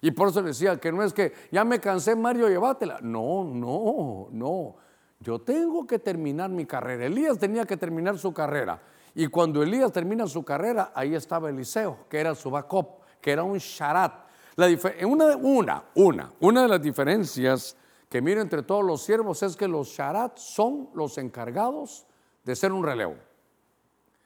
Y 0.02 0.12
por 0.12 0.28
eso 0.28 0.42
le 0.42 0.50
decía 0.50 0.78
que 0.82 0.92
no 0.92 1.02
es 1.02 1.14
que 1.14 1.32
ya 1.50 1.64
me 1.64 1.80
cansé, 1.80 2.14
Mario, 2.14 2.50
llévatela. 2.50 3.00
No, 3.02 3.46
no, 3.46 4.28
no. 4.32 4.87
Yo 5.20 5.40
tengo 5.40 5.86
que 5.88 6.00
terminar 6.00 6.50
mi 6.50 6.66
carrera. 6.66 7.06
Elías 7.06 7.40
tenía 7.40 7.66
que 7.66 7.78
terminar 7.78 8.18
su 8.18 8.34
carrera. 8.34 8.82
Y 9.16 9.28
cuando 9.28 9.64
Elías 9.64 9.92
termina 9.92 10.28
su 10.28 10.44
carrera, 10.44 10.92
ahí 10.94 11.16
estaba 11.16 11.50
Eliseo, 11.50 12.06
que 12.08 12.20
era 12.20 12.36
su 12.36 12.52
backup, 12.52 13.02
que 13.20 13.32
era 13.32 13.44
un 13.44 13.58
sharat. 13.58 14.14
La 14.56 14.68
una, 15.08 15.36
una, 15.38 15.84
una, 15.96 16.34
una 16.40 16.62
de 16.64 16.68
las 16.68 16.82
diferencias 16.82 17.76
que 18.10 18.22
miro 18.22 18.42
entre 18.42 18.64
todos 18.64 18.86
los 18.86 19.02
siervos 19.02 19.42
es 19.44 19.56
que 19.56 19.68
los 19.68 19.88
sharat 19.88 20.38
son 20.38 20.90
los 20.94 21.18
encargados 21.18 22.06
de 22.44 22.56
ser 22.56 22.72
un 22.72 22.84
relevo. 22.84 23.16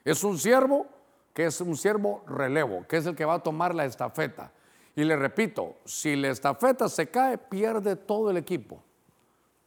Es 0.03 0.23
un 0.23 0.37
siervo 0.37 0.87
que 1.33 1.45
es 1.45 1.61
un 1.61 1.77
siervo 1.77 2.23
relevo, 2.27 2.85
que 2.87 2.97
es 2.97 3.05
el 3.05 3.15
que 3.15 3.25
va 3.25 3.35
a 3.35 3.43
tomar 3.43 3.73
la 3.73 3.85
estafeta. 3.85 4.51
Y 4.95 5.03
le 5.03 5.15
repito, 5.15 5.77
si 5.85 6.15
la 6.15 6.29
estafeta 6.29 6.89
se 6.89 7.09
cae, 7.09 7.37
pierde 7.37 7.95
todo 7.95 8.29
el 8.29 8.37
equipo, 8.37 8.83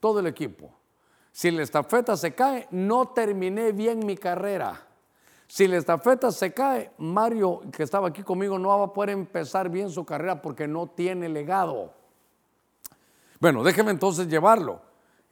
todo 0.00 0.20
el 0.20 0.26
equipo. 0.26 0.70
Si 1.35 1.51
la 1.51 1.64
estafeta 1.64 2.16
se 2.16 2.32
cae, 2.32 2.68
no 2.70 3.09
terminé 3.09 3.72
bien 3.72 4.07
mi 4.07 4.16
carrera. 4.16 4.80
Si 5.49 5.66
la 5.66 5.78
estafeta 5.78 6.30
se 6.30 6.55
cae, 6.55 6.93
Mario, 6.99 7.61
que 7.72 7.82
estaba 7.82 8.07
aquí 8.07 8.22
conmigo, 8.22 8.57
no 8.57 8.68
va 8.68 8.85
a 8.85 8.93
poder 8.93 9.11
empezar 9.11 9.68
bien 9.68 9.91
su 9.91 10.05
carrera 10.05 10.41
porque 10.41 10.68
no 10.68 10.87
tiene 10.87 11.28
legado. 11.28 11.93
Bueno, 13.41 13.64
déjeme 13.64 13.91
entonces 13.91 14.28
llevarlo. 14.28 14.80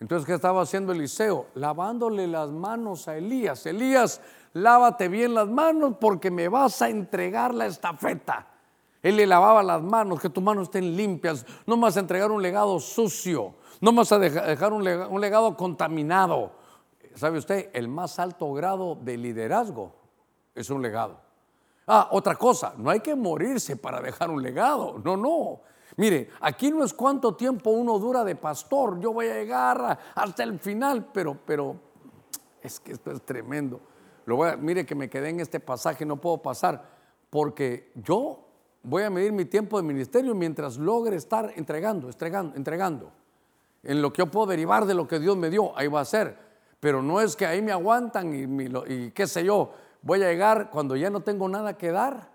Entonces, 0.01 0.27
¿qué 0.27 0.35
estaba 0.35 0.63
haciendo 0.63 0.91
Eliseo? 0.91 1.47
Lavándole 1.55 2.27
las 2.27 2.51
manos 2.51 3.07
a 3.07 3.17
Elías. 3.17 3.65
Elías, 3.67 4.21
lávate 4.55 5.07
bien 5.07 5.35
las 5.35 5.47
manos 5.47 5.95
porque 6.01 6.33
me 6.33 6.49
vas 6.49 6.83
a 6.83 6.89
entregar 6.89 7.55
la 7.55 7.67
estafeta. 7.67 8.49
Él 9.03 9.17
le 9.17 9.27
lavaba 9.27 9.63
las 9.63 9.83
manos, 9.83 10.21
que 10.21 10.31
tus 10.31 10.43
manos 10.43 10.65
estén 10.65 10.97
limpias. 10.97 11.45
No 11.67 11.77
me 11.77 11.83
vas 11.83 11.97
a 11.97 12.01
entregar 12.01 12.31
un 12.31 12.41
legado 12.41 12.79
sucio. 12.79 13.55
No 13.81 13.91
me 13.91 13.99
vas 13.99 14.13
a 14.13 14.19
dejar 14.19 14.73
un 14.73 15.21
legado 15.21 15.57
contaminado. 15.57 16.53
¿Sabe 17.15 17.39
usted? 17.39 17.71
El 17.73 17.89
más 17.89 18.19
alto 18.19 18.53
grado 18.53 18.95
de 18.95 19.17
liderazgo 19.17 19.93
es 20.55 20.71
un 20.71 20.81
legado. 20.81 21.21
Ah, 21.87 22.09
otra 22.13 22.37
cosa, 22.37 22.75
no 22.77 22.91
hay 22.91 23.01
que 23.01 23.17
morirse 23.17 23.77
para 23.77 24.01
dejar 24.01 24.31
un 24.31 24.41
legado. 24.41 25.01
No, 25.05 25.17
no. 25.17 25.61
Mire, 25.97 26.31
aquí 26.41 26.71
no 26.71 26.85
es 26.85 26.95
cuánto 26.95 27.35
tiempo 27.35 27.71
uno 27.71 27.99
dura 27.99 28.25
de 28.25 28.37
pastor. 28.37 29.01
Yo 29.01 29.13
voy 29.13 29.27
a 29.27 29.35
llegar 29.35 29.99
hasta 30.15 30.43
el 30.45 30.59
final, 30.61 31.11
pero, 31.13 31.37
pero 31.45 31.77
es 32.63 32.79
que 32.79 32.93
esto 32.93 33.11
es 33.11 33.21
tremendo. 33.23 33.81
Mire 34.61 34.87
que 34.87 34.95
me 34.95 35.11
quedé 35.11 35.31
en 35.31 35.41
este 35.41 35.59
pasaje, 35.59 36.07
no 36.07 36.17
puedo 36.17 36.39
pasar, 36.39 36.89
porque 37.29 37.91
yo 37.97 38.52
voy 38.83 39.03
a 39.05 39.11
medir 39.11 39.33
mi 39.33 39.45
tiempo 39.45 39.77
de 39.77 39.83
ministerio 39.83 40.35
mientras 40.35 40.77
logre 40.77 41.17
estar 41.17 41.53
entregando, 41.57 42.09
entregando, 42.09 42.57
entregando. 42.57 43.13
En 43.83 44.01
lo 44.01 44.13
que 44.13 44.19
yo 44.19 44.31
puedo 44.31 44.47
derivar 44.47 44.87
de 44.87 44.95
lo 44.95 45.09
que 45.09 45.19
Dios 45.19 45.37
me 45.37 45.51
dio, 45.51 45.77
ahí 45.77 45.89
va 45.89 46.01
a 46.01 46.05
ser. 46.05 46.37
Pero 46.81 47.03
no 47.03 47.21
es 47.21 47.37
que 47.37 47.47
ahí 47.47 47.63
me 47.63 47.73
aguantan 47.73 48.33
y, 48.35 49.11
qué 49.11 49.27
sé 49.27 49.45
yo, 49.45 49.73
voy 50.03 50.23
a 50.23 50.29
llegar 50.29 50.71
cuando 50.71 50.97
ya 50.97 51.11
no 51.11 51.21
tengo 51.21 51.49
nada 51.49 51.77
que 51.77 51.93
dar 51.93 52.31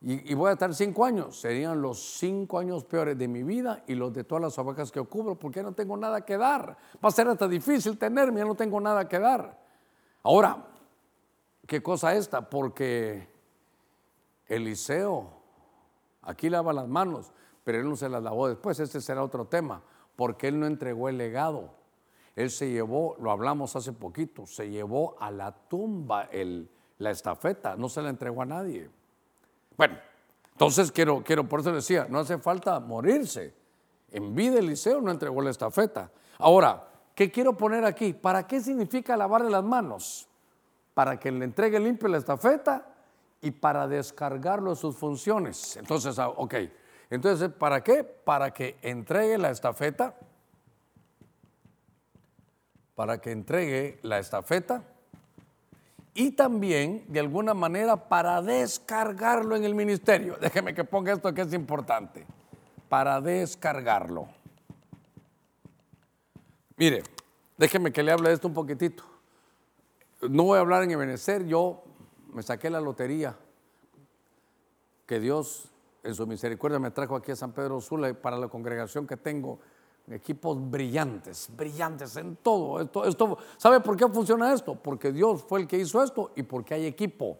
y, 0.00 0.34
voy 0.34 0.50
a 0.50 0.52
estar 0.52 0.74
cinco 0.74 1.04
años. 1.04 1.40
Serían 1.40 1.80
los 1.80 2.18
cinco 2.18 2.58
años 2.58 2.84
peores 2.84 3.16
de 3.16 3.26
mi 3.28 3.42
vida 3.42 3.84
y 3.86 3.94
los 3.94 4.12
de 4.12 4.24
todas 4.24 4.42
las 4.42 4.58
ovejas 4.58 4.90
que 4.90 5.00
cubro 5.02 5.38
porque 5.38 5.60
ya 5.60 5.62
no 5.62 5.72
tengo 5.72 5.96
nada 5.96 6.24
que 6.24 6.36
dar. 6.36 6.76
Va 7.02 7.08
a 7.08 7.12
ser 7.12 7.28
hasta 7.28 7.48
difícil 7.48 7.96
tenerme, 7.96 8.40
ya 8.40 8.46
no 8.46 8.54
tengo 8.54 8.80
nada 8.80 9.08
que 9.08 9.18
dar. 9.18 9.58
Ahora, 10.24 10.66
¿qué 11.66 11.82
cosa 11.82 12.14
esta? 12.14 12.48
Porque 12.48 13.28
Eliseo 14.46 15.43
aquí 16.24 16.50
lava 16.50 16.72
las 16.72 16.88
manos, 16.88 17.32
pero 17.64 17.78
él 17.78 17.88
no 17.88 17.96
se 17.96 18.08
las 18.08 18.22
lavó 18.22 18.48
después. 18.48 18.78
Este 18.80 19.00
será 19.00 19.22
otro 19.22 19.46
tema, 19.46 19.82
porque 20.16 20.48
él 20.48 20.58
no 20.58 20.66
entregó 20.66 21.08
el 21.08 21.18
legado. 21.18 21.70
Él 22.36 22.50
se 22.50 22.70
llevó, 22.70 23.16
lo 23.20 23.30
hablamos 23.30 23.76
hace 23.76 23.92
poquito, 23.92 24.46
se 24.46 24.68
llevó 24.68 25.16
a 25.20 25.30
la 25.30 25.52
tumba 25.52 26.24
el, 26.24 26.68
la 26.98 27.10
estafeta, 27.10 27.76
no 27.76 27.88
se 27.88 28.02
la 28.02 28.10
entregó 28.10 28.42
a 28.42 28.46
nadie. 28.46 28.90
Bueno, 29.76 29.96
entonces 30.52 30.90
quiero, 30.90 31.22
quiero, 31.22 31.48
por 31.48 31.60
eso 31.60 31.72
decía, 31.72 32.06
no 32.08 32.18
hace 32.18 32.38
falta 32.38 32.78
morirse. 32.80 33.54
En 34.10 34.34
vida 34.34 34.58
Eliseo 34.58 35.00
no 35.00 35.10
entregó 35.10 35.40
la 35.42 35.50
estafeta. 35.50 36.10
Ahora, 36.38 36.88
¿qué 37.14 37.30
quiero 37.30 37.56
poner 37.56 37.84
aquí? 37.84 38.12
¿Para 38.12 38.46
qué 38.46 38.60
significa 38.60 39.16
lavarle 39.16 39.50
las 39.50 39.64
manos? 39.64 40.28
Para 40.92 41.18
que 41.18 41.30
le 41.30 41.44
entregue 41.44 41.80
limpio 41.80 42.08
la 42.08 42.18
estafeta 42.18 42.93
y 43.44 43.52
para 43.52 43.86
descargarlo 43.86 44.70
de 44.70 44.76
sus 44.76 44.96
funciones. 44.96 45.76
Entonces, 45.76 46.18
ah, 46.18 46.30
ok. 46.30 46.54
Entonces, 47.10 47.50
¿para 47.50 47.84
qué? 47.84 48.02
Para 48.02 48.52
que 48.52 48.76
entregue 48.82 49.38
la 49.38 49.50
estafeta. 49.50 50.16
Para 52.96 53.20
que 53.20 53.30
entregue 53.30 53.98
la 54.02 54.18
estafeta 54.18 54.82
y 56.14 56.30
también 56.30 57.04
de 57.08 57.20
alguna 57.20 57.54
manera 57.54 58.08
para 58.08 58.40
descargarlo 58.40 59.56
en 59.56 59.64
el 59.64 59.74
ministerio. 59.74 60.36
Déjeme 60.40 60.72
que 60.72 60.84
ponga 60.84 61.12
esto 61.12 61.34
que 61.34 61.42
es 61.42 61.52
importante, 61.52 62.24
para 62.88 63.20
descargarlo. 63.20 64.28
Mire, 66.76 67.02
déjeme 67.58 67.92
que 67.92 68.02
le 68.02 68.12
hable 68.12 68.28
de 68.28 68.36
esto 68.36 68.48
un 68.48 68.54
poquitito. 68.54 69.04
No 70.22 70.44
voy 70.44 70.56
a 70.56 70.60
hablar 70.60 70.84
en 70.84 70.92
Ebenezer, 70.92 71.44
yo 71.46 71.84
me 72.34 72.42
saqué 72.42 72.68
la 72.68 72.80
lotería 72.80 73.36
que 75.06 75.20
Dios 75.20 75.70
en 76.02 76.14
su 76.14 76.26
misericordia 76.26 76.78
me 76.78 76.90
trajo 76.90 77.16
aquí 77.16 77.30
a 77.30 77.36
San 77.36 77.52
Pedro 77.52 77.80
Sula 77.80 78.12
para 78.14 78.36
la 78.36 78.48
congregación 78.48 79.06
que 79.06 79.16
tengo 79.16 79.60
equipos 80.10 80.58
brillantes, 80.70 81.48
brillantes 81.56 82.16
en 82.16 82.36
todo. 82.36 82.80
Esto, 82.80 83.04
esto, 83.04 83.38
¿Sabe 83.56 83.80
por 83.80 83.96
qué 83.96 84.08
funciona 84.08 84.52
esto? 84.52 84.74
Porque 84.74 85.12
Dios 85.12 85.44
fue 85.44 85.60
el 85.60 85.66
que 85.66 85.78
hizo 85.78 86.02
esto 86.02 86.32
y 86.34 86.42
porque 86.42 86.74
hay 86.74 86.86
equipo. 86.86 87.38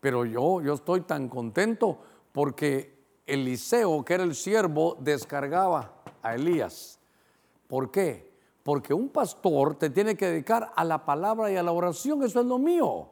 Pero 0.00 0.24
yo, 0.24 0.62
yo 0.62 0.74
estoy 0.74 1.02
tan 1.02 1.28
contento 1.28 1.98
porque 2.32 2.96
Eliseo, 3.26 4.04
que 4.04 4.14
era 4.14 4.22
el 4.22 4.34
siervo, 4.34 4.96
descargaba 5.00 6.02
a 6.22 6.36
Elías. 6.36 6.98
¿Por 7.66 7.90
qué? 7.90 8.32
Porque 8.62 8.94
un 8.94 9.08
pastor 9.08 9.74
te 9.74 9.90
tiene 9.90 10.16
que 10.16 10.26
dedicar 10.26 10.72
a 10.74 10.84
la 10.84 11.04
palabra 11.04 11.50
y 11.50 11.56
a 11.56 11.62
la 11.62 11.72
oración, 11.72 12.22
eso 12.22 12.40
es 12.40 12.46
lo 12.46 12.58
mío. 12.58 13.08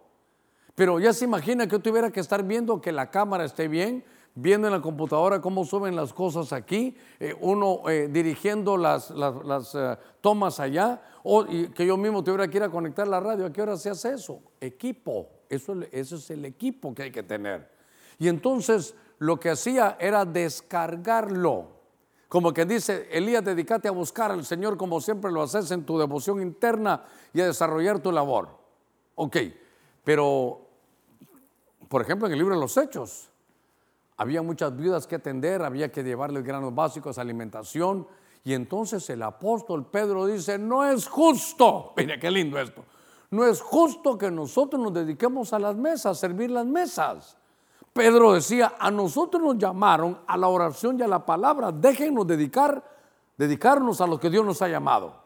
Pero 0.76 1.00
ya 1.00 1.12
se 1.14 1.24
imagina 1.24 1.66
que 1.66 1.78
tuviera 1.78 2.10
que 2.10 2.20
estar 2.20 2.44
viendo 2.44 2.80
que 2.82 2.92
la 2.92 3.10
cámara 3.10 3.46
esté 3.46 3.66
bien, 3.66 4.04
viendo 4.34 4.68
en 4.68 4.74
la 4.74 4.82
computadora 4.82 5.40
cómo 5.40 5.64
suben 5.64 5.96
las 5.96 6.12
cosas 6.12 6.52
aquí, 6.52 6.94
eh, 7.18 7.34
uno 7.40 7.88
eh, 7.88 8.08
dirigiendo 8.12 8.76
las, 8.76 9.10
eh, 9.10 9.96
tomas 10.20 10.60
allá, 10.60 11.00
o 11.22 11.46
que 11.46 11.86
yo 11.86 11.96
mismo 11.96 12.22
tuviera 12.22 12.46
que 12.46 12.58
ir 12.58 12.62
a 12.62 12.68
conectar 12.68 13.08
la 13.08 13.18
radio. 13.18 13.46
¿A 13.46 13.52
qué 13.52 13.62
hora 13.62 13.78
se 13.78 13.88
hace 13.88 14.12
eso? 14.12 14.42
Equipo, 14.60 15.30
eso 15.48 15.74
es 15.90 16.30
el 16.30 16.44
equipo 16.44 16.94
que 16.94 17.04
hay 17.04 17.10
que 17.10 17.22
tener. 17.22 17.70
Y 18.18 18.28
entonces 18.28 18.94
lo 19.18 19.40
que 19.40 19.48
hacía 19.48 19.96
era 19.98 20.26
descargarlo. 20.26 21.70
Como 22.28 22.52
que 22.52 22.66
dice, 22.66 23.08
Elías, 23.10 23.42
dedícate 23.42 23.88
a 23.88 23.92
buscar 23.92 24.30
al 24.30 24.44
Señor 24.44 24.76
como 24.76 25.00
siempre 25.00 25.32
lo 25.32 25.42
haces 25.42 25.70
en 25.70 25.86
tu 25.86 25.98
devoción 25.98 26.42
interna 26.42 27.04
y 27.32 27.40
a 27.40 27.46
desarrollar 27.46 28.00
tu 28.00 28.12
labor. 28.12 28.50
Ok, 29.14 29.36
pero, 30.04 30.65
por 31.88 32.02
ejemplo, 32.02 32.26
en 32.26 32.32
el 32.32 32.38
libro 32.38 32.54
de 32.54 32.60
los 32.60 32.76
Hechos, 32.76 33.30
había 34.16 34.42
muchas 34.42 34.74
viudas 34.76 35.06
que 35.06 35.16
atender, 35.16 35.62
había 35.62 35.92
que 35.92 36.02
llevarles 36.02 36.42
granos 36.42 36.74
básicos, 36.74 37.18
alimentación. 37.18 38.06
Y 38.44 38.54
entonces 38.54 39.08
el 39.10 39.22
apóstol 39.22 39.86
Pedro 39.86 40.26
dice, 40.26 40.58
no 40.58 40.84
es 40.84 41.06
justo, 41.06 41.92
mire 41.96 42.18
qué 42.18 42.30
lindo 42.30 42.58
esto, 42.58 42.84
no 43.30 43.44
es 43.44 43.60
justo 43.60 44.16
que 44.16 44.30
nosotros 44.30 44.80
nos 44.80 44.94
dediquemos 44.94 45.52
a 45.52 45.58
las 45.58 45.76
mesas, 45.76 46.18
servir 46.18 46.50
las 46.50 46.64
mesas. 46.64 47.36
Pedro 47.92 48.32
decía, 48.32 48.74
a 48.78 48.90
nosotros 48.90 49.42
nos 49.42 49.58
llamaron 49.58 50.20
a 50.26 50.36
la 50.36 50.48
oración 50.48 50.98
y 50.98 51.02
a 51.02 51.08
la 51.08 51.24
palabra, 51.24 51.72
déjennos 51.72 52.26
dedicar, 52.26 52.84
dedicarnos 53.36 54.00
a 54.00 54.06
lo 54.06 54.20
que 54.20 54.30
Dios 54.30 54.44
nos 54.44 54.60
ha 54.62 54.68
llamado. 54.68 55.24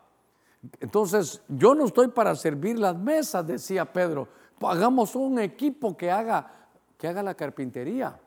Entonces, 0.78 1.42
yo 1.48 1.74
no 1.74 1.86
estoy 1.86 2.08
para 2.08 2.34
servir 2.36 2.78
las 2.78 2.96
mesas, 2.96 3.46
decía 3.46 3.92
Pedro, 3.92 4.28
hagamos 4.60 5.14
un 5.14 5.38
equipo 5.38 5.96
que 5.96 6.10
haga, 6.10 6.68
que 6.98 7.08
haga 7.08 7.22
la 7.22 7.34
carpintería 7.34 8.18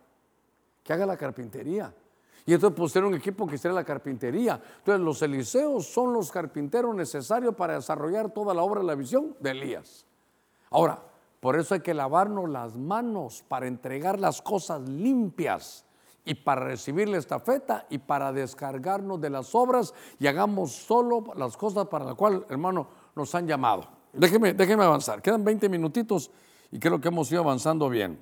que 0.84 0.94
haga 0.94 1.06
la 1.06 1.18
carpintería. 1.18 1.94
Y 2.46 2.54
entonces 2.54 2.78
pusieron 2.78 3.12
un 3.12 3.18
equipo 3.18 3.48
que 3.48 3.56
hiciera 3.56 3.74
la 3.74 3.86
carpintería. 3.86 4.62
Entonces 4.80 5.02
los 5.04 5.22
Eliseos 5.22 5.88
son 5.88 6.14
los 6.14 6.30
carpinteros 6.30 6.94
necesarios 6.94 7.56
para 7.56 7.76
desarrollar 7.76 8.32
toda 8.32 8.54
la 8.54 8.64
obra 8.64 8.82
de 8.82 8.88
la 8.88 8.96
visión 8.96 9.36
de 9.40 9.52
Elías. 9.52 10.06
Ahora, 10.70 11.02
por 11.40 11.58
eso 11.58 11.74
hay 11.74 11.80
que 11.80 11.94
lavarnos 11.94 12.50
las 12.50 12.76
manos 12.76 13.44
para 13.48 13.68
entregar 13.68 14.20
las 14.20 14.42
cosas 14.42 14.82
limpias 14.90 15.86
y 16.26 16.36
para 16.36 16.66
recibir 16.66 17.08
la 17.08 17.18
estafeta 17.18 17.86
y 17.90 17.98
para 17.98 18.34
descargarnos 18.34 19.20
de 19.22 19.30
las 19.30 19.56
obras 19.56 19.94
y 20.20 20.28
hagamos 20.28 20.74
solo 20.74 21.24
las 21.36 21.56
cosas 21.56 21.88
para 21.88 22.06
las 22.06 22.16
cuales, 22.16 22.42
hermano, 22.50 22.88
nos 23.16 23.34
han 23.36 23.48
llamado. 23.48 23.88
Déjeme, 24.14 24.54
déjeme 24.54 24.84
avanzar. 24.84 25.22
Quedan 25.22 25.44
20 25.44 25.68
minutitos 25.70 26.30
y 26.72 26.80
creo 26.80 27.02
que 27.02 27.08
hemos 27.08 27.32
ido 27.32 27.42
avanzando 27.42 27.90
bien. 27.90 28.20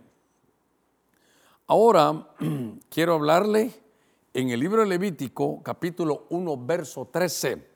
Ahora 1.67 2.29
quiero 2.89 3.15
hablarle 3.15 3.71
en 4.33 4.49
el 4.49 4.59
libro 4.59 4.81
de 4.81 4.87
Levítico, 4.87 5.61
capítulo 5.61 6.27
1, 6.29 6.57
verso 6.65 7.09
13. 7.11 7.67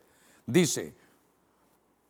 Dice, 0.46 0.96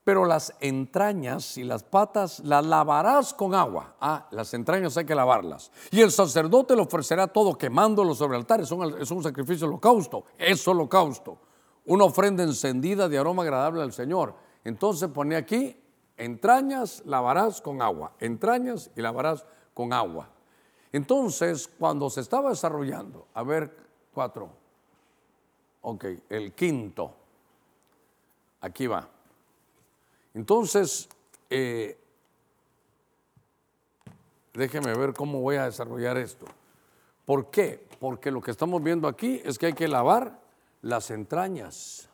pero 0.04 0.26
las 0.26 0.54
entrañas 0.60 1.58
y 1.58 1.64
las 1.64 1.82
patas 1.82 2.40
las 2.42 2.64
lavarás 2.64 3.34
con 3.34 3.56
agua. 3.56 3.96
Ah, 4.00 4.28
las 4.30 4.54
entrañas 4.54 4.96
hay 4.98 5.06
que 5.06 5.16
lavarlas. 5.16 5.72
Y 5.90 6.02
el 6.02 6.12
sacerdote 6.12 6.76
le 6.76 6.84
ofrecerá 6.84 7.28
todo 7.28 7.58
quemándolo 7.58 8.14
sobre 8.14 8.36
el 8.36 8.42
altar. 8.42 8.62
Es 8.62 8.72
un, 8.72 9.02
es 9.02 9.10
un 9.10 9.24
sacrificio 9.24 9.66
holocausto. 9.66 10.26
Es 10.38 10.68
holocausto. 10.68 11.40
Una 11.86 12.04
ofrenda 12.04 12.44
encendida 12.44 13.10
de 13.10 13.18
aroma 13.18 13.42
agradable 13.42 13.82
al 13.82 13.94
Señor. 13.94 14.36
Entonces 14.64 15.10
pone 15.10 15.36
aquí, 15.36 15.76
entrañas 16.18 17.04
lavarás 17.06 17.62
con 17.62 17.82
agua. 17.82 18.14
Entrañas 18.20 18.92
y 18.96 19.02
lavarás 19.02 19.46
con 19.74 19.94
agua. 19.94 20.30
Entonces, 20.92 21.68
cuando 21.68 22.10
se 22.10 22.22
estaba 22.22 22.50
desarrollando, 22.50 23.28
a 23.34 23.44
ver, 23.44 23.76
cuatro. 24.14 24.50
Ok, 25.82 26.06
el 26.30 26.54
quinto. 26.54 27.14
Aquí 28.62 28.88
va. 28.88 29.08
Entonces, 30.34 31.08
eh, 31.50 31.98
déjeme 34.54 34.96
ver 34.96 35.14
cómo 35.14 35.42
voy 35.42 35.58
a 35.58 35.66
desarrollar 35.66 36.18
esto. 36.18 36.46
¿Por 37.26 37.50
qué? 37.52 37.88
Porque 38.00 38.32
lo 38.32 38.42
que 38.42 38.52
estamos 38.52 38.82
viendo 38.82 39.08
aquí 39.08 39.42
es 39.44 39.58
que 39.58 39.68
hay 39.68 39.74
que 39.74 39.88
lavar 39.88 40.40
las 40.82 41.12
entrañas. 41.12 42.10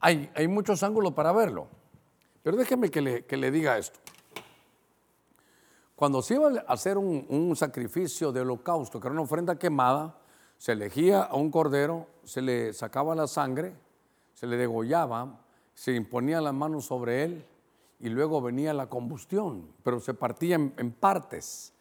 Hay, 0.00 0.48
muchos 0.48 0.82
ángulos 0.82 1.12
para 1.12 1.32
verlo, 1.32 1.68
pero 2.42 2.56
déjeme 2.56 2.90
que 2.90 3.00
le, 3.02 3.50
diga 3.50 3.76
esto. 3.76 3.98
Cuando 5.94 6.22
se 6.22 6.34
iba 6.34 6.48
a 6.48 6.72
hacer 6.72 6.96
un, 6.96 7.26
un, 7.28 7.54
sacrificio 7.54 8.32
de 8.32 8.40
holocausto, 8.40 8.98
que 8.98 9.08
era 9.08 9.12
una 9.12 9.22
ofrenda 9.22 9.58
quemada, 9.58 10.18
se 10.56 10.72
elegía 10.72 11.22
a 11.22 11.36
un 11.36 11.50
cordero, 11.50 12.06
se 12.24 12.40
le 12.40 12.72
sacaba 12.72 13.14
la 13.14 13.26
sangre, 13.26 13.74
se 14.32 14.46
le 14.46 14.56
degollaba, 14.56 15.40
se 15.74 15.94
imponía 15.94 16.40
las 16.40 16.54
manos 16.54 16.86
sobre 16.86 17.24
él 17.24 17.46
y 18.00 18.08
luego 18.08 18.40
venía 18.40 18.72
la 18.72 18.88
combustión, 18.88 19.72
pero 19.82 20.00
se 20.00 20.14
partía 20.14 20.56
en, 20.56 20.92
partes. 20.92 21.72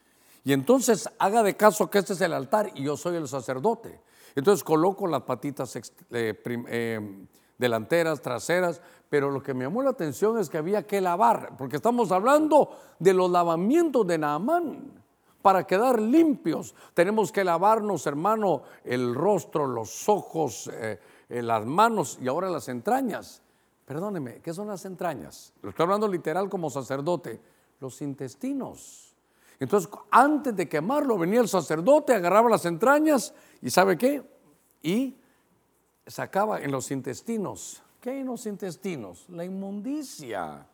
Y 0.43 0.51
entonces 0.51 1.09
haga 1.17 1.43
de 1.43 1.55
caso 1.55 1.89
que 1.89 1.99
este 1.99 2.13
es 2.13 2.21
el 2.21 2.33
altar 2.33 2.71
y 2.75 2.83
yo 2.83 2.97
soy 2.97 3.15
el 3.15 3.27
sacerdote. 3.27 4.01
Entonces 4.35 4.63
coloco 4.63 5.07
las 5.07 5.23
patitas 5.23 5.75
eh, 5.75 5.81
eh, 6.11 7.27
delanteras, 7.59 8.21
traseras, 8.21 8.81
pero 9.09 9.29
lo 9.29 9.43
que 9.43 9.53
me 9.53 9.65
llamó 9.65 9.83
la 9.83 9.91
atención 9.91 10.39
es 10.39 10.49
que 10.49 10.57
había 10.57 10.87
que 10.87 11.01
lavar, 11.01 11.55
porque 11.57 11.75
estamos 11.75 12.11
hablando 12.11 12.71
de 12.97 13.13
los 13.13 13.29
lavamientos 13.29 14.07
de 14.07 14.17
Naamán. 14.17 14.93
Para 15.41 15.65
quedar 15.65 16.01
limpios 16.01 16.73
tenemos 16.93 17.31
que 17.31 17.43
lavarnos, 17.43 18.07
hermano, 18.07 18.63
el 18.83 19.13
rostro, 19.13 19.67
los 19.67 20.09
ojos, 20.09 20.69
eh, 20.73 20.99
eh, 21.29 21.41
las 21.41 21.65
manos 21.65 22.17
y 22.21 22.27
ahora 22.27 22.49
las 22.49 22.67
entrañas. 22.67 23.41
Perdóneme, 23.85 24.41
¿qué 24.41 24.53
son 24.53 24.67
las 24.67 24.83
entrañas? 24.85 25.53
Lo 25.61 25.69
estoy 25.69 25.83
hablando 25.83 26.07
literal 26.07 26.49
como 26.49 26.69
sacerdote. 26.69 27.41
Los 27.79 28.01
intestinos. 28.01 29.15
Entonces, 29.59 29.89
antes 30.11 30.55
de 30.55 30.67
quemarlo, 30.67 31.17
venía 31.17 31.39
el 31.39 31.47
sacerdote, 31.47 32.13
agarraba 32.13 32.49
las 32.49 32.65
entrañas 32.65 33.33
y 33.61 33.69
¿sabe 33.69 33.97
qué? 33.97 34.21
Y 34.83 35.15
sacaba 36.09 36.61
en 36.61 36.71
los 36.71 36.91
intestinos. 36.91 37.81
¿Qué 38.01 38.11
hay 38.11 38.19
en 38.19 38.27
los 38.27 38.45
intestinos? 38.45 39.25
La 39.29 39.45
inmundicia. 39.45 40.65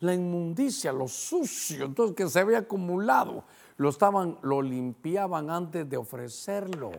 La 0.00 0.14
inmundicia, 0.14 0.92
lo 0.92 1.08
sucio, 1.08 1.86
entonces 1.86 2.14
que 2.14 2.28
se 2.28 2.38
había 2.38 2.58
acumulado, 2.58 3.42
lo 3.78 3.88
estaban, 3.88 4.38
lo 4.42 4.62
limpiaban 4.62 5.50
antes 5.50 5.90
de 5.90 5.96
ofrecerlo. 5.96 6.92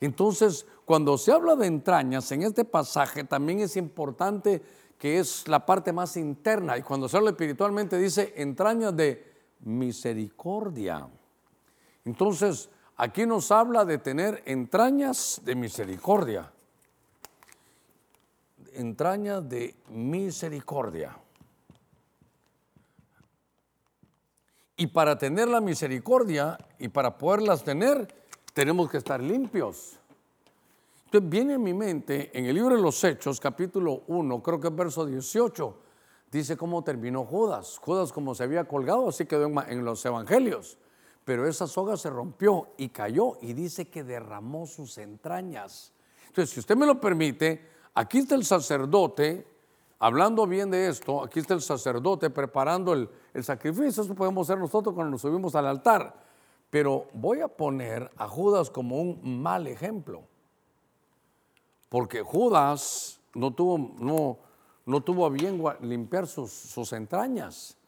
Entonces, 0.00 0.66
cuando 0.86 1.18
se 1.18 1.32
habla 1.32 1.56
de 1.56 1.66
entrañas 1.66 2.30
en 2.32 2.42
este 2.42 2.64
pasaje, 2.64 3.24
también 3.24 3.60
es 3.60 3.76
importante 3.76 4.62
que 4.98 5.18
es 5.18 5.46
la 5.46 5.64
parte 5.66 5.92
más 5.92 6.16
interna. 6.16 6.78
Y 6.78 6.82
cuando 6.82 7.08
se 7.08 7.16
habla 7.18 7.30
espiritualmente, 7.30 7.98
dice 7.98 8.32
entrañas 8.36 8.96
de 8.96 9.22
misericordia. 9.60 11.06
Entonces, 12.04 12.70
aquí 12.96 13.26
nos 13.26 13.50
habla 13.50 13.84
de 13.84 13.98
tener 13.98 14.42
entrañas 14.46 15.40
de 15.44 15.54
misericordia. 15.54 16.50
Entrañas 18.72 19.48
de 19.48 19.74
misericordia. 19.88 21.16
Y 24.76 24.88
para 24.88 25.16
tener 25.16 25.48
la 25.48 25.60
misericordia 25.60 26.58
y 26.78 26.88
para 26.88 27.16
poderlas 27.16 27.62
tener, 27.62 28.12
tenemos 28.52 28.90
que 28.90 28.98
estar 28.98 29.22
limpios. 29.22 29.98
Entonces 31.06 31.30
viene 31.30 31.54
en 31.54 31.62
mi 31.62 31.72
mente, 31.72 32.36
en 32.36 32.46
el 32.46 32.56
libro 32.56 32.74
de 32.74 32.82
los 32.82 33.02
Hechos, 33.04 33.38
capítulo 33.38 34.02
1, 34.08 34.42
creo 34.42 34.58
que 34.58 34.66
es 34.66 34.74
verso 34.74 35.06
18, 35.06 35.76
dice 36.32 36.56
cómo 36.56 36.82
terminó 36.82 37.24
Judas. 37.24 37.78
Judas 37.80 38.12
como 38.12 38.34
se 38.34 38.42
había 38.42 38.64
colgado, 38.64 39.08
así 39.08 39.24
quedó 39.24 39.46
en, 39.46 39.84
los 39.84 40.04
evangelios. 40.04 40.76
Pero 41.24 41.48
esa 41.48 41.66
soga 41.66 41.96
se 41.96 42.10
rompió 42.10 42.68
y 42.76 42.90
cayó 42.90 43.38
y 43.40 43.54
dice 43.54 43.88
que 43.88 44.04
derramó 44.04 44.66
sus 44.66 44.98
entrañas. 44.98 45.92
Entonces, 46.26 46.50
si 46.50 46.60
usted 46.60 46.76
me 46.76 46.86
lo 46.86 47.00
permite, 47.00 47.66
aquí 47.94 48.18
está 48.18 48.34
el 48.34 48.44
sacerdote, 48.44 49.46
hablando 49.98 50.46
bien 50.46 50.70
de 50.70 50.88
esto, 50.88 51.22
aquí 51.22 51.40
está 51.40 51.54
el 51.54 51.62
sacerdote 51.62 52.28
preparando 52.28 52.92
el, 52.92 53.08
sacrificio. 53.42 54.02
Eso 54.02 54.14
podemos 54.14 54.48
hacer 54.48 54.60
nosotros 54.60 54.94
cuando 54.94 55.12
nos 55.12 55.22
subimos 55.22 55.54
al 55.54 55.66
altar. 55.66 56.14
Pero 56.68 57.06
voy 57.14 57.40
a 57.40 57.48
poner 57.48 58.10
a 58.16 58.28
Judas 58.28 58.68
como 58.68 59.00
un 59.00 59.42
mal 59.42 59.66
ejemplo. 59.66 60.24
Porque 61.88 62.20
Judas 62.20 63.20
no 63.34 63.54
tuvo, 63.54 63.78
no, 63.78 64.38
no 64.84 65.00
tuvo 65.02 65.24
a 65.24 65.30
bien 65.30 65.62
limpiar 65.80 66.26
sus, 66.26 66.50
sus 66.50 66.92
entrañas. 66.92 67.78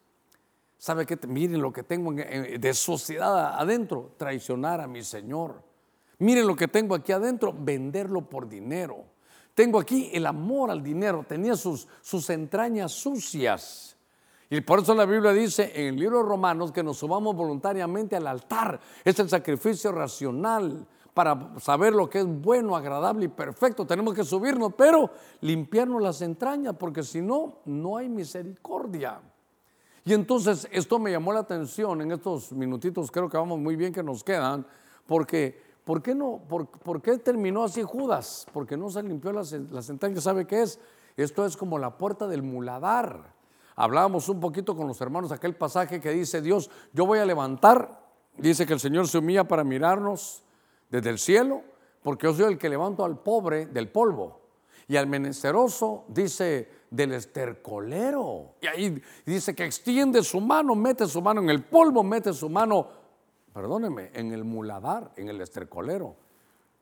¿Sabe 0.78 1.06
qué? 1.06 1.18
Miren 1.26 1.60
lo 1.60 1.72
que 1.72 1.82
tengo 1.82 2.12
de 2.12 2.74
sociedad 2.74 3.54
adentro, 3.58 4.12
traicionar 4.16 4.80
a 4.80 4.86
mi 4.86 5.02
Señor. 5.02 5.62
Miren 6.18 6.46
lo 6.46 6.56
que 6.56 6.68
tengo 6.68 6.94
aquí 6.94 7.12
adentro, 7.12 7.54
venderlo 7.56 8.28
por 8.28 8.48
dinero. 8.48 9.04
Tengo 9.54 9.80
aquí 9.80 10.10
el 10.12 10.26
amor 10.26 10.70
al 10.70 10.82
dinero, 10.82 11.24
tenía 11.26 11.56
sus, 11.56 11.88
sus 12.02 12.28
entrañas 12.30 12.92
sucias. 12.92 13.96
Y 14.48 14.60
por 14.60 14.80
eso 14.80 14.94
la 14.94 15.06
Biblia 15.06 15.32
dice 15.32 15.72
en 15.74 15.94
el 15.94 15.96
libro 15.96 16.18
de 16.18 16.28
Romanos 16.28 16.72
que 16.72 16.82
nos 16.82 16.98
subamos 16.98 17.34
voluntariamente 17.34 18.16
al 18.16 18.26
altar. 18.26 18.78
Es 19.04 19.18
el 19.18 19.28
sacrificio 19.28 19.90
racional 19.92 20.86
para 21.12 21.58
saber 21.58 21.94
lo 21.94 22.08
que 22.08 22.18
es 22.18 22.26
bueno, 22.26 22.76
agradable 22.76 23.24
y 23.24 23.28
perfecto. 23.28 23.86
Tenemos 23.86 24.12
que 24.12 24.22
subirnos, 24.22 24.74
pero 24.76 25.10
limpiarnos 25.40 26.02
las 26.02 26.20
entrañas, 26.20 26.76
porque 26.78 27.02
si 27.02 27.22
no, 27.22 27.60
no 27.64 27.96
hay 27.96 28.08
misericordia. 28.08 29.20
Y 30.06 30.14
entonces 30.14 30.68
esto 30.70 31.00
me 31.00 31.10
llamó 31.10 31.32
la 31.32 31.40
atención 31.40 32.00
en 32.00 32.12
estos 32.12 32.52
minutitos, 32.52 33.10
creo 33.10 33.28
que 33.28 33.36
vamos 33.36 33.58
muy 33.58 33.74
bien 33.74 33.92
que 33.92 34.04
nos 34.04 34.22
quedan, 34.22 34.64
porque 35.04 35.60
¿por 35.82 36.00
qué, 36.00 36.14
no, 36.14 36.40
por, 36.48 37.02
qué 37.02 37.18
terminó 37.18 37.64
así 37.64 37.82
Judas? 37.82 38.46
Porque 38.52 38.76
no 38.76 38.88
se 38.88 39.02
limpió 39.02 39.32
las, 39.32 39.50
las 39.50 39.90
entrañas. 39.90 40.22
¿Sabe 40.22 40.46
qué 40.46 40.62
es? 40.62 40.78
Esto 41.16 41.44
es 41.44 41.56
como 41.56 41.76
la 41.76 41.98
puerta 41.98 42.28
del 42.28 42.44
muladar. 42.44 43.34
Hablábamos 43.74 44.28
un 44.28 44.38
poquito 44.38 44.76
con 44.76 44.86
los 44.86 45.00
hermanos 45.00 45.32
aquel 45.32 45.56
pasaje 45.56 46.00
que 46.00 46.10
dice 46.10 46.40
Dios, 46.40 46.70
yo 46.92 47.04
voy 47.04 47.18
a 47.18 47.26
levantar, 47.26 48.00
dice 48.38 48.64
que 48.64 48.74
el 48.74 48.80
Señor 48.80 49.08
se 49.08 49.18
humilla 49.18 49.48
para 49.48 49.64
mirarnos 49.64 50.44
desde 50.88 51.10
el 51.10 51.18
cielo, 51.18 51.62
porque 52.04 52.28
yo 52.28 52.32
soy 52.32 52.52
el 52.52 52.58
que 52.58 52.68
levanto 52.68 53.04
al 53.04 53.18
pobre 53.18 53.66
del 53.66 53.88
polvo 53.88 54.40
y 54.86 54.96
al 54.96 55.08
menesteroso, 55.08 56.04
dice, 56.06 56.68
del 56.90 57.12
estercolero. 57.12 58.54
Y 58.60 58.66
ahí 58.66 59.02
dice 59.24 59.54
que 59.54 59.64
extiende 59.64 60.22
su 60.22 60.40
mano, 60.40 60.74
mete 60.74 61.06
su 61.06 61.20
mano 61.20 61.40
en 61.40 61.50
el 61.50 61.64
polvo, 61.64 62.02
mete 62.02 62.32
su 62.32 62.48
mano, 62.48 62.88
perdóneme, 63.52 64.10
en 64.14 64.32
el 64.32 64.44
muladar, 64.44 65.12
en 65.16 65.28
el 65.28 65.40
estercolero. 65.40 66.16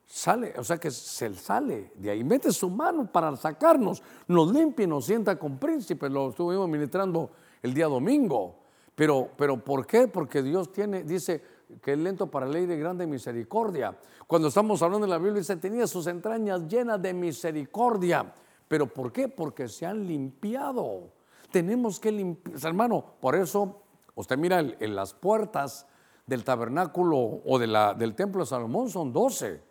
Sale, 0.07 0.53
o 0.59 0.65
sea 0.65 0.77
que 0.77 0.91
se 0.91 1.35
sale 1.35 1.93
de 1.95 2.11
ahí, 2.11 2.23
mete 2.23 2.53
su 2.53 2.69
mano 2.69 3.11
para 3.11 3.35
sacarnos, 3.37 4.03
nos 4.29 4.53
limpia 4.53 4.85
y 4.85 4.87
nos 4.87 5.07
sienta 5.07 5.39
con 5.39 5.59
príncipes. 5.59 6.11
Lo 6.11 6.31
estuvimos 6.31 6.69
ministrando 6.69 7.31
el 7.63 7.73
día 7.73 7.87
domingo. 7.87 8.65
Pero, 8.95 9.31
pero 9.37 9.63
¿por 9.63 9.87
qué? 9.87 10.07
Porque 10.07 10.43
Dios 10.43 10.73
tiene, 10.73 11.03
dice 11.03 11.43
que 11.83 11.93
es 11.93 11.99
lento 11.99 12.31
para 12.31 12.47
ley 12.47 12.67
de 12.67 12.77
grande 12.77 13.07
misericordia. 13.07 13.97
Cuando 14.27 14.49
estamos 14.49 14.81
hablando 14.83 15.07
de 15.07 15.11
la 15.11 15.19
Biblia, 15.19 15.39
dice, 15.39 15.57
tenía 15.57 15.87
sus 15.87 16.07
entrañas 16.07 16.69
llenas 16.69 17.01
de 17.03 17.13
misericordia. 17.13 18.33
¿Pero 18.69 18.87
por 18.87 19.13
qué? 19.13 19.29
Porque 19.29 19.69
se 19.69 19.87
han 19.87 20.07
limpiado. 20.07 21.13
Tenemos 21.51 22.01
que 22.01 22.11
limpiar, 22.11 22.57
hermano, 22.65 23.05
por 23.21 23.35
eso 23.37 23.83
usted 24.15 24.37
mira 24.37 24.61
en 24.61 24.97
las 24.97 25.15
puertas 25.15 25.87
del 26.27 26.45
tabernáculo 26.45 27.43
o 27.45 27.59
del 27.59 28.15
templo 28.15 28.43
de 28.43 28.47
Salomón 28.47 28.89
son 28.89 29.13
doce. 29.13 29.63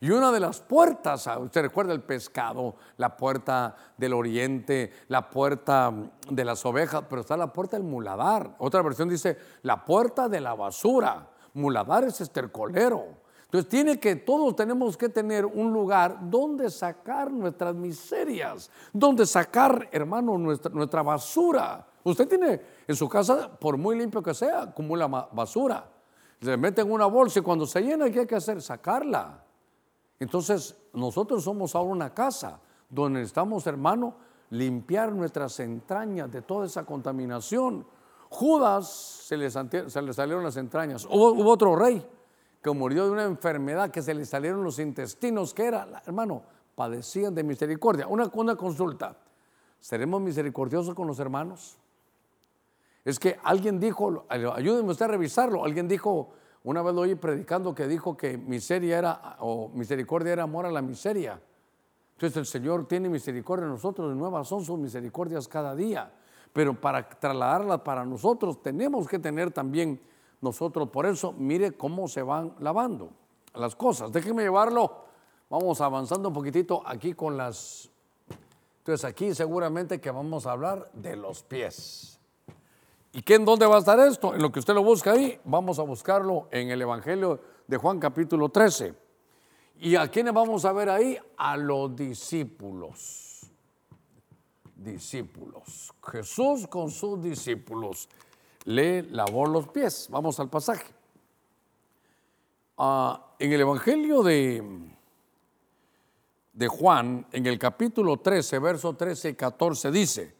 Y 0.00 0.10
una 0.10 0.30
de 0.30 0.40
las 0.40 0.60
puertas, 0.60 1.26
ah, 1.26 1.38
usted 1.38 1.62
recuerda 1.62 1.94
el 1.94 2.02
pescado, 2.02 2.76
la 2.98 3.16
puerta 3.16 3.74
del 3.96 4.12
oriente, 4.12 4.92
la 5.08 5.30
puerta 5.30 5.92
de 6.30 6.44
las 6.44 6.66
ovejas, 6.66 7.04
pero 7.08 7.22
está 7.22 7.36
la 7.36 7.52
puerta 7.52 7.78
del 7.78 7.86
muladar. 7.86 8.56
Otra 8.58 8.82
versión 8.82 9.08
dice 9.08 9.38
la 9.62 9.84
puerta 9.84 10.28
de 10.28 10.40
la 10.40 10.54
basura. 10.54 11.30
Muladar 11.54 12.04
es 12.04 12.20
estercolero. 12.20 13.25
Entonces 13.46 13.68
tiene 13.68 14.00
que, 14.00 14.16
todos 14.16 14.56
tenemos 14.56 14.96
que 14.96 15.08
tener 15.08 15.46
un 15.46 15.72
lugar 15.72 16.18
donde 16.28 16.68
sacar 16.68 17.30
nuestras 17.30 17.76
miserias, 17.76 18.70
donde 18.92 19.24
sacar, 19.24 19.88
hermano, 19.92 20.36
nuestra, 20.36 21.02
basura. 21.02 21.86
Usted 22.02 22.28
tiene 22.28 22.60
en 22.88 22.96
su 22.96 23.08
casa, 23.08 23.48
por 23.56 23.76
muy 23.76 23.96
limpio 23.96 24.20
que 24.20 24.34
sea, 24.34 24.62
acumula 24.62 25.06
basura. 25.06 25.88
Se 26.40 26.56
mete 26.56 26.80
en 26.80 26.90
una 26.90 27.06
bolsa 27.06 27.38
y 27.38 27.42
cuando 27.42 27.66
se 27.66 27.80
llena, 27.82 28.10
¿qué 28.10 28.20
hay 28.20 28.26
que 28.26 28.34
hacer? 28.34 28.60
Sacarla. 28.60 29.44
Entonces, 30.18 30.76
nosotros 30.92 31.44
somos 31.44 31.74
ahora 31.76 31.90
una 31.90 32.12
casa 32.12 32.60
donde 32.90 33.22
estamos, 33.22 33.64
hermano, 33.68 34.16
limpiar 34.50 35.12
nuestras 35.12 35.60
entrañas 35.60 36.32
de 36.32 36.42
toda 36.42 36.66
esa 36.66 36.84
contaminación. 36.84 37.86
Judas 38.28 38.88
se 38.88 39.36
le, 39.36 39.48
salieron 39.50 40.42
las 40.42 40.56
entrañas. 40.56 41.06
hubo 41.08 41.48
otro 41.48 41.76
rey 41.76 42.04
que 42.66 42.78
murió 42.78 43.04
de 43.04 43.12
una 43.12 43.22
enfermedad 43.22 43.92
que 43.92 44.02
se 44.02 44.12
le 44.12 44.24
salieron 44.24 44.64
los 44.64 44.80
intestinos, 44.80 45.54
que 45.54 45.66
era, 45.66 46.02
hermano, 46.04 46.42
padecían 46.74 47.32
de 47.32 47.44
misericordia. 47.44 48.08
Una, 48.08 48.56
consulta, 48.56 49.16
¿seremos 49.78 50.20
misericordiosos 50.20 50.92
con 50.92 51.06
los 51.06 51.20
hermanos? 51.20 51.78
Es 53.04 53.20
que 53.20 53.38
alguien 53.44 53.78
dijo, 53.78 54.26
ayúdenme 54.28 54.90
usted 54.90 55.04
a 55.04 55.08
revisarlo, 55.08 55.64
alguien 55.64 55.86
dijo, 55.86 56.32
una 56.64 56.82
vez 56.82 56.92
lo 56.92 57.02
oí 57.02 57.14
predicando 57.14 57.72
que 57.72 57.86
dijo 57.86 58.16
que 58.16 58.36
miseria 58.36 58.98
era, 58.98 59.36
o 59.38 59.68
misericordia 59.68 60.32
era 60.32 60.42
amor 60.42 60.66
a 60.66 60.72
la 60.72 60.82
miseria. 60.82 61.40
Entonces 62.14 62.36
el 62.36 62.46
Señor 62.46 62.88
tiene 62.88 63.08
misericordia 63.08 63.66
de 63.66 63.70
nosotros, 63.70 64.08
de 64.08 64.16
nuevas 64.16 64.48
son 64.48 64.64
sus 64.64 64.76
misericordias 64.76 65.46
cada 65.46 65.72
día. 65.76 66.12
Pero 66.52 66.74
para 66.74 67.08
trasladarlas 67.08 67.82
para 67.82 68.04
nosotros 68.04 68.60
tenemos 68.60 69.06
que 69.06 69.20
tener 69.20 69.52
también 69.52 70.00
nosotros. 70.40 70.88
Por 70.90 71.06
eso, 71.06 71.32
mire 71.32 71.72
cómo 71.72 72.08
se 72.08 72.22
van 72.22 72.54
lavando 72.60 73.10
las 73.54 73.74
cosas. 73.74 74.12
Déjenme 74.12 74.42
llevarlo. 74.42 75.04
Vamos 75.48 75.80
avanzando 75.80 76.28
un 76.28 76.34
poquitito 76.34 76.82
aquí 76.84 77.14
con 77.14 77.36
las... 77.36 77.90
Entonces 78.78 79.04
aquí 79.04 79.34
seguramente 79.34 80.00
que 80.00 80.10
vamos 80.10 80.46
a 80.46 80.52
hablar 80.52 80.90
de 80.92 81.16
los 81.16 81.42
pies. 81.42 82.20
¿Y 83.12 83.22
qué 83.22 83.34
en 83.34 83.44
dónde 83.44 83.66
va 83.66 83.76
a 83.76 83.78
estar 83.78 83.98
esto? 83.98 84.34
En 84.34 84.42
lo 84.42 84.52
que 84.52 84.58
usted 84.58 84.74
lo 84.74 84.84
busca 84.84 85.12
ahí, 85.12 85.40
vamos 85.44 85.78
a 85.78 85.82
buscarlo 85.82 86.48
en 86.50 86.70
el 86.70 86.82
Evangelio 86.82 87.40
de 87.66 87.76
Juan 87.78 87.98
capítulo 87.98 88.48
13. 88.50 88.94
¿Y 89.78 89.96
a 89.96 90.08
quiénes 90.08 90.34
vamos 90.34 90.64
a 90.64 90.72
ver 90.72 90.88
ahí? 90.88 91.18
A 91.36 91.56
los 91.56 91.96
discípulos. 91.96 93.50
Discípulos. 94.74 95.92
Jesús 96.12 96.66
con 96.68 96.90
sus 96.90 97.20
discípulos 97.22 98.08
le 98.66 99.02
lavó 99.04 99.46
los 99.46 99.68
pies. 99.68 100.08
Vamos 100.10 100.38
al 100.38 100.50
pasaje. 100.50 100.92
Ah, 102.76 103.34
en 103.38 103.52
el 103.52 103.60
Evangelio 103.62 104.22
de, 104.22 104.62
de 106.52 106.68
Juan, 106.68 107.26
en 107.32 107.46
el 107.46 107.58
capítulo 107.58 108.18
13, 108.18 108.58
verso 108.58 108.94
13 108.94 109.30
y 109.30 109.34
14, 109.34 109.90
dice, 109.90 110.34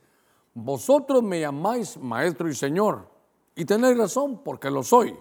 vosotros 0.53 1.23
me 1.23 1.41
llamáis 1.41 1.97
maestro 1.97 2.49
y 2.49 2.55
señor, 2.55 3.09
y 3.55 3.65
tenéis 3.65 3.97
razón 3.97 4.43
porque 4.45 4.71
lo 4.71 4.83
soy. 4.83 5.17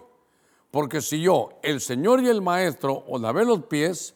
Porque 0.70 1.00
si 1.00 1.22
yo, 1.22 1.50
el 1.62 1.80
Señor 1.80 2.22
y 2.22 2.28
el 2.28 2.42
Maestro, 2.42 3.04
os 3.08 3.18
lavé 3.20 3.46
los 3.46 3.64
pies, 3.64 4.14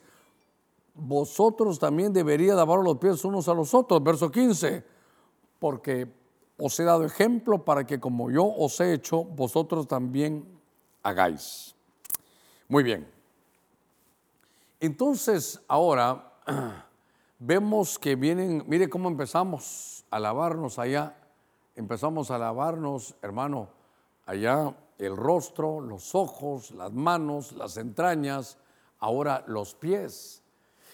vosotros 0.94 1.78
también 1.78 2.12
deberíais 2.12 2.56
lavar 2.56 2.80
los 2.80 2.98
pies 2.98 3.24
unos 3.24 3.48
a 3.48 3.54
los 3.54 3.72
otros. 3.72 4.02
Verso 4.02 4.30
15, 4.30 4.84
porque 5.58 6.06
os 6.60 6.78
he 6.78 6.84
dado 6.84 7.04
ejemplo 7.04 7.64
para 7.64 7.86
que 7.86 7.98
como 7.98 8.30
yo 8.30 8.44
os 8.44 8.78
he 8.80 8.92
hecho, 8.92 9.24
vosotros 9.24 9.88
también 9.88 10.46
hagáis. 11.02 11.74
Muy 12.68 12.82
bien. 12.82 13.10
Entonces, 14.78 15.60
ahora 15.66 16.32
vemos 17.38 17.98
que 17.98 18.14
vienen, 18.14 18.64
mire 18.66 18.88
cómo 18.88 19.08
empezamos 19.08 20.04
a 20.10 20.18
lavarnos 20.18 20.78
allá. 20.78 21.16
Empezamos 21.74 22.30
a 22.30 22.38
lavarnos, 22.38 23.14
hermano, 23.22 23.68
allá 24.26 24.74
el 24.98 25.16
rostro, 25.16 25.80
los 25.80 26.14
ojos, 26.14 26.72
las 26.72 26.92
manos, 26.92 27.52
las 27.52 27.76
entrañas, 27.78 28.58
ahora 28.98 29.44
los 29.46 29.74
pies. 29.74 30.42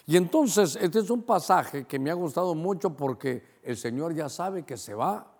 Y 0.05 0.15
entonces, 0.15 0.77
este 0.81 0.99
es 0.99 1.09
un 1.09 1.23
pasaje 1.23 1.85
que 1.85 1.99
me 1.99 2.09
ha 2.09 2.13
gustado 2.13 2.55
mucho 2.55 2.91
porque 2.91 3.59
el 3.63 3.75
Señor 3.75 4.13
ya 4.13 4.29
sabe 4.29 4.63
que 4.63 4.77
se 4.77 4.93
va 4.93 5.36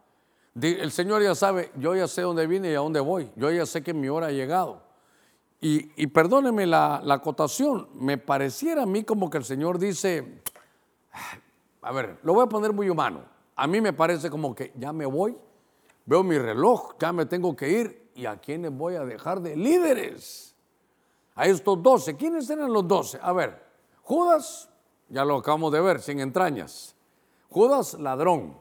el 0.61 0.91
Señor 0.91 1.21
ya 1.21 1.35
sabe, 1.35 1.71
yo 1.77 1.95
ya 1.95 2.07
sé 2.07 2.21
dónde 2.21 2.47
vine 2.47 2.71
y 2.71 2.75
a 2.75 2.79
dónde 2.79 2.99
voy. 2.99 3.29
Yo 3.35 3.51
ya 3.51 3.65
sé 3.65 3.83
que 3.83 3.93
mi 3.93 4.09
hora 4.09 4.27
ha 4.27 4.31
llegado. 4.31 4.81
Y, 5.59 6.07
perdóneme 6.07 6.67
la, 6.67 7.01
la, 7.03 7.15
acotación, 7.15 7.89
me 7.95 8.19
pareciera 8.19 8.83
a 8.83 8.85
mí 8.85 9.03
como 9.03 9.27
que 9.29 9.39
el 9.39 9.43
Señor 9.43 9.79
dice, 9.79 10.41
a 11.81 11.91
ver, 11.91 12.19
lo 12.21 12.35
voy 12.35 12.45
a 12.45 12.49
poner 12.49 12.73
muy 12.73 12.89
humano. 12.89 13.23
A 13.55 13.65
mí 13.65 13.81
me 13.81 13.91
parece 13.91 14.29
como 14.29 14.53
que 14.53 14.71
ya 14.75 14.93
me 14.93 15.07
voy, 15.07 15.35
veo 16.05 16.21
mi 16.21 16.37
reloj, 16.37 16.93
ya 16.99 17.11
me 17.11 17.25
tengo 17.25 17.55
que 17.55 17.69
ir. 17.69 18.07
¿Y 18.13 18.25
a 18.25 18.37
quiénes 18.37 18.71
voy 18.71 18.95
a 18.95 19.05
dejar 19.05 19.41
de 19.41 19.55
líderes? 19.55 20.55
A 21.35 21.47
estos 21.47 21.81
doce. 21.81 22.15
¿Quiénes 22.15 22.49
eran 22.49 22.71
los 22.71 22.87
doce? 22.87 23.19
A 23.21 23.31
ver, 23.31 23.63
Judas, 24.03 24.69
ya 25.09 25.25
lo 25.25 25.37
acabamos 25.37 25.71
de 25.71 25.81
ver, 25.81 26.01
sin 26.01 26.19
entrañas. 26.19 26.95
Judas, 27.49 27.95
ladrón. 27.95 28.59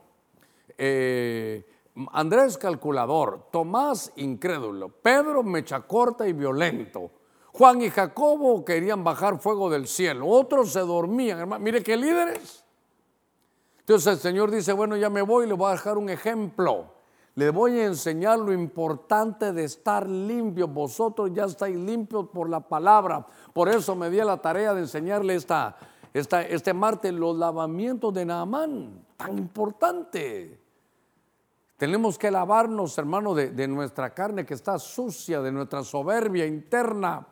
Eh, 0.79 1.65
Andrés 2.13 2.59
calculador, 2.59 3.49
Tomás 3.51 4.13
incrédulo, 4.17 4.89
Pedro 4.89 5.43
mecha 5.43 5.81
corta 5.81 6.29
y 6.29 6.33
violento, 6.33 7.11
Juan 7.57 7.81
y 7.81 7.89
Jacobo 7.89 8.67
querían 8.67 9.03
bajar 9.03 9.39
fuego 9.41 9.71
del 9.71 9.87
cielo, 9.87 10.27
otros 10.27 10.73
se 10.73 10.81
dormían, 10.81 11.39
hermano. 11.39 11.65
Mire 11.65 11.83
qué 11.83 11.97
líderes. 11.97 12.63
Entonces 13.79 14.13
el 14.15 14.19
Señor 14.19 14.51
dice, 14.51 14.75
bueno, 14.75 14.95
ya 14.97 15.09
me 15.09 15.23
voy, 15.23 15.47
le 15.47 15.55
voy 15.55 15.69
a 15.69 15.73
dejar 15.73 15.97
un 15.97 16.11
ejemplo. 16.11 16.93
Le 17.35 17.49
voy 17.49 17.81
a 17.81 17.87
enseñar 17.87 18.39
lo 18.41 18.53
importante 18.53 19.55
de 19.55 19.65
estar 19.65 20.07
limpios. 20.07 20.71
Vosotros 20.71 21.31
ya 21.33 21.45
estáis 21.45 21.77
limpios 21.77 22.29
por 22.29 22.51
la 22.51 22.61
palabra. 22.61 23.27
Por 23.55 23.71
eso 23.71 23.95
me 23.95 24.11
di 24.11 24.21
a 24.21 24.27
la 24.27 24.37
tarea 24.37 24.75
de 24.75 24.81
enseñarle 24.81 25.35
esta, 25.35 25.77
esta, 26.13 26.43
este 26.43 26.75
martes 26.75 27.13
los 27.15 27.37
lavamientos 27.37 28.13
de 28.13 28.27
Naamán, 28.27 29.07
tan 29.17 29.39
importante. 29.39 30.66
Tenemos 31.77 32.19
que 32.19 32.31
lavarnos, 32.31 32.97
hermano, 32.97 33.35
de, 33.35 33.69
nuestra 33.69 34.15
carne 34.15 34.47
que 34.47 34.55
está 34.55 34.79
sucia, 34.79 35.43
de 35.43 35.53
nuestra 35.53 35.85
soberbia 35.85 36.47
interna, 36.47 37.27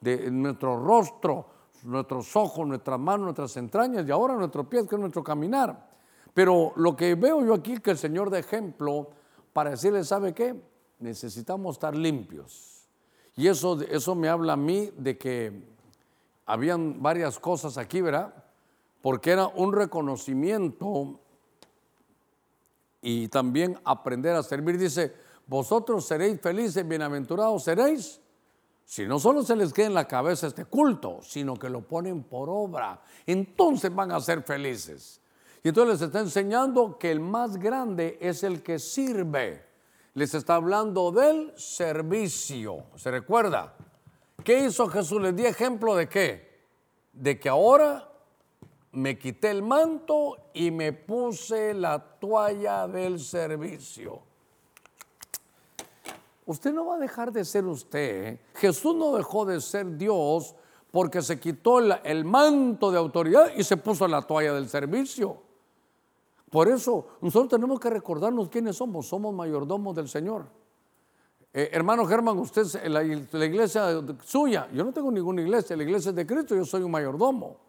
de 0.00 0.30
nuestro 0.30 0.78
rostro, 0.78 1.46
nuestros 1.82 2.36
ojos, 2.36 2.66
nuestras 2.66 2.98
manos, 3.00 3.24
nuestras 3.24 3.56
entrañas 3.56 4.06
y 4.06 4.12
ahora 4.12 4.34
nuestros 4.34 4.66
pies, 4.66 4.86
que 4.86 4.94
es 4.94 5.00
nuestro 5.00 5.24
caminar. 5.24 5.88
Pero 6.32 6.72
lo 6.76 6.94
que 6.94 7.16
veo 7.16 7.44
yo 7.44 7.54
aquí 7.54 7.78
que 7.78 7.90
el 7.90 7.98
Señor 7.98 8.30
de 8.30 8.38
ejemplo 8.38 9.10
para 9.52 9.70
decirle, 9.70 10.04
¿sabe 10.04 10.32
qué? 10.32 10.54
Necesitamos 11.00 11.74
estar 11.74 11.96
limpios. 11.96 12.86
Y 13.34 13.48
eso, 13.48 13.80
eso 13.82 14.14
me 14.14 14.28
habla 14.28 14.52
a 14.52 14.56
mí 14.56 14.92
de 14.96 15.18
que 15.18 15.64
habían 16.46 17.02
varias 17.02 17.40
cosas 17.40 17.76
aquí, 17.78 18.00
¿verdad? 18.00 18.32
Porque 19.02 19.32
era 19.32 19.48
un 19.48 19.72
reconocimiento 19.72 21.18
y 23.00 23.28
también 23.28 23.78
aprender 23.84 24.34
a 24.34 24.42
servir. 24.42 24.78
Dice, 24.78 25.14
vosotros 25.46 26.06
seréis 26.06 26.40
felices, 26.40 26.86
bienaventurados 26.86 27.64
seréis, 27.64 28.20
si 28.84 29.06
no 29.06 29.18
solo 29.18 29.42
se 29.42 29.54
les 29.54 29.72
queda 29.72 29.86
en 29.86 29.94
la 29.94 30.08
cabeza 30.08 30.46
este 30.46 30.64
culto, 30.64 31.18
sino 31.22 31.56
que 31.56 31.68
lo 31.68 31.82
ponen 31.82 32.22
por 32.22 32.48
obra, 32.48 33.02
entonces 33.26 33.94
van 33.94 34.12
a 34.12 34.20
ser 34.20 34.42
felices. 34.42 35.20
Y 35.62 35.68
entonces 35.68 36.00
les 36.00 36.06
está 36.06 36.20
enseñando 36.20 36.98
que 36.98 37.10
el 37.10 37.20
más 37.20 37.58
grande 37.58 38.16
es 38.20 38.42
el 38.42 38.62
que 38.62 38.78
sirve. 38.78 39.66
Les 40.14 40.32
está 40.32 40.54
hablando 40.54 41.12
del 41.12 41.52
servicio. 41.56 42.84
¿Se 42.96 43.10
recuerda? 43.10 43.74
¿Qué 44.42 44.64
hizo 44.64 44.88
Jesús? 44.88 45.20
Les 45.20 45.36
di 45.36 45.44
ejemplo 45.44 45.94
de 45.94 46.08
qué? 46.08 46.62
De 47.12 47.38
que 47.38 47.50
ahora 47.50 48.10
me 48.98 49.16
quité 49.16 49.50
el 49.50 49.62
manto 49.62 50.36
y 50.52 50.70
me 50.70 50.92
puse 50.92 51.72
la 51.72 51.98
toalla 51.98 52.88
del 52.88 53.20
servicio. 53.20 54.20
Usted 56.46 56.72
no 56.72 56.86
va 56.86 56.96
a 56.96 56.98
dejar 56.98 57.30
de 57.30 57.44
ser 57.44 57.64
usted. 57.66 58.26
¿eh? 58.26 58.40
Jesús 58.54 58.96
no 58.96 59.14
dejó 59.14 59.44
de 59.44 59.60
ser 59.60 59.96
Dios 59.96 60.56
porque 60.90 61.22
se 61.22 61.38
quitó 61.38 61.78
el, 61.78 62.24
manto 62.24 62.90
de 62.90 62.98
autoridad 62.98 63.52
y 63.56 63.62
se 63.62 63.76
puso 63.76 64.08
la 64.08 64.22
toalla 64.22 64.54
del 64.54 64.68
servicio. 64.68 65.36
Por 66.50 66.66
eso 66.66 67.06
nosotros 67.20 67.50
tenemos 67.50 67.78
que 67.78 67.90
recordarnos 67.90 68.48
quiénes 68.48 68.76
somos. 68.76 69.06
Somos 69.06 69.32
mayordomos 69.32 69.94
del 69.94 70.08
Señor. 70.08 70.46
Eh, 71.52 71.70
hermano 71.72 72.04
Germán, 72.04 72.38
usted 72.38 72.66
la, 72.88 73.02
la 73.02 73.44
iglesia 73.44 74.02
suya. 74.24 74.68
Yo 74.72 74.82
no 74.84 74.92
tengo 74.92 75.12
ninguna 75.12 75.42
iglesia. 75.42 75.76
La 75.76 75.84
iglesia 75.84 76.08
es 76.08 76.16
de 76.16 76.26
Cristo. 76.26 76.56
Yo 76.56 76.64
soy 76.64 76.82
un 76.82 76.90
mayordomo. 76.90 77.67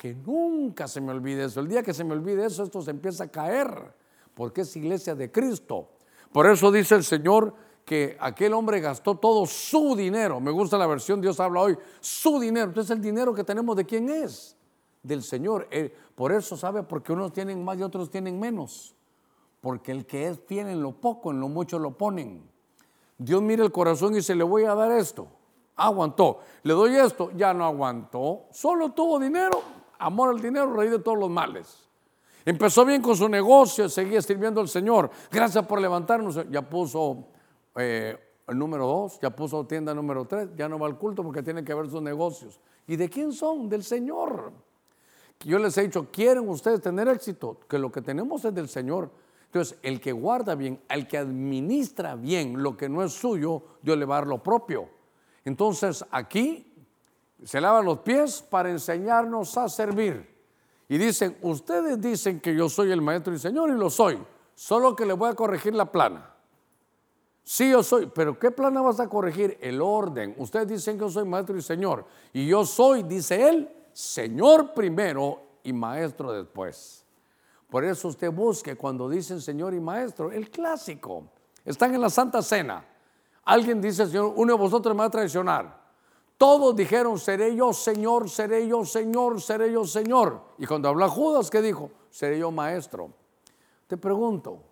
Que 0.00 0.14
nunca 0.14 0.88
se 0.88 0.98
me 0.98 1.12
olvide 1.12 1.44
eso. 1.44 1.60
El 1.60 1.68
día 1.68 1.82
que 1.82 1.92
se 1.92 2.04
me 2.04 2.14
olvide 2.14 2.46
eso, 2.46 2.62
esto 2.62 2.80
se 2.80 2.90
empieza 2.90 3.24
a 3.24 3.28
caer, 3.28 3.94
porque 4.32 4.62
es 4.62 4.74
iglesia 4.74 5.14
de 5.14 5.30
Cristo. 5.30 5.90
Por 6.32 6.46
eso 6.46 6.72
dice 6.72 6.94
el 6.94 7.04
Señor 7.04 7.52
que 7.84 8.16
aquel 8.18 8.54
hombre 8.54 8.80
gastó 8.80 9.16
todo 9.16 9.44
su 9.44 9.94
dinero. 9.94 10.40
Me 10.40 10.50
gusta 10.52 10.78
la 10.78 10.86
versión 10.86 11.20
Dios 11.20 11.38
habla 11.38 11.60
hoy, 11.60 11.78
su 12.00 12.40
dinero. 12.40 12.68
Entonces 12.68 12.96
el 12.96 13.02
dinero 13.02 13.34
que 13.34 13.44
tenemos 13.44 13.76
de 13.76 13.84
quién 13.84 14.08
es? 14.08 14.56
Del 15.02 15.22
Señor. 15.22 15.68
Eh, 15.70 15.94
por 16.14 16.32
eso 16.32 16.56
sabe, 16.56 16.82
porque 16.82 17.12
unos 17.12 17.34
tienen 17.34 17.62
más 17.62 17.76
y 17.76 17.82
otros 17.82 18.10
tienen 18.10 18.40
menos. 18.40 18.96
Porque 19.60 19.92
el 19.92 20.06
que 20.06 20.28
es 20.28 20.40
fiel 20.46 20.68
en 20.68 20.82
lo 20.82 20.92
poco, 20.92 21.30
en 21.30 21.40
lo 21.40 21.48
mucho 21.48 21.78
lo 21.78 21.98
ponen. 21.98 22.42
Dios 23.18 23.42
mira 23.42 23.62
el 23.62 23.70
corazón 23.70 24.14
y 24.14 24.16
dice, 24.16 24.34
le 24.34 24.44
voy 24.44 24.64
a 24.64 24.74
dar 24.74 24.92
esto. 24.92 25.28
Aguantó. 25.76 26.38
Le 26.62 26.72
doy 26.72 26.96
esto, 26.96 27.30
ya 27.36 27.52
no 27.52 27.66
aguantó. 27.66 28.46
Solo 28.50 28.92
tuvo 28.92 29.18
dinero, 29.18 29.62
amor 30.00 30.30
al 30.30 30.40
dinero, 30.40 30.72
rey 30.72 30.88
de 30.88 30.98
todos 30.98 31.18
los 31.18 31.30
males. 31.30 31.88
Empezó 32.44 32.84
bien 32.84 33.02
con 33.02 33.16
su 33.16 33.28
negocio, 33.28 33.88
seguía 33.88 34.22
sirviendo 34.22 34.60
al 34.60 34.68
Señor. 34.68 35.10
Gracias 35.30 35.66
por 35.66 35.80
levantarnos. 35.80 36.40
Ya 36.50 36.68
puso 36.68 37.28
eh, 37.76 38.18
el 38.48 38.58
número 38.58 38.86
dos, 38.86 39.20
ya 39.20 39.30
puso 39.30 39.66
tienda 39.66 39.94
número 39.94 40.24
tres, 40.24 40.48
ya 40.56 40.68
no 40.68 40.78
va 40.78 40.86
al 40.86 40.98
culto 40.98 41.22
porque 41.22 41.42
tiene 41.42 41.62
que 41.62 41.74
ver 41.74 41.88
sus 41.88 42.02
negocios. 42.02 42.60
¿Y 42.86 42.96
de 42.96 43.08
quién 43.08 43.32
son? 43.32 43.68
Del 43.68 43.84
Señor. 43.84 44.52
Yo 45.40 45.58
les 45.58 45.76
he 45.78 45.82
dicho, 45.82 46.08
¿quieren 46.10 46.48
ustedes 46.48 46.80
tener 46.80 47.08
éxito? 47.08 47.60
Que 47.68 47.78
lo 47.78 47.92
que 47.92 48.02
tenemos 48.02 48.44
es 48.44 48.54
del 48.54 48.68
Señor. 48.68 49.10
Entonces, 49.46 49.78
el 49.82 50.00
que 50.00 50.12
guarda 50.12 50.54
bien, 50.54 50.80
el 50.88 51.08
que 51.08 51.18
administra 51.18 52.14
bien 52.14 52.62
lo 52.62 52.76
que 52.76 52.88
no 52.88 53.02
es 53.02 53.12
suyo, 53.12 53.62
Dios 53.82 53.96
le 53.98 54.04
va 54.04 54.16
a 54.16 54.20
dar 54.20 54.28
lo 54.28 54.42
propio. 54.42 54.88
Entonces, 55.44 56.04
aquí 56.10 56.69
se 57.44 57.60
lavan 57.60 57.84
los 57.84 57.98
pies 57.98 58.42
para 58.42 58.70
enseñarnos 58.70 59.56
a 59.56 59.68
servir. 59.68 60.28
Y 60.88 60.98
dicen, 60.98 61.36
ustedes 61.42 62.00
dicen 62.00 62.40
que 62.40 62.54
yo 62.54 62.68
soy 62.68 62.90
el 62.90 63.00
maestro 63.00 63.32
y 63.32 63.38
señor 63.38 63.70
y 63.70 63.74
lo 63.74 63.90
soy, 63.90 64.18
solo 64.54 64.96
que 64.96 65.06
le 65.06 65.12
voy 65.12 65.30
a 65.30 65.34
corregir 65.34 65.74
la 65.74 65.90
plana. 65.90 66.34
Sí, 67.44 67.70
yo 67.70 67.82
soy, 67.82 68.06
pero 68.06 68.38
¿qué 68.38 68.50
plana 68.50 68.80
vas 68.82 69.00
a 69.00 69.08
corregir? 69.08 69.58
El 69.60 69.80
orden. 69.80 70.34
Ustedes 70.38 70.68
dicen 70.68 70.96
que 70.96 71.00
yo 71.00 71.10
soy 71.10 71.24
maestro 71.24 71.56
y 71.56 71.62
señor. 71.62 72.04
Y 72.32 72.46
yo 72.46 72.64
soy, 72.64 73.02
dice 73.02 73.48
él, 73.48 73.70
señor 73.92 74.72
primero 74.72 75.42
y 75.62 75.72
maestro 75.72 76.32
después. 76.32 77.04
Por 77.68 77.84
eso 77.84 78.08
usted 78.08 78.30
busque 78.32 78.76
cuando 78.76 79.08
dicen 79.08 79.40
señor 79.40 79.74
y 79.74 79.80
maestro, 79.80 80.30
el 80.32 80.50
clásico. 80.50 81.24
Están 81.64 81.94
en 81.94 82.00
la 82.00 82.10
Santa 82.10 82.42
Cena. 82.42 82.84
Alguien 83.44 83.80
dice, 83.80 84.06
Señor, 84.06 84.32
uno 84.36 84.54
de 84.54 84.58
vosotros 84.58 84.94
me 84.94 85.00
va 85.00 85.06
a 85.06 85.10
traicionar. 85.10 85.79
Todos 86.40 86.74
dijeron, 86.74 87.18
seré 87.18 87.54
yo 87.54 87.74
Señor, 87.74 88.30
seré 88.30 88.66
yo 88.66 88.82
Señor, 88.86 89.42
seré 89.42 89.70
yo 89.70 89.84
Señor. 89.84 90.40
Y 90.56 90.64
cuando 90.64 90.88
habla 90.88 91.06
Judas, 91.06 91.50
¿qué 91.50 91.60
dijo? 91.60 91.90
Seré 92.08 92.38
yo 92.38 92.50
maestro. 92.50 93.10
Te 93.86 93.98
pregunto, 93.98 94.62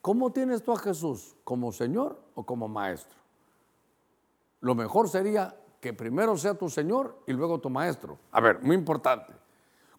¿cómo 0.00 0.32
tienes 0.32 0.62
tú 0.62 0.72
a 0.72 0.78
Jesús? 0.78 1.36
¿Como 1.44 1.72
Señor 1.72 2.18
o 2.34 2.42
como 2.42 2.68
maestro? 2.68 3.18
Lo 4.60 4.74
mejor 4.74 5.10
sería 5.10 5.54
que 5.78 5.92
primero 5.92 6.38
sea 6.38 6.54
tu 6.54 6.70
Señor 6.70 7.18
y 7.26 7.34
luego 7.34 7.58
tu 7.58 7.68
maestro. 7.68 8.18
A 8.32 8.40
ver, 8.40 8.62
muy 8.62 8.74
importante. 8.74 9.34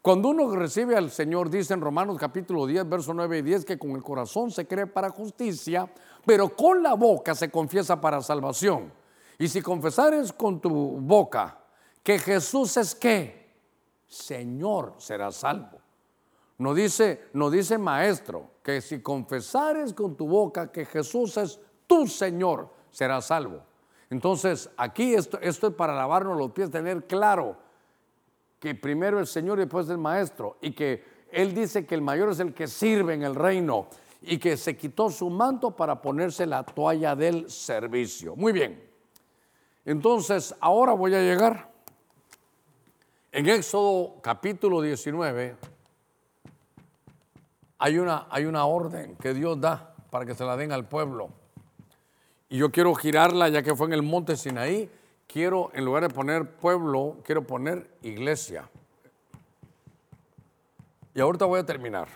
Cuando 0.01 0.29
uno 0.29 0.49
recibe 0.55 0.95
al 0.97 1.11
Señor, 1.11 1.51
dice 1.51 1.75
en 1.75 1.81
Romanos 1.81 2.17
capítulo 2.17 2.65
10, 2.65 2.89
verso 2.89 3.13
9 3.13 3.37
y 3.37 3.41
10, 3.43 3.63
que 3.63 3.77
con 3.77 3.91
el 3.91 4.01
corazón 4.01 4.49
se 4.49 4.65
cree 4.65 4.87
para 4.87 5.11
justicia, 5.11 5.87
pero 6.25 6.49
con 6.49 6.81
la 6.81 6.95
boca 6.95 7.35
se 7.35 7.51
confiesa 7.51 8.01
para 8.01 8.23
salvación. 8.23 8.97
Y 9.39 9.47
si 9.47 9.61
confesares 9.61 10.33
con 10.33 10.59
tu 10.59 10.69
boca 10.69 11.57
que 12.03 12.19
Jesús 12.19 12.75
es 12.75 12.93
qué, 12.93 13.55
Señor, 14.05 14.95
será 14.97 15.31
salvo. 15.31 15.79
No 16.57 16.73
dice, 16.73 17.29
no 17.31 17.49
dice 17.49 17.77
maestro, 17.77 18.51
que 18.61 18.81
si 18.81 19.01
confesares 19.01 19.93
con 19.93 20.17
tu 20.17 20.27
boca 20.27 20.69
que 20.69 20.83
Jesús 20.83 21.37
es 21.37 21.57
tu 21.87 22.05
Señor, 22.05 22.69
será 22.91 23.21
salvo. 23.21 23.63
Entonces, 24.09 24.69
aquí 24.75 25.13
esto, 25.13 25.39
esto 25.41 25.67
es 25.67 25.73
para 25.73 25.95
lavarnos 25.95 26.37
los 26.37 26.51
pies, 26.51 26.69
tener 26.69 27.07
claro 27.07 27.55
que 28.59 28.75
primero 28.75 29.19
el 29.19 29.27
Señor 29.27 29.57
y 29.59 29.61
después 29.61 29.87
el 29.87 29.99
Maestro, 29.99 30.57
y 30.59 30.73
que 30.73 31.01
Él 31.31 31.53
dice 31.53 31.85
que 31.85 31.95
el 31.95 32.01
mayor 32.01 32.29
es 32.29 32.41
el 32.41 32.53
que 32.53 32.67
sirve 32.67 33.13
en 33.13 33.23
el 33.23 33.35
reino, 33.35 33.87
y 34.21 34.37
que 34.37 34.57
se 34.57 34.75
quitó 34.75 35.09
su 35.09 35.29
manto 35.29 35.71
para 35.71 36.01
ponerse 36.01 36.45
la 36.45 36.63
toalla 36.63 37.15
del 37.15 37.49
servicio. 37.49 38.35
Muy 38.35 38.51
bien. 38.51 38.88
Entonces, 39.85 40.55
ahora 40.59 40.93
voy 40.93 41.15
a 41.15 41.21
llegar. 41.21 41.69
En 43.31 43.47
Éxodo 43.47 44.15
capítulo 44.21 44.81
19 44.81 45.55
hay 47.77 47.97
una, 47.97 48.27
hay 48.29 48.45
una 48.45 48.65
orden 48.65 49.15
que 49.17 49.33
Dios 49.33 49.59
da 49.61 49.93
para 50.09 50.25
que 50.25 50.33
se 50.33 50.43
la 50.43 50.57
den 50.57 50.71
al 50.71 50.87
pueblo. 50.87 51.29
Y 52.49 52.57
yo 52.57 52.71
quiero 52.71 52.95
girarla, 52.95 53.47
ya 53.49 53.61
que 53.61 53.75
fue 53.75 53.87
en 53.87 53.93
el 53.93 54.01
monte 54.01 54.35
Sinaí, 54.35 54.89
quiero, 55.27 55.69
en 55.73 55.85
lugar 55.85 56.03
de 56.03 56.09
poner 56.09 56.49
pueblo, 56.55 57.17
quiero 57.23 57.45
poner 57.45 57.87
iglesia. 58.01 58.67
Y 61.13 61.21
ahorita 61.21 61.45
voy 61.45 61.59
a 61.59 61.65
terminar. 61.65 62.07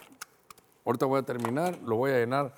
Ahorita 0.86 1.06
voy 1.06 1.20
a 1.20 1.24
terminar, 1.24 1.78
lo 1.84 1.96
voy 1.96 2.12
a 2.12 2.18
llenar 2.18 2.54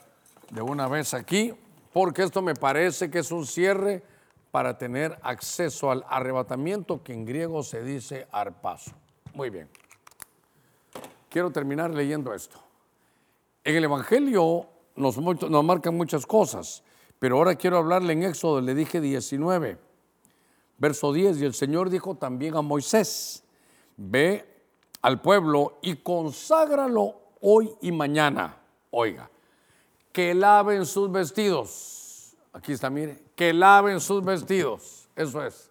de 0.50 0.62
una 0.62 0.88
vez 0.88 1.14
aquí, 1.14 1.54
porque 1.94 2.24
esto 2.24 2.42
me 2.42 2.56
parece 2.56 3.12
que 3.12 3.20
es 3.20 3.32
un 3.32 3.46
cierre 3.46 4.04
para 4.56 4.78
tener 4.78 5.20
acceso 5.22 5.92
al 5.92 6.06
arrebatamiento 6.08 7.04
que 7.04 7.12
en 7.12 7.26
griego 7.26 7.62
se 7.62 7.84
dice 7.84 8.26
arpazo. 8.32 8.92
Muy 9.34 9.50
bien. 9.50 9.68
Quiero 11.28 11.52
terminar 11.52 11.94
leyendo 11.94 12.34
esto. 12.34 12.58
En 13.66 13.76
el 13.76 13.84
Evangelio 13.84 14.66
nos, 14.96 15.18
marcan 15.18 15.98
muchas 15.98 16.26
cosas, 16.26 16.86
pero 17.20 17.36
ahora 17.36 17.56
quiero 17.56 17.80
hablarle 17.80 18.14
en 18.14 18.24
Éxodo, 18.24 18.62
le 18.62 18.74
dije 18.74 19.02
19, 19.02 19.78
verso 20.78 21.12
10, 21.12 21.42
y 21.42 21.44
el 21.44 21.54
Señor 21.54 21.90
dijo 21.90 22.16
también 22.16 22.56
a 22.56 22.62
Moisés, 22.62 23.44
ve 23.98 24.46
al 25.02 25.20
pueblo 25.20 25.80
y 25.82 25.98
conságralo 25.98 27.14
hoy 27.42 27.74
y 27.82 27.92
mañana. 27.92 28.56
Oiga, 28.92 29.30
que 30.14 30.34
laven 30.34 30.86
sus 30.86 31.12
vestidos. 31.12 32.38
Aquí 32.54 32.72
está, 32.72 32.90
mire 32.90 33.25
que 33.36 33.54
laven 33.54 34.00
sus 34.00 34.24
vestidos. 34.24 35.10
Eso 35.16 35.44
es. 35.44 35.70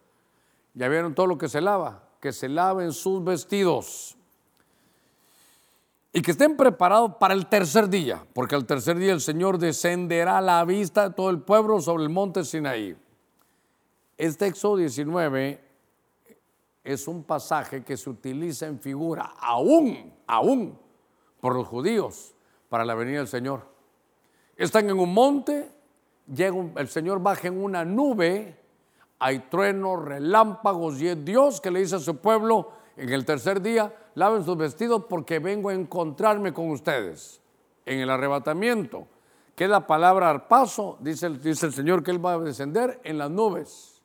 ¿Ya 0.74 0.88
vieron 0.88 1.14
todo 1.14 1.26
lo 1.26 1.38
que 1.38 1.48
se 1.48 1.60
lava? 1.60 2.02
Que 2.20 2.32
se 2.32 2.48
laven 2.48 2.92
sus 2.92 3.22
vestidos. 3.24 4.16
Y 6.12 6.22
que 6.22 6.30
estén 6.30 6.56
preparados 6.56 7.16
para 7.18 7.34
el 7.34 7.46
tercer 7.46 7.88
día, 7.88 8.24
porque 8.34 8.54
al 8.54 8.66
tercer 8.66 8.96
día 8.98 9.12
el 9.12 9.20
Señor 9.20 9.58
descenderá 9.58 10.38
a 10.38 10.40
la 10.40 10.64
vista 10.64 11.08
de 11.08 11.14
todo 11.14 11.30
el 11.30 11.40
pueblo 11.40 11.80
sobre 11.80 12.04
el 12.04 12.08
monte 12.08 12.44
Sinaí. 12.44 12.96
Este 14.16 14.46
Éxodo 14.46 14.76
19 14.76 15.60
es 16.84 17.08
un 17.08 17.24
pasaje 17.24 17.82
que 17.82 17.96
se 17.96 18.10
utiliza 18.10 18.66
en 18.66 18.78
figura, 18.78 19.34
aún, 19.40 20.14
aún, 20.28 20.78
por 21.40 21.56
los 21.56 21.66
judíos, 21.66 22.34
para 22.68 22.84
la 22.84 22.94
venida 22.94 23.18
del 23.18 23.28
Señor. 23.28 23.66
Están 24.56 24.88
en 24.88 24.98
un 24.98 25.12
monte, 25.12 25.73
llega 26.32 26.56
el 26.76 26.88
Señor 26.88 27.20
baja 27.20 27.48
en 27.48 27.62
una 27.62 27.84
nube, 27.84 28.58
hay 29.18 29.40
truenos, 29.50 30.04
relámpagos 30.04 31.00
y 31.00 31.08
es 31.08 31.24
Dios 31.24 31.60
que 31.60 31.70
le 31.70 31.80
dice 31.80 31.96
a 31.96 32.00
su 32.00 32.16
pueblo 32.16 32.72
en 32.96 33.10
el 33.10 33.24
tercer 33.24 33.60
día, 33.60 33.94
laven 34.14 34.44
sus 34.44 34.56
vestidos 34.56 35.04
porque 35.08 35.38
vengo 35.38 35.70
a 35.70 35.74
encontrarme 35.74 36.52
con 36.52 36.70
ustedes 36.70 37.40
en 37.86 38.00
el 38.00 38.10
arrebatamiento. 38.10 39.06
Que 39.54 39.68
la 39.68 39.86
palabra 39.86 40.30
arpazo, 40.30 40.98
dice, 41.00 41.30
dice 41.30 41.66
el 41.66 41.72
Señor 41.72 42.02
que 42.02 42.10
Él 42.10 42.24
va 42.24 42.32
a 42.32 42.38
descender 42.38 43.00
en 43.04 43.18
las 43.18 43.30
nubes. 43.30 44.02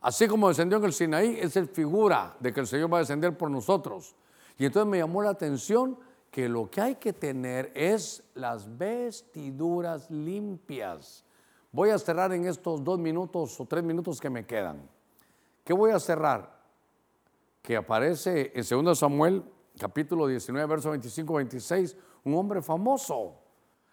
Así 0.00 0.26
como 0.26 0.48
descendió 0.48 0.78
en 0.78 0.84
el 0.84 0.92
Sinaí, 0.94 1.38
es 1.38 1.56
el 1.56 1.68
figura 1.68 2.34
de 2.40 2.52
que 2.52 2.60
el 2.60 2.66
Señor 2.66 2.92
va 2.92 2.98
a 2.98 3.00
descender 3.00 3.36
por 3.36 3.50
nosotros. 3.50 4.14
Y 4.58 4.64
entonces 4.64 4.90
me 4.90 4.98
llamó 4.98 5.22
la 5.22 5.30
atención 5.30 5.98
que 6.30 6.48
lo 6.48 6.70
que 6.70 6.80
hay 6.80 6.94
que 6.94 7.12
tener 7.12 7.72
es 7.74 8.22
las 8.34 8.78
vestiduras 8.78 10.10
limpias. 10.10 11.24
Voy 11.72 11.90
a 11.90 11.98
cerrar 11.98 12.32
en 12.32 12.46
estos 12.46 12.82
dos 12.82 12.98
minutos 12.98 13.58
o 13.60 13.66
tres 13.66 13.82
minutos 13.82 14.20
que 14.20 14.30
me 14.30 14.46
quedan. 14.46 14.88
¿Qué 15.64 15.72
voy 15.72 15.90
a 15.90 15.98
cerrar? 15.98 16.60
Que 17.62 17.76
aparece 17.76 18.52
en 18.54 18.84
2 18.84 18.98
Samuel, 18.98 19.44
capítulo 19.78 20.26
19, 20.26 20.66
verso 20.66 20.94
25-26, 20.94 21.96
un 22.24 22.34
hombre 22.34 22.62
famoso. 22.62 23.34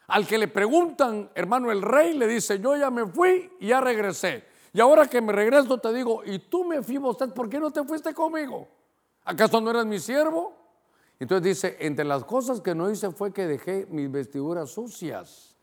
Al 0.08 0.26
que 0.26 0.38
le 0.38 0.48
preguntan, 0.48 1.30
hermano, 1.36 1.72
el 1.72 1.82
rey 1.82 2.14
le 2.14 2.28
dice, 2.28 2.60
yo 2.60 2.76
ya 2.78 2.90
me 2.90 3.06
fui 3.06 3.52
y 3.60 3.68
ya 3.68 3.82
regresé. 3.82 4.44
Y 4.74 4.80
ahora 4.80 5.08
que 5.08 5.22
me 5.22 5.34
regreso 5.34 5.78
te 5.80 5.92
digo, 5.92 6.24
¿y 6.24 6.40
tú 6.40 6.64
me 6.64 6.82
fui 6.82 6.98
usted? 6.98 7.34
¿Por 7.34 7.50
qué 7.50 7.60
no 7.60 7.72
te 7.72 7.84
fuiste 7.84 8.14
conmigo? 8.14 8.68
¿Acaso 9.26 9.60
no 9.60 9.70
eras 9.70 9.86
mi 9.86 10.00
siervo? 10.00 10.57
Entonces 11.20 11.44
dice, 11.44 11.78
entre 11.80 12.06
las 12.06 12.24
cosas 12.24 12.62
que 12.62 12.76
no 12.76 12.90
hice 12.90 13.12
fue 13.12 13.34
que 13.34 13.48
dejé 13.48 13.88
mis 13.90 14.12
vestiduras 14.12 14.70
sucias. 14.70 15.56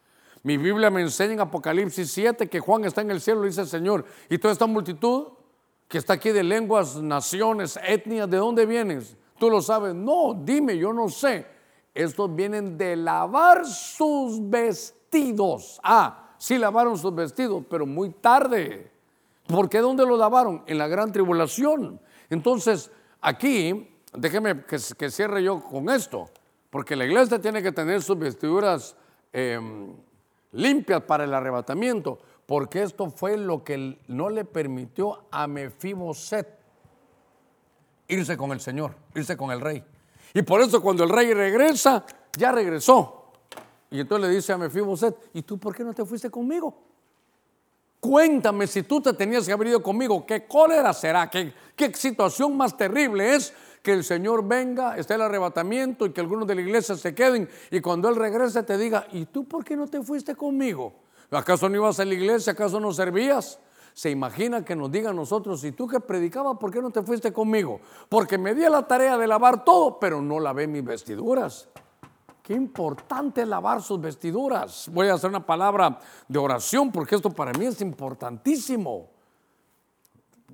Mi 0.42 0.58
Biblia 0.58 0.90
me 0.90 1.00
enseña 1.00 1.34
en 1.34 1.40
Apocalipsis 1.40 2.10
7 2.10 2.48
que 2.48 2.60
Juan 2.60 2.84
está 2.84 3.00
en 3.00 3.10
el 3.10 3.20
cielo, 3.20 3.42
dice 3.42 3.62
el 3.62 3.66
Señor, 3.66 4.04
y 4.28 4.38
toda 4.38 4.52
esta 4.52 4.66
multitud 4.66 5.28
que 5.88 5.98
está 5.98 6.14
aquí 6.14 6.30
de 6.30 6.42
lenguas, 6.42 6.96
naciones, 6.96 7.78
etnias, 7.86 8.28
¿de 8.28 8.36
dónde 8.36 8.66
vienes? 8.66 9.16
Tú 9.38 9.48
lo 9.50 9.62
sabes. 9.62 9.94
No, 9.94 10.34
dime, 10.34 10.76
yo 10.76 10.92
no 10.92 11.08
sé. 11.08 11.46
Estos 11.94 12.34
vienen 12.34 12.76
de 12.76 12.96
lavar 12.96 13.64
sus 13.64 14.48
vestidos. 14.50 15.80
Ah, 15.82 16.34
sí 16.38 16.58
lavaron 16.58 16.98
sus 16.98 17.14
vestidos, 17.14 17.64
pero 17.70 17.86
muy 17.86 18.10
tarde. 18.10 18.90
¿Por 19.46 19.68
qué 19.68 19.78
dónde 19.78 20.04
lo 20.04 20.16
lavaron? 20.16 20.64
En 20.66 20.78
la 20.78 20.88
gran 20.88 21.12
tribulación. 21.12 22.00
Entonces, 22.30 22.90
aquí, 23.20 23.93
déjeme 24.14 24.64
que, 24.64 24.78
cierre 25.10 25.42
yo 25.42 25.62
con 25.62 25.88
esto, 25.90 26.30
porque 26.70 26.96
la 26.96 27.04
iglesia 27.04 27.40
tiene 27.40 27.62
que 27.62 27.72
tener 27.72 28.02
sus 28.02 28.18
vestiduras 28.18 28.96
em, 29.32 29.94
limpias 30.52 31.02
para 31.02 31.24
el 31.24 31.34
arrebatamiento, 31.34 32.18
porque 32.46 32.82
esto 32.82 33.10
fue 33.10 33.36
lo 33.36 33.64
que 33.64 33.98
no 34.08 34.30
le 34.30 34.44
permitió 34.44 35.24
a 35.30 35.46
Mefiboset 35.46 36.46
irse 38.08 38.36
con 38.36 38.52
el 38.52 38.60
Señor, 38.60 38.94
irse 39.14 39.36
con 39.36 39.50
el 39.50 39.60
rey. 39.60 39.82
Y 40.34 40.42
por 40.42 40.60
eso 40.60 40.82
cuando 40.82 41.04
el 41.04 41.10
rey 41.10 41.32
regresa, 41.32 42.04
ya 42.36 42.52
regresó. 42.52 43.32
Y 43.90 44.00
entonces 44.00 44.28
le 44.28 44.34
dice 44.34 44.52
a 44.52 44.58
Mefiboset, 44.58 45.16
¿y 45.32 45.42
tú 45.42 45.58
por 45.58 45.74
qué 45.74 45.84
no 45.84 45.94
te 45.94 46.04
fuiste 46.04 46.28
conmigo? 46.30 46.76
Cuéntame 48.00 48.66
si 48.66 48.82
tú 48.82 49.00
te 49.00 49.14
tenías 49.14 49.46
que 49.46 49.52
haber 49.52 49.68
ido 49.68 49.82
conmigo, 49.82 50.26
¿qué 50.26 50.46
cólera 50.46 50.92
será? 50.92 51.30
¿Qué, 51.30 51.54
qué 51.74 51.94
situación 51.94 52.56
más 52.56 52.76
terrible 52.76 53.34
es 53.34 53.54
que 53.84 53.92
el 53.92 54.02
Señor 54.02 54.48
venga, 54.48 54.96
esté 54.96 55.12
el 55.12 55.20
arrebatamiento 55.20 56.06
y 56.06 56.10
que 56.10 56.22
algunos 56.22 56.48
de 56.48 56.54
la 56.54 56.62
iglesia 56.62 56.96
se 56.96 57.14
queden 57.14 57.50
y 57.70 57.82
cuando 57.82 58.08
Él 58.08 58.16
regrese 58.16 58.62
te 58.62 58.78
diga, 58.78 59.06
¿y 59.12 59.26
tú 59.26 59.44
por 59.44 59.62
qué 59.62 59.76
no 59.76 59.86
te 59.86 60.02
fuiste 60.02 60.34
conmigo? 60.34 60.94
¿Acaso 61.30 61.68
no 61.68 61.76
ibas 61.76 62.00
a 62.00 62.06
la 62.06 62.14
iglesia? 62.14 62.54
¿Acaso 62.54 62.80
no 62.80 62.94
servías? 62.94 63.60
Se 63.92 64.08
imagina 64.08 64.64
que 64.64 64.74
nos 64.74 64.90
diga 64.90 65.10
a 65.10 65.12
nosotros, 65.12 65.62
¿y 65.64 65.72
tú 65.72 65.86
que 65.86 66.00
predicabas, 66.00 66.56
por 66.56 66.70
qué 66.70 66.80
no 66.80 66.90
te 66.90 67.02
fuiste 67.02 67.30
conmigo? 67.30 67.78
Porque 68.08 68.38
me 68.38 68.54
di 68.54 68.64
a 68.64 68.70
la 68.70 68.86
tarea 68.86 69.18
de 69.18 69.26
lavar 69.26 69.66
todo, 69.66 70.00
pero 70.00 70.22
no 70.22 70.40
lavé 70.40 70.66
mis 70.66 70.82
vestiduras. 70.82 71.68
Qué 72.42 72.54
importante 72.54 73.42
es 73.42 73.48
lavar 73.48 73.82
sus 73.82 74.00
vestiduras. 74.00 74.88
Voy 74.90 75.08
a 75.08 75.14
hacer 75.14 75.28
una 75.28 75.44
palabra 75.44 75.98
de 76.26 76.38
oración 76.38 76.90
porque 76.90 77.16
esto 77.16 77.28
para 77.28 77.52
mí 77.52 77.66
es 77.66 77.82
importantísimo. 77.82 79.13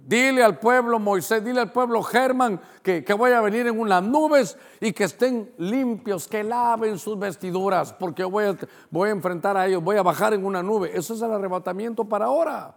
Dile 0.06 0.42
al 0.42 0.58
pueblo 0.58 0.98
Moisés, 0.98 1.44
dile 1.44 1.60
al 1.60 1.70
pueblo 1.70 2.02
Germán 2.02 2.60
que, 2.82 3.04
que, 3.04 3.12
voy 3.12 3.32
a 3.32 3.40
venir 3.40 3.66
en 3.66 3.78
unas 3.78 4.02
nubes 4.02 4.56
y 4.80 4.92
que 4.92 5.04
estén 5.04 5.52
limpios, 5.58 6.26
que 6.26 6.42
laven 6.42 6.98
sus 6.98 7.18
vestiduras, 7.18 7.92
porque 7.92 8.24
voy 8.24 8.44
a, 8.44 8.56
voy 8.90 9.10
a 9.10 9.12
enfrentar 9.12 9.56
a 9.56 9.66
ellos, 9.66 9.84
voy 9.84 9.96
a 9.96 10.02
bajar 10.02 10.34
en 10.34 10.44
una 10.44 10.62
nube. 10.62 10.90
Eso 10.94 11.14
es 11.14 11.22
el 11.22 11.30
arrebatamiento 11.30 12.04
para 12.04 12.26
ahora. 12.26 12.76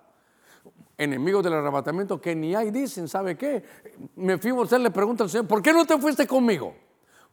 Enemigos 0.97 1.43
del 1.43 1.53
arrebatamiento 1.53 2.21
que 2.21 2.35
ni 2.35 2.53
hay 2.53 2.69
dicen, 2.69 3.07
¿sabe 3.07 3.35
qué? 3.35 3.63
Me 4.15 4.37
fui 4.37 4.51
a 4.51 4.77
le 4.77 4.91
pregunta 4.91 5.23
al 5.23 5.29
Señor, 5.29 5.47
¿por 5.47 5.61
qué 5.61 5.73
no 5.73 5.85
te 5.85 5.97
fuiste 5.97 6.27
conmigo? 6.27 6.75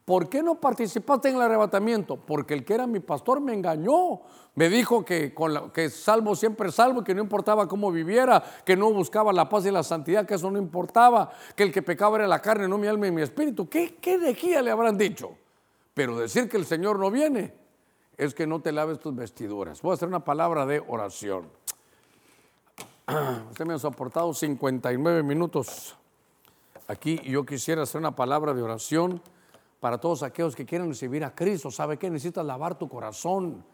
¿Por 0.05 0.29
qué 0.29 0.43
no 0.43 0.57
participaste 0.57 1.29
en 1.29 1.37
el 1.37 1.43
arrebatamiento? 1.43 2.17
Porque 2.17 2.55
el 2.55 2.65
que 2.65 2.75
era 2.75 2.87
mi 2.87 3.01
pastor 3.01 3.41
me 3.41 3.55
engañó. 3.55 4.21
Me 4.55 4.69
dijo 4.69 5.05
que, 5.05 5.33
con 5.33 5.71
que 5.71 5.89
salvo 5.91 6.35
siempre 6.35 6.73
salvo, 6.73 7.05
que 7.05 7.15
no 7.15 7.23
importaba 7.23 7.69
cómo 7.69 7.93
viviera, 7.93 8.43
que 8.65 8.77
no 8.77 8.93
buscaba 8.93 9.33
la 9.33 9.49
paz 9.49 9.67
y 9.67 9.71
la 9.71 9.83
santidad, 9.83 10.27
que 10.27 10.35
eso 10.35 10.51
no 10.51 10.59
importaba, 10.59 11.31
que 11.55 11.63
el 11.63 11.73
que 11.73 11.83
pecaba 11.83 12.19
era 12.19 12.27
la 12.27 12.41
carne, 12.41 12.67
no 12.67 12.79
mi 12.79 12.89
alma 12.89 13.07
y 13.07 13.13
mi 13.13 13.23
espíritu. 13.23 13.69
¿Qué, 13.69 13.97
qué 14.01 14.19
de 14.19 14.63
le 14.63 14.71
habrán 14.71 14.99
dicho? 14.99 15.37
Pero 15.95 16.19
decir 16.19 16.49
que 16.49 16.57
el 16.57 16.67
Señor 16.67 16.99
no 16.99 17.11
viene 17.11 17.55
es 18.17 18.35
que 18.35 18.47
no 18.47 18.61
te 18.61 18.73
laves 18.73 18.99
tus 18.99 19.15
vestiduras. 19.15 19.81
Voy 19.83 19.93
a 19.93 19.95
hacer 19.95 20.09
una 20.09 20.25
palabra 20.25 20.67
de 20.67 20.83
oración. 20.87 21.49
Usted 23.51 23.65
me 23.65 23.75
ha 23.75 23.79
soportado 23.79 24.35
59 24.35 25.23
minutos 25.23 25.97
aquí 26.91 27.21
yo 27.25 27.47
quisiera 27.47 27.83
hacer 27.83 28.01
una 28.01 28.17
palabra 28.17 28.53
de 28.53 28.63
oración 28.63 29.23
para 29.81 29.99
todos 29.99 30.23
aquellos 30.23 30.55
que 30.55 30.67
quieren 30.67 30.89
recibir 30.89 31.25
a 31.25 31.35
Cristo. 31.35 31.71
¿Sabe 31.71 31.97
qué? 31.97 32.11
Necesitas 32.11 32.45
lavar 32.45 32.79
tu 32.79 32.89
corazón. 32.89 33.65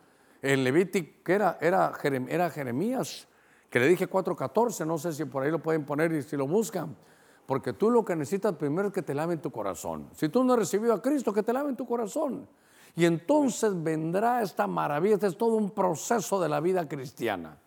El 0.41 0.63
Levítico 0.63 1.33
era, 1.33 1.59
era, 1.61 1.93
era 2.29 2.51
Jeremías, 2.51 3.27
que 3.69 3.81
le 3.81 3.89
dije 3.89 4.09
4.14, 4.09 4.87
no 4.87 4.97
sé 4.97 5.13
si 5.13 5.25
por 5.25 5.43
ahí 5.43 5.51
lo 5.51 5.59
pueden 5.59 5.85
poner 5.85 6.13
y 6.13 6.23
si 6.23 6.37
lo 6.37 6.47
buscan. 6.47 6.97
Porque 7.45 7.73
tú 7.73 7.91
lo 7.91 8.05
que 8.05 8.15
necesitas 8.15 8.55
primero 8.55 8.89
es 8.89 8.95
que 8.95 9.03
te 9.03 9.15
laven 9.15 9.41
tu 9.41 9.51
corazón. 9.51 10.09
Si 10.15 10.29
tú 10.29 10.45
no 10.45 10.53
has 10.55 10.61
recibido 10.61 10.95
a 10.95 11.03
Cristo, 11.03 11.33
que 11.33 11.43
te 11.43 11.53
laven 11.53 11.77
tu 11.77 11.87
corazón. 11.87 12.49
Y 12.97 13.05
entonces 13.05 13.83
vendrá 13.83 14.43
esta 14.43 14.67
maravilla, 14.67 15.15
este 15.15 15.27
es 15.27 15.37
todo 15.37 15.57
un 15.57 15.71
proceso 15.71 16.41
de 16.41 16.49
la 16.49 16.61
vida 16.61 16.89
cristiana, 16.89 17.59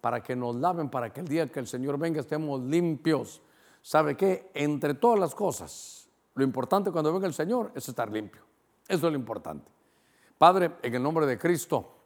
para 0.00 0.22
que 0.22 0.36
nos 0.36 0.54
laven, 0.54 0.88
para 0.88 1.12
que 1.12 1.20
el 1.20 1.28
día 1.28 1.50
que 1.50 1.58
el 1.58 1.66
Señor 1.66 1.98
venga 1.98 2.20
estemos 2.20 2.60
limpios. 2.60 3.42
¿Sabe 3.82 4.16
qué? 4.16 4.50
Entre 4.54 4.94
todas 4.94 5.18
las 5.18 5.34
cosas, 5.34 5.99
lo 6.34 6.44
importante 6.44 6.90
cuando 6.90 7.12
venga 7.12 7.26
el 7.26 7.34
Señor 7.34 7.72
es 7.74 7.88
estar 7.88 8.10
limpio. 8.10 8.42
Eso 8.88 9.06
es 9.06 9.12
lo 9.12 9.18
importante. 9.18 9.70
Padre, 10.38 10.72
en 10.82 10.94
el 10.94 11.02
nombre 11.02 11.26
de 11.26 11.38
Cristo, 11.38 11.96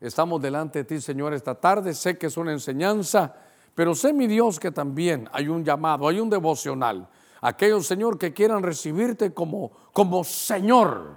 estamos 0.00 0.40
delante 0.42 0.80
de 0.80 0.84
ti, 0.84 1.00
Señor, 1.00 1.34
esta 1.34 1.54
tarde. 1.54 1.94
Sé 1.94 2.18
que 2.18 2.26
es 2.26 2.36
una 2.36 2.52
enseñanza, 2.52 3.34
pero 3.74 3.94
sé, 3.94 4.12
mi 4.12 4.26
Dios, 4.26 4.58
que 4.58 4.70
también 4.70 5.28
hay 5.32 5.48
un 5.48 5.64
llamado, 5.64 6.08
hay 6.08 6.18
un 6.18 6.30
devocional. 6.30 7.08
Aquellos, 7.40 7.86
Señor, 7.86 8.18
que 8.18 8.32
quieran 8.32 8.62
recibirte 8.62 9.32
como, 9.32 9.70
como 9.92 10.24
Señor. 10.24 11.16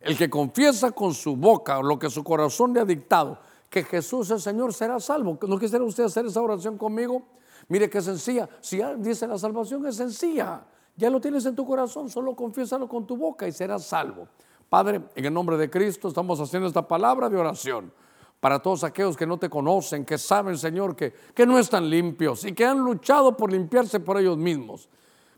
El 0.00 0.16
que 0.16 0.30
confiesa 0.30 0.92
con 0.92 1.12
su 1.12 1.36
boca 1.36 1.82
lo 1.82 1.98
que 1.98 2.08
su 2.08 2.22
corazón 2.22 2.72
le 2.72 2.80
ha 2.80 2.84
dictado, 2.84 3.38
que 3.68 3.82
Jesús 3.82 4.30
es 4.30 4.42
Señor, 4.42 4.72
será 4.72 5.00
salvo. 5.00 5.38
¿No 5.46 5.58
quisiera 5.58 5.84
usted 5.84 6.04
hacer 6.04 6.26
esa 6.26 6.40
oración 6.40 6.78
conmigo? 6.78 7.22
Mire 7.68 7.90
qué 7.90 8.00
sencilla. 8.00 8.48
Si 8.60 8.80
dice 8.98 9.26
la 9.26 9.38
salvación 9.38 9.84
es 9.86 9.96
sencilla. 9.96 10.62
Ya 10.98 11.08
lo 11.10 11.20
tienes 11.20 11.46
en 11.46 11.54
tu 11.54 11.64
corazón, 11.64 12.10
solo 12.10 12.34
confiésalo 12.34 12.88
con 12.88 13.06
tu 13.06 13.16
boca 13.16 13.46
y 13.46 13.52
serás 13.52 13.84
salvo. 13.84 14.26
Padre, 14.68 15.00
en 15.14 15.24
el 15.24 15.32
nombre 15.32 15.56
de 15.56 15.70
Cristo 15.70 16.08
estamos 16.08 16.40
haciendo 16.40 16.66
esta 16.66 16.86
palabra 16.88 17.30
de 17.30 17.36
oración 17.38 17.92
para 18.40 18.60
todos 18.60 18.82
aquellos 18.82 19.16
que 19.16 19.24
no 19.24 19.38
te 19.38 19.48
conocen, 19.48 20.04
que 20.04 20.18
saben, 20.18 20.58
Señor, 20.58 20.96
que, 20.96 21.14
que 21.32 21.46
no 21.46 21.56
están 21.56 21.88
limpios 21.88 22.44
y 22.44 22.52
que 22.52 22.66
han 22.66 22.80
luchado 22.80 23.36
por 23.36 23.52
limpiarse 23.52 24.00
por 24.00 24.18
ellos 24.18 24.36
mismos. 24.36 24.88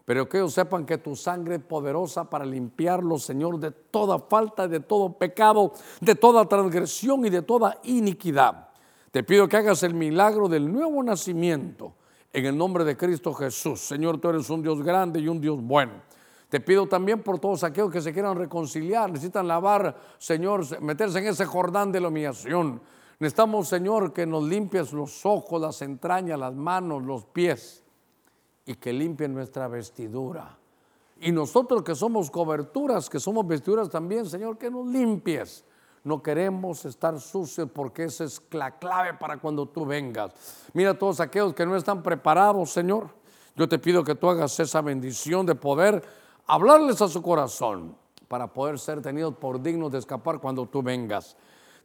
Pero 0.06 0.26
que 0.26 0.38
ellos 0.38 0.54
sepan 0.54 0.86
que 0.86 0.96
tu 0.96 1.14
sangre 1.14 1.56
es 1.56 1.62
poderosa 1.62 2.24
para 2.24 2.46
limpiarlos, 2.46 3.24
Señor, 3.24 3.60
de 3.60 3.70
toda 3.70 4.18
falta, 4.18 4.66
de 4.66 4.80
todo 4.80 5.12
pecado, 5.12 5.74
de 6.00 6.14
toda 6.14 6.48
transgresión 6.48 7.26
y 7.26 7.28
de 7.28 7.42
toda 7.42 7.78
iniquidad. 7.84 8.70
Te 9.10 9.22
pido 9.22 9.46
que 9.46 9.58
hagas 9.58 9.82
el 9.82 9.92
milagro 9.92 10.48
del 10.48 10.72
nuevo 10.72 11.02
nacimiento 11.02 11.92
en 12.32 12.46
el 12.46 12.56
nombre 12.56 12.84
de 12.84 12.96
Cristo 12.96 13.32
Jesús. 13.34 13.80
Señor, 13.80 14.18
tú 14.18 14.28
eres 14.28 14.48
un 14.50 14.62
Dios 14.62 14.82
grande 14.82 15.20
y 15.20 15.28
un 15.28 15.40
Dios 15.40 15.60
bueno. 15.60 15.92
Te 16.48 16.60
pido 16.60 16.86
también 16.86 17.22
por 17.22 17.38
todos 17.38 17.62
aquellos 17.62 17.92
que 17.92 18.00
se 18.00 18.12
quieran 18.12 18.36
reconciliar, 18.36 19.10
necesitan 19.10 19.46
lavar, 19.46 19.96
Señor, 20.18 20.80
meterse 20.80 21.20
en 21.20 21.28
ese 21.28 21.46
Jordán 21.46 21.92
de 21.92 22.00
la 22.00 22.08
humillación. 22.08 22.80
Necesitamos, 23.20 23.68
Señor, 23.68 24.12
que 24.12 24.26
nos 24.26 24.44
limpies 24.44 24.92
los 24.92 25.24
ojos, 25.24 25.60
las 25.60 25.80
entrañas, 25.82 26.38
las 26.38 26.54
manos, 26.54 27.04
los 27.04 27.24
pies 27.26 27.84
y 28.66 28.74
que 28.74 28.92
limpien 28.92 29.32
nuestra 29.32 29.68
vestidura. 29.68 30.58
Y 31.20 31.30
nosotros 31.30 31.82
que 31.82 31.94
somos 31.94 32.30
coberturas, 32.30 33.08
que 33.08 33.20
somos 33.20 33.46
vestiduras 33.46 33.88
también, 33.88 34.26
Señor, 34.26 34.58
que 34.58 34.70
nos 34.70 34.86
limpies 34.86 35.64
no 36.02 36.22
queremos 36.22 36.84
estar 36.84 37.20
sucios 37.20 37.68
porque 37.72 38.04
esa 38.04 38.24
es 38.24 38.40
la 38.50 38.78
clave 38.78 39.14
para 39.14 39.38
cuando 39.38 39.66
tú 39.66 39.84
vengas. 39.84 40.32
Mira 40.72 40.90
a 40.90 40.98
todos 40.98 41.20
aquellos 41.20 41.54
que 41.54 41.66
no 41.66 41.76
están 41.76 42.02
preparados, 42.02 42.70
Señor. 42.70 43.08
Yo 43.56 43.68
te 43.68 43.78
pido 43.78 44.02
que 44.02 44.14
tú 44.14 44.28
hagas 44.28 44.58
esa 44.60 44.80
bendición 44.80 45.44
de 45.44 45.54
poder 45.54 46.02
hablarles 46.46 47.02
a 47.02 47.08
su 47.08 47.20
corazón 47.20 47.96
para 48.28 48.46
poder 48.46 48.78
ser 48.78 49.02
tenidos 49.02 49.34
por 49.36 49.60
dignos 49.60 49.92
de 49.92 49.98
escapar 49.98 50.38
cuando 50.38 50.66
tú 50.66 50.82
vengas. 50.82 51.36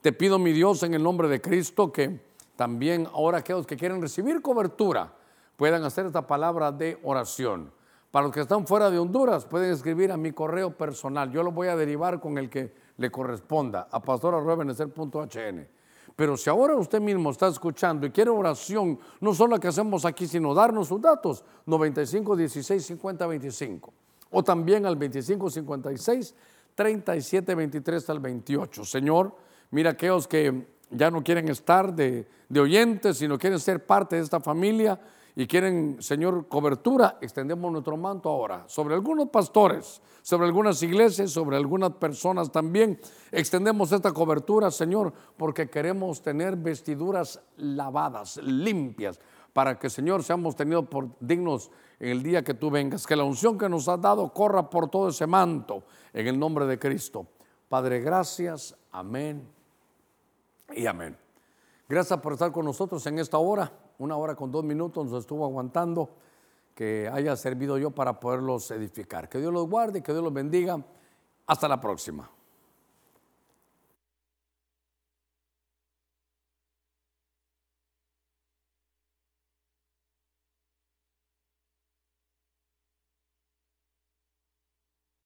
Te 0.01 0.13
pido, 0.13 0.39
mi 0.39 0.51
Dios, 0.51 0.83
en 0.83 0.93
el 0.93 1.03
nombre 1.03 1.27
de 1.27 1.41
Cristo, 1.41 1.91
que 1.91 2.21
también 2.55 3.07
ahora 3.13 3.39
aquellos 3.39 3.65
que 3.65 3.75
quieren 3.75 4.01
recibir 4.01 4.41
cobertura 4.41 5.13
puedan 5.57 5.83
hacer 5.83 6.05
esta 6.05 6.25
palabra 6.27 6.71
de 6.71 6.99
oración. 7.03 7.71
Para 8.11 8.27
los 8.27 8.33
que 8.33 8.41
están 8.41 8.65
fuera 8.65 8.89
de 8.89 8.99
Honduras, 8.99 9.45
pueden 9.45 9.73
escribir 9.73 10.11
a 10.11 10.17
mi 10.17 10.31
correo 10.31 10.71
personal. 10.77 11.31
Yo 11.31 11.43
lo 11.43 11.51
voy 11.51 11.67
a 11.67 11.75
derivar 11.75 12.21
con 12.21 12.37
el 12.37 12.49
que 12.49 12.73
le 12.97 13.09
corresponda 13.09 13.87
a 13.91 13.99
pastor.hn. 13.99 15.67
Pero 16.15 16.37
si 16.37 16.49
ahora 16.49 16.75
usted 16.75 17.01
mismo 17.01 17.31
está 17.31 17.47
escuchando 17.47 18.07
y 18.07 18.11
quiere 18.11 18.29
oración, 18.29 18.97
no 19.19 19.33
solo 19.33 19.55
la 19.55 19.59
que 19.59 19.67
hacemos 19.67 20.05
aquí, 20.05 20.27
sino 20.27 20.53
darnos 20.53 20.87
sus 20.87 21.01
datos, 21.01 21.43
95 21.65 22.35
16 22.35 22.85
50 22.85 23.27
25. 23.27 23.93
O 24.31 24.43
también 24.43 24.85
al 24.85 24.95
25 24.95 25.49
56 25.49 26.35
37 26.73 27.55
23 27.55 28.09
al 28.09 28.19
28. 28.19 28.85
Señor, 28.85 29.35
mira 29.71 29.91
aquellos 29.91 30.27
que 30.27 30.67
ya 30.89 31.11
no 31.11 31.21
quieren 31.23 31.49
estar 31.49 31.93
de, 31.93 32.27
de 32.47 32.59
oyentes, 32.59 33.17
sino 33.17 33.37
quieren 33.37 33.59
ser 33.59 33.85
parte 33.85 34.15
de 34.15 34.21
esta 34.21 34.39
familia 34.39 34.99
y 35.37 35.47
quieren, 35.47 35.97
Señor, 35.99 36.47
cobertura, 36.47 37.17
extendemos 37.19 37.69
nuestro 37.69 37.97
manto 37.97 38.29
ahora 38.29 38.63
sobre 38.67 38.95
algunos 38.95 39.29
pastores, 39.29 40.01
sobre 40.21 40.45
algunas 40.45 40.81
iglesias, 40.81 41.31
sobre 41.31 41.57
algunas 41.57 41.91
personas 41.91 42.51
también. 42.51 42.99
Extendemos 43.31 43.91
esta 43.91 44.13
cobertura, 44.13 44.71
Señor, 44.71 45.11
porque 45.35 45.69
queremos 45.69 46.21
tener 46.21 46.55
vestiduras 46.55 47.41
lavadas, 47.57 48.37
limpias, 48.37 49.19
para 49.51 49.77
que, 49.77 49.89
Señor, 49.89 50.23
seamos 50.23 50.55
tenidos 50.55 50.87
por 50.87 51.09
dignos 51.19 51.69
en 51.99 52.09
el 52.09 52.23
día 52.23 52.43
que 52.43 52.53
tú 52.53 52.69
vengas. 52.69 53.05
Que 53.05 53.15
la 53.15 53.23
unción 53.23 53.57
que 53.57 53.67
nos 53.67 53.89
has 53.89 54.01
dado 54.01 54.33
corra 54.33 54.69
por 54.69 54.89
todo 54.89 55.09
ese 55.09 55.27
manto, 55.27 55.83
en 56.13 56.27
el 56.27 56.39
nombre 56.39 56.65
de 56.65 56.79
Cristo. 56.79 57.27
Padre, 57.67 57.99
gracias. 57.99 58.75
Amén 58.91 59.45
y 60.73 60.85
amén. 60.85 61.24
Gracias 61.87 62.19
por 62.19 62.33
estar 62.33 62.51
con 62.51 62.65
nosotros 62.65 63.05
en 63.05 63.19
esta 63.19 63.37
hora, 63.37 63.71
una 63.99 64.17
hora 64.17 64.35
con 64.35 64.51
dos 64.51 64.63
minutos 64.63 65.05
nos 65.05 65.19
estuvo 65.21 65.45
aguantando, 65.45 66.09
que 66.73 67.09
haya 67.11 67.35
servido 67.35 67.77
yo 67.77 67.91
para 67.91 68.19
poderlos 68.19 68.71
edificar. 68.71 69.29
Que 69.29 69.37
Dios 69.37 69.53
los 69.53 69.69
guarde, 69.69 70.01
que 70.01 70.11
Dios 70.11 70.23
los 70.23 70.33
bendiga. 70.33 70.83
Hasta 71.45 71.67
la 71.67 71.79
próxima. 71.79 72.29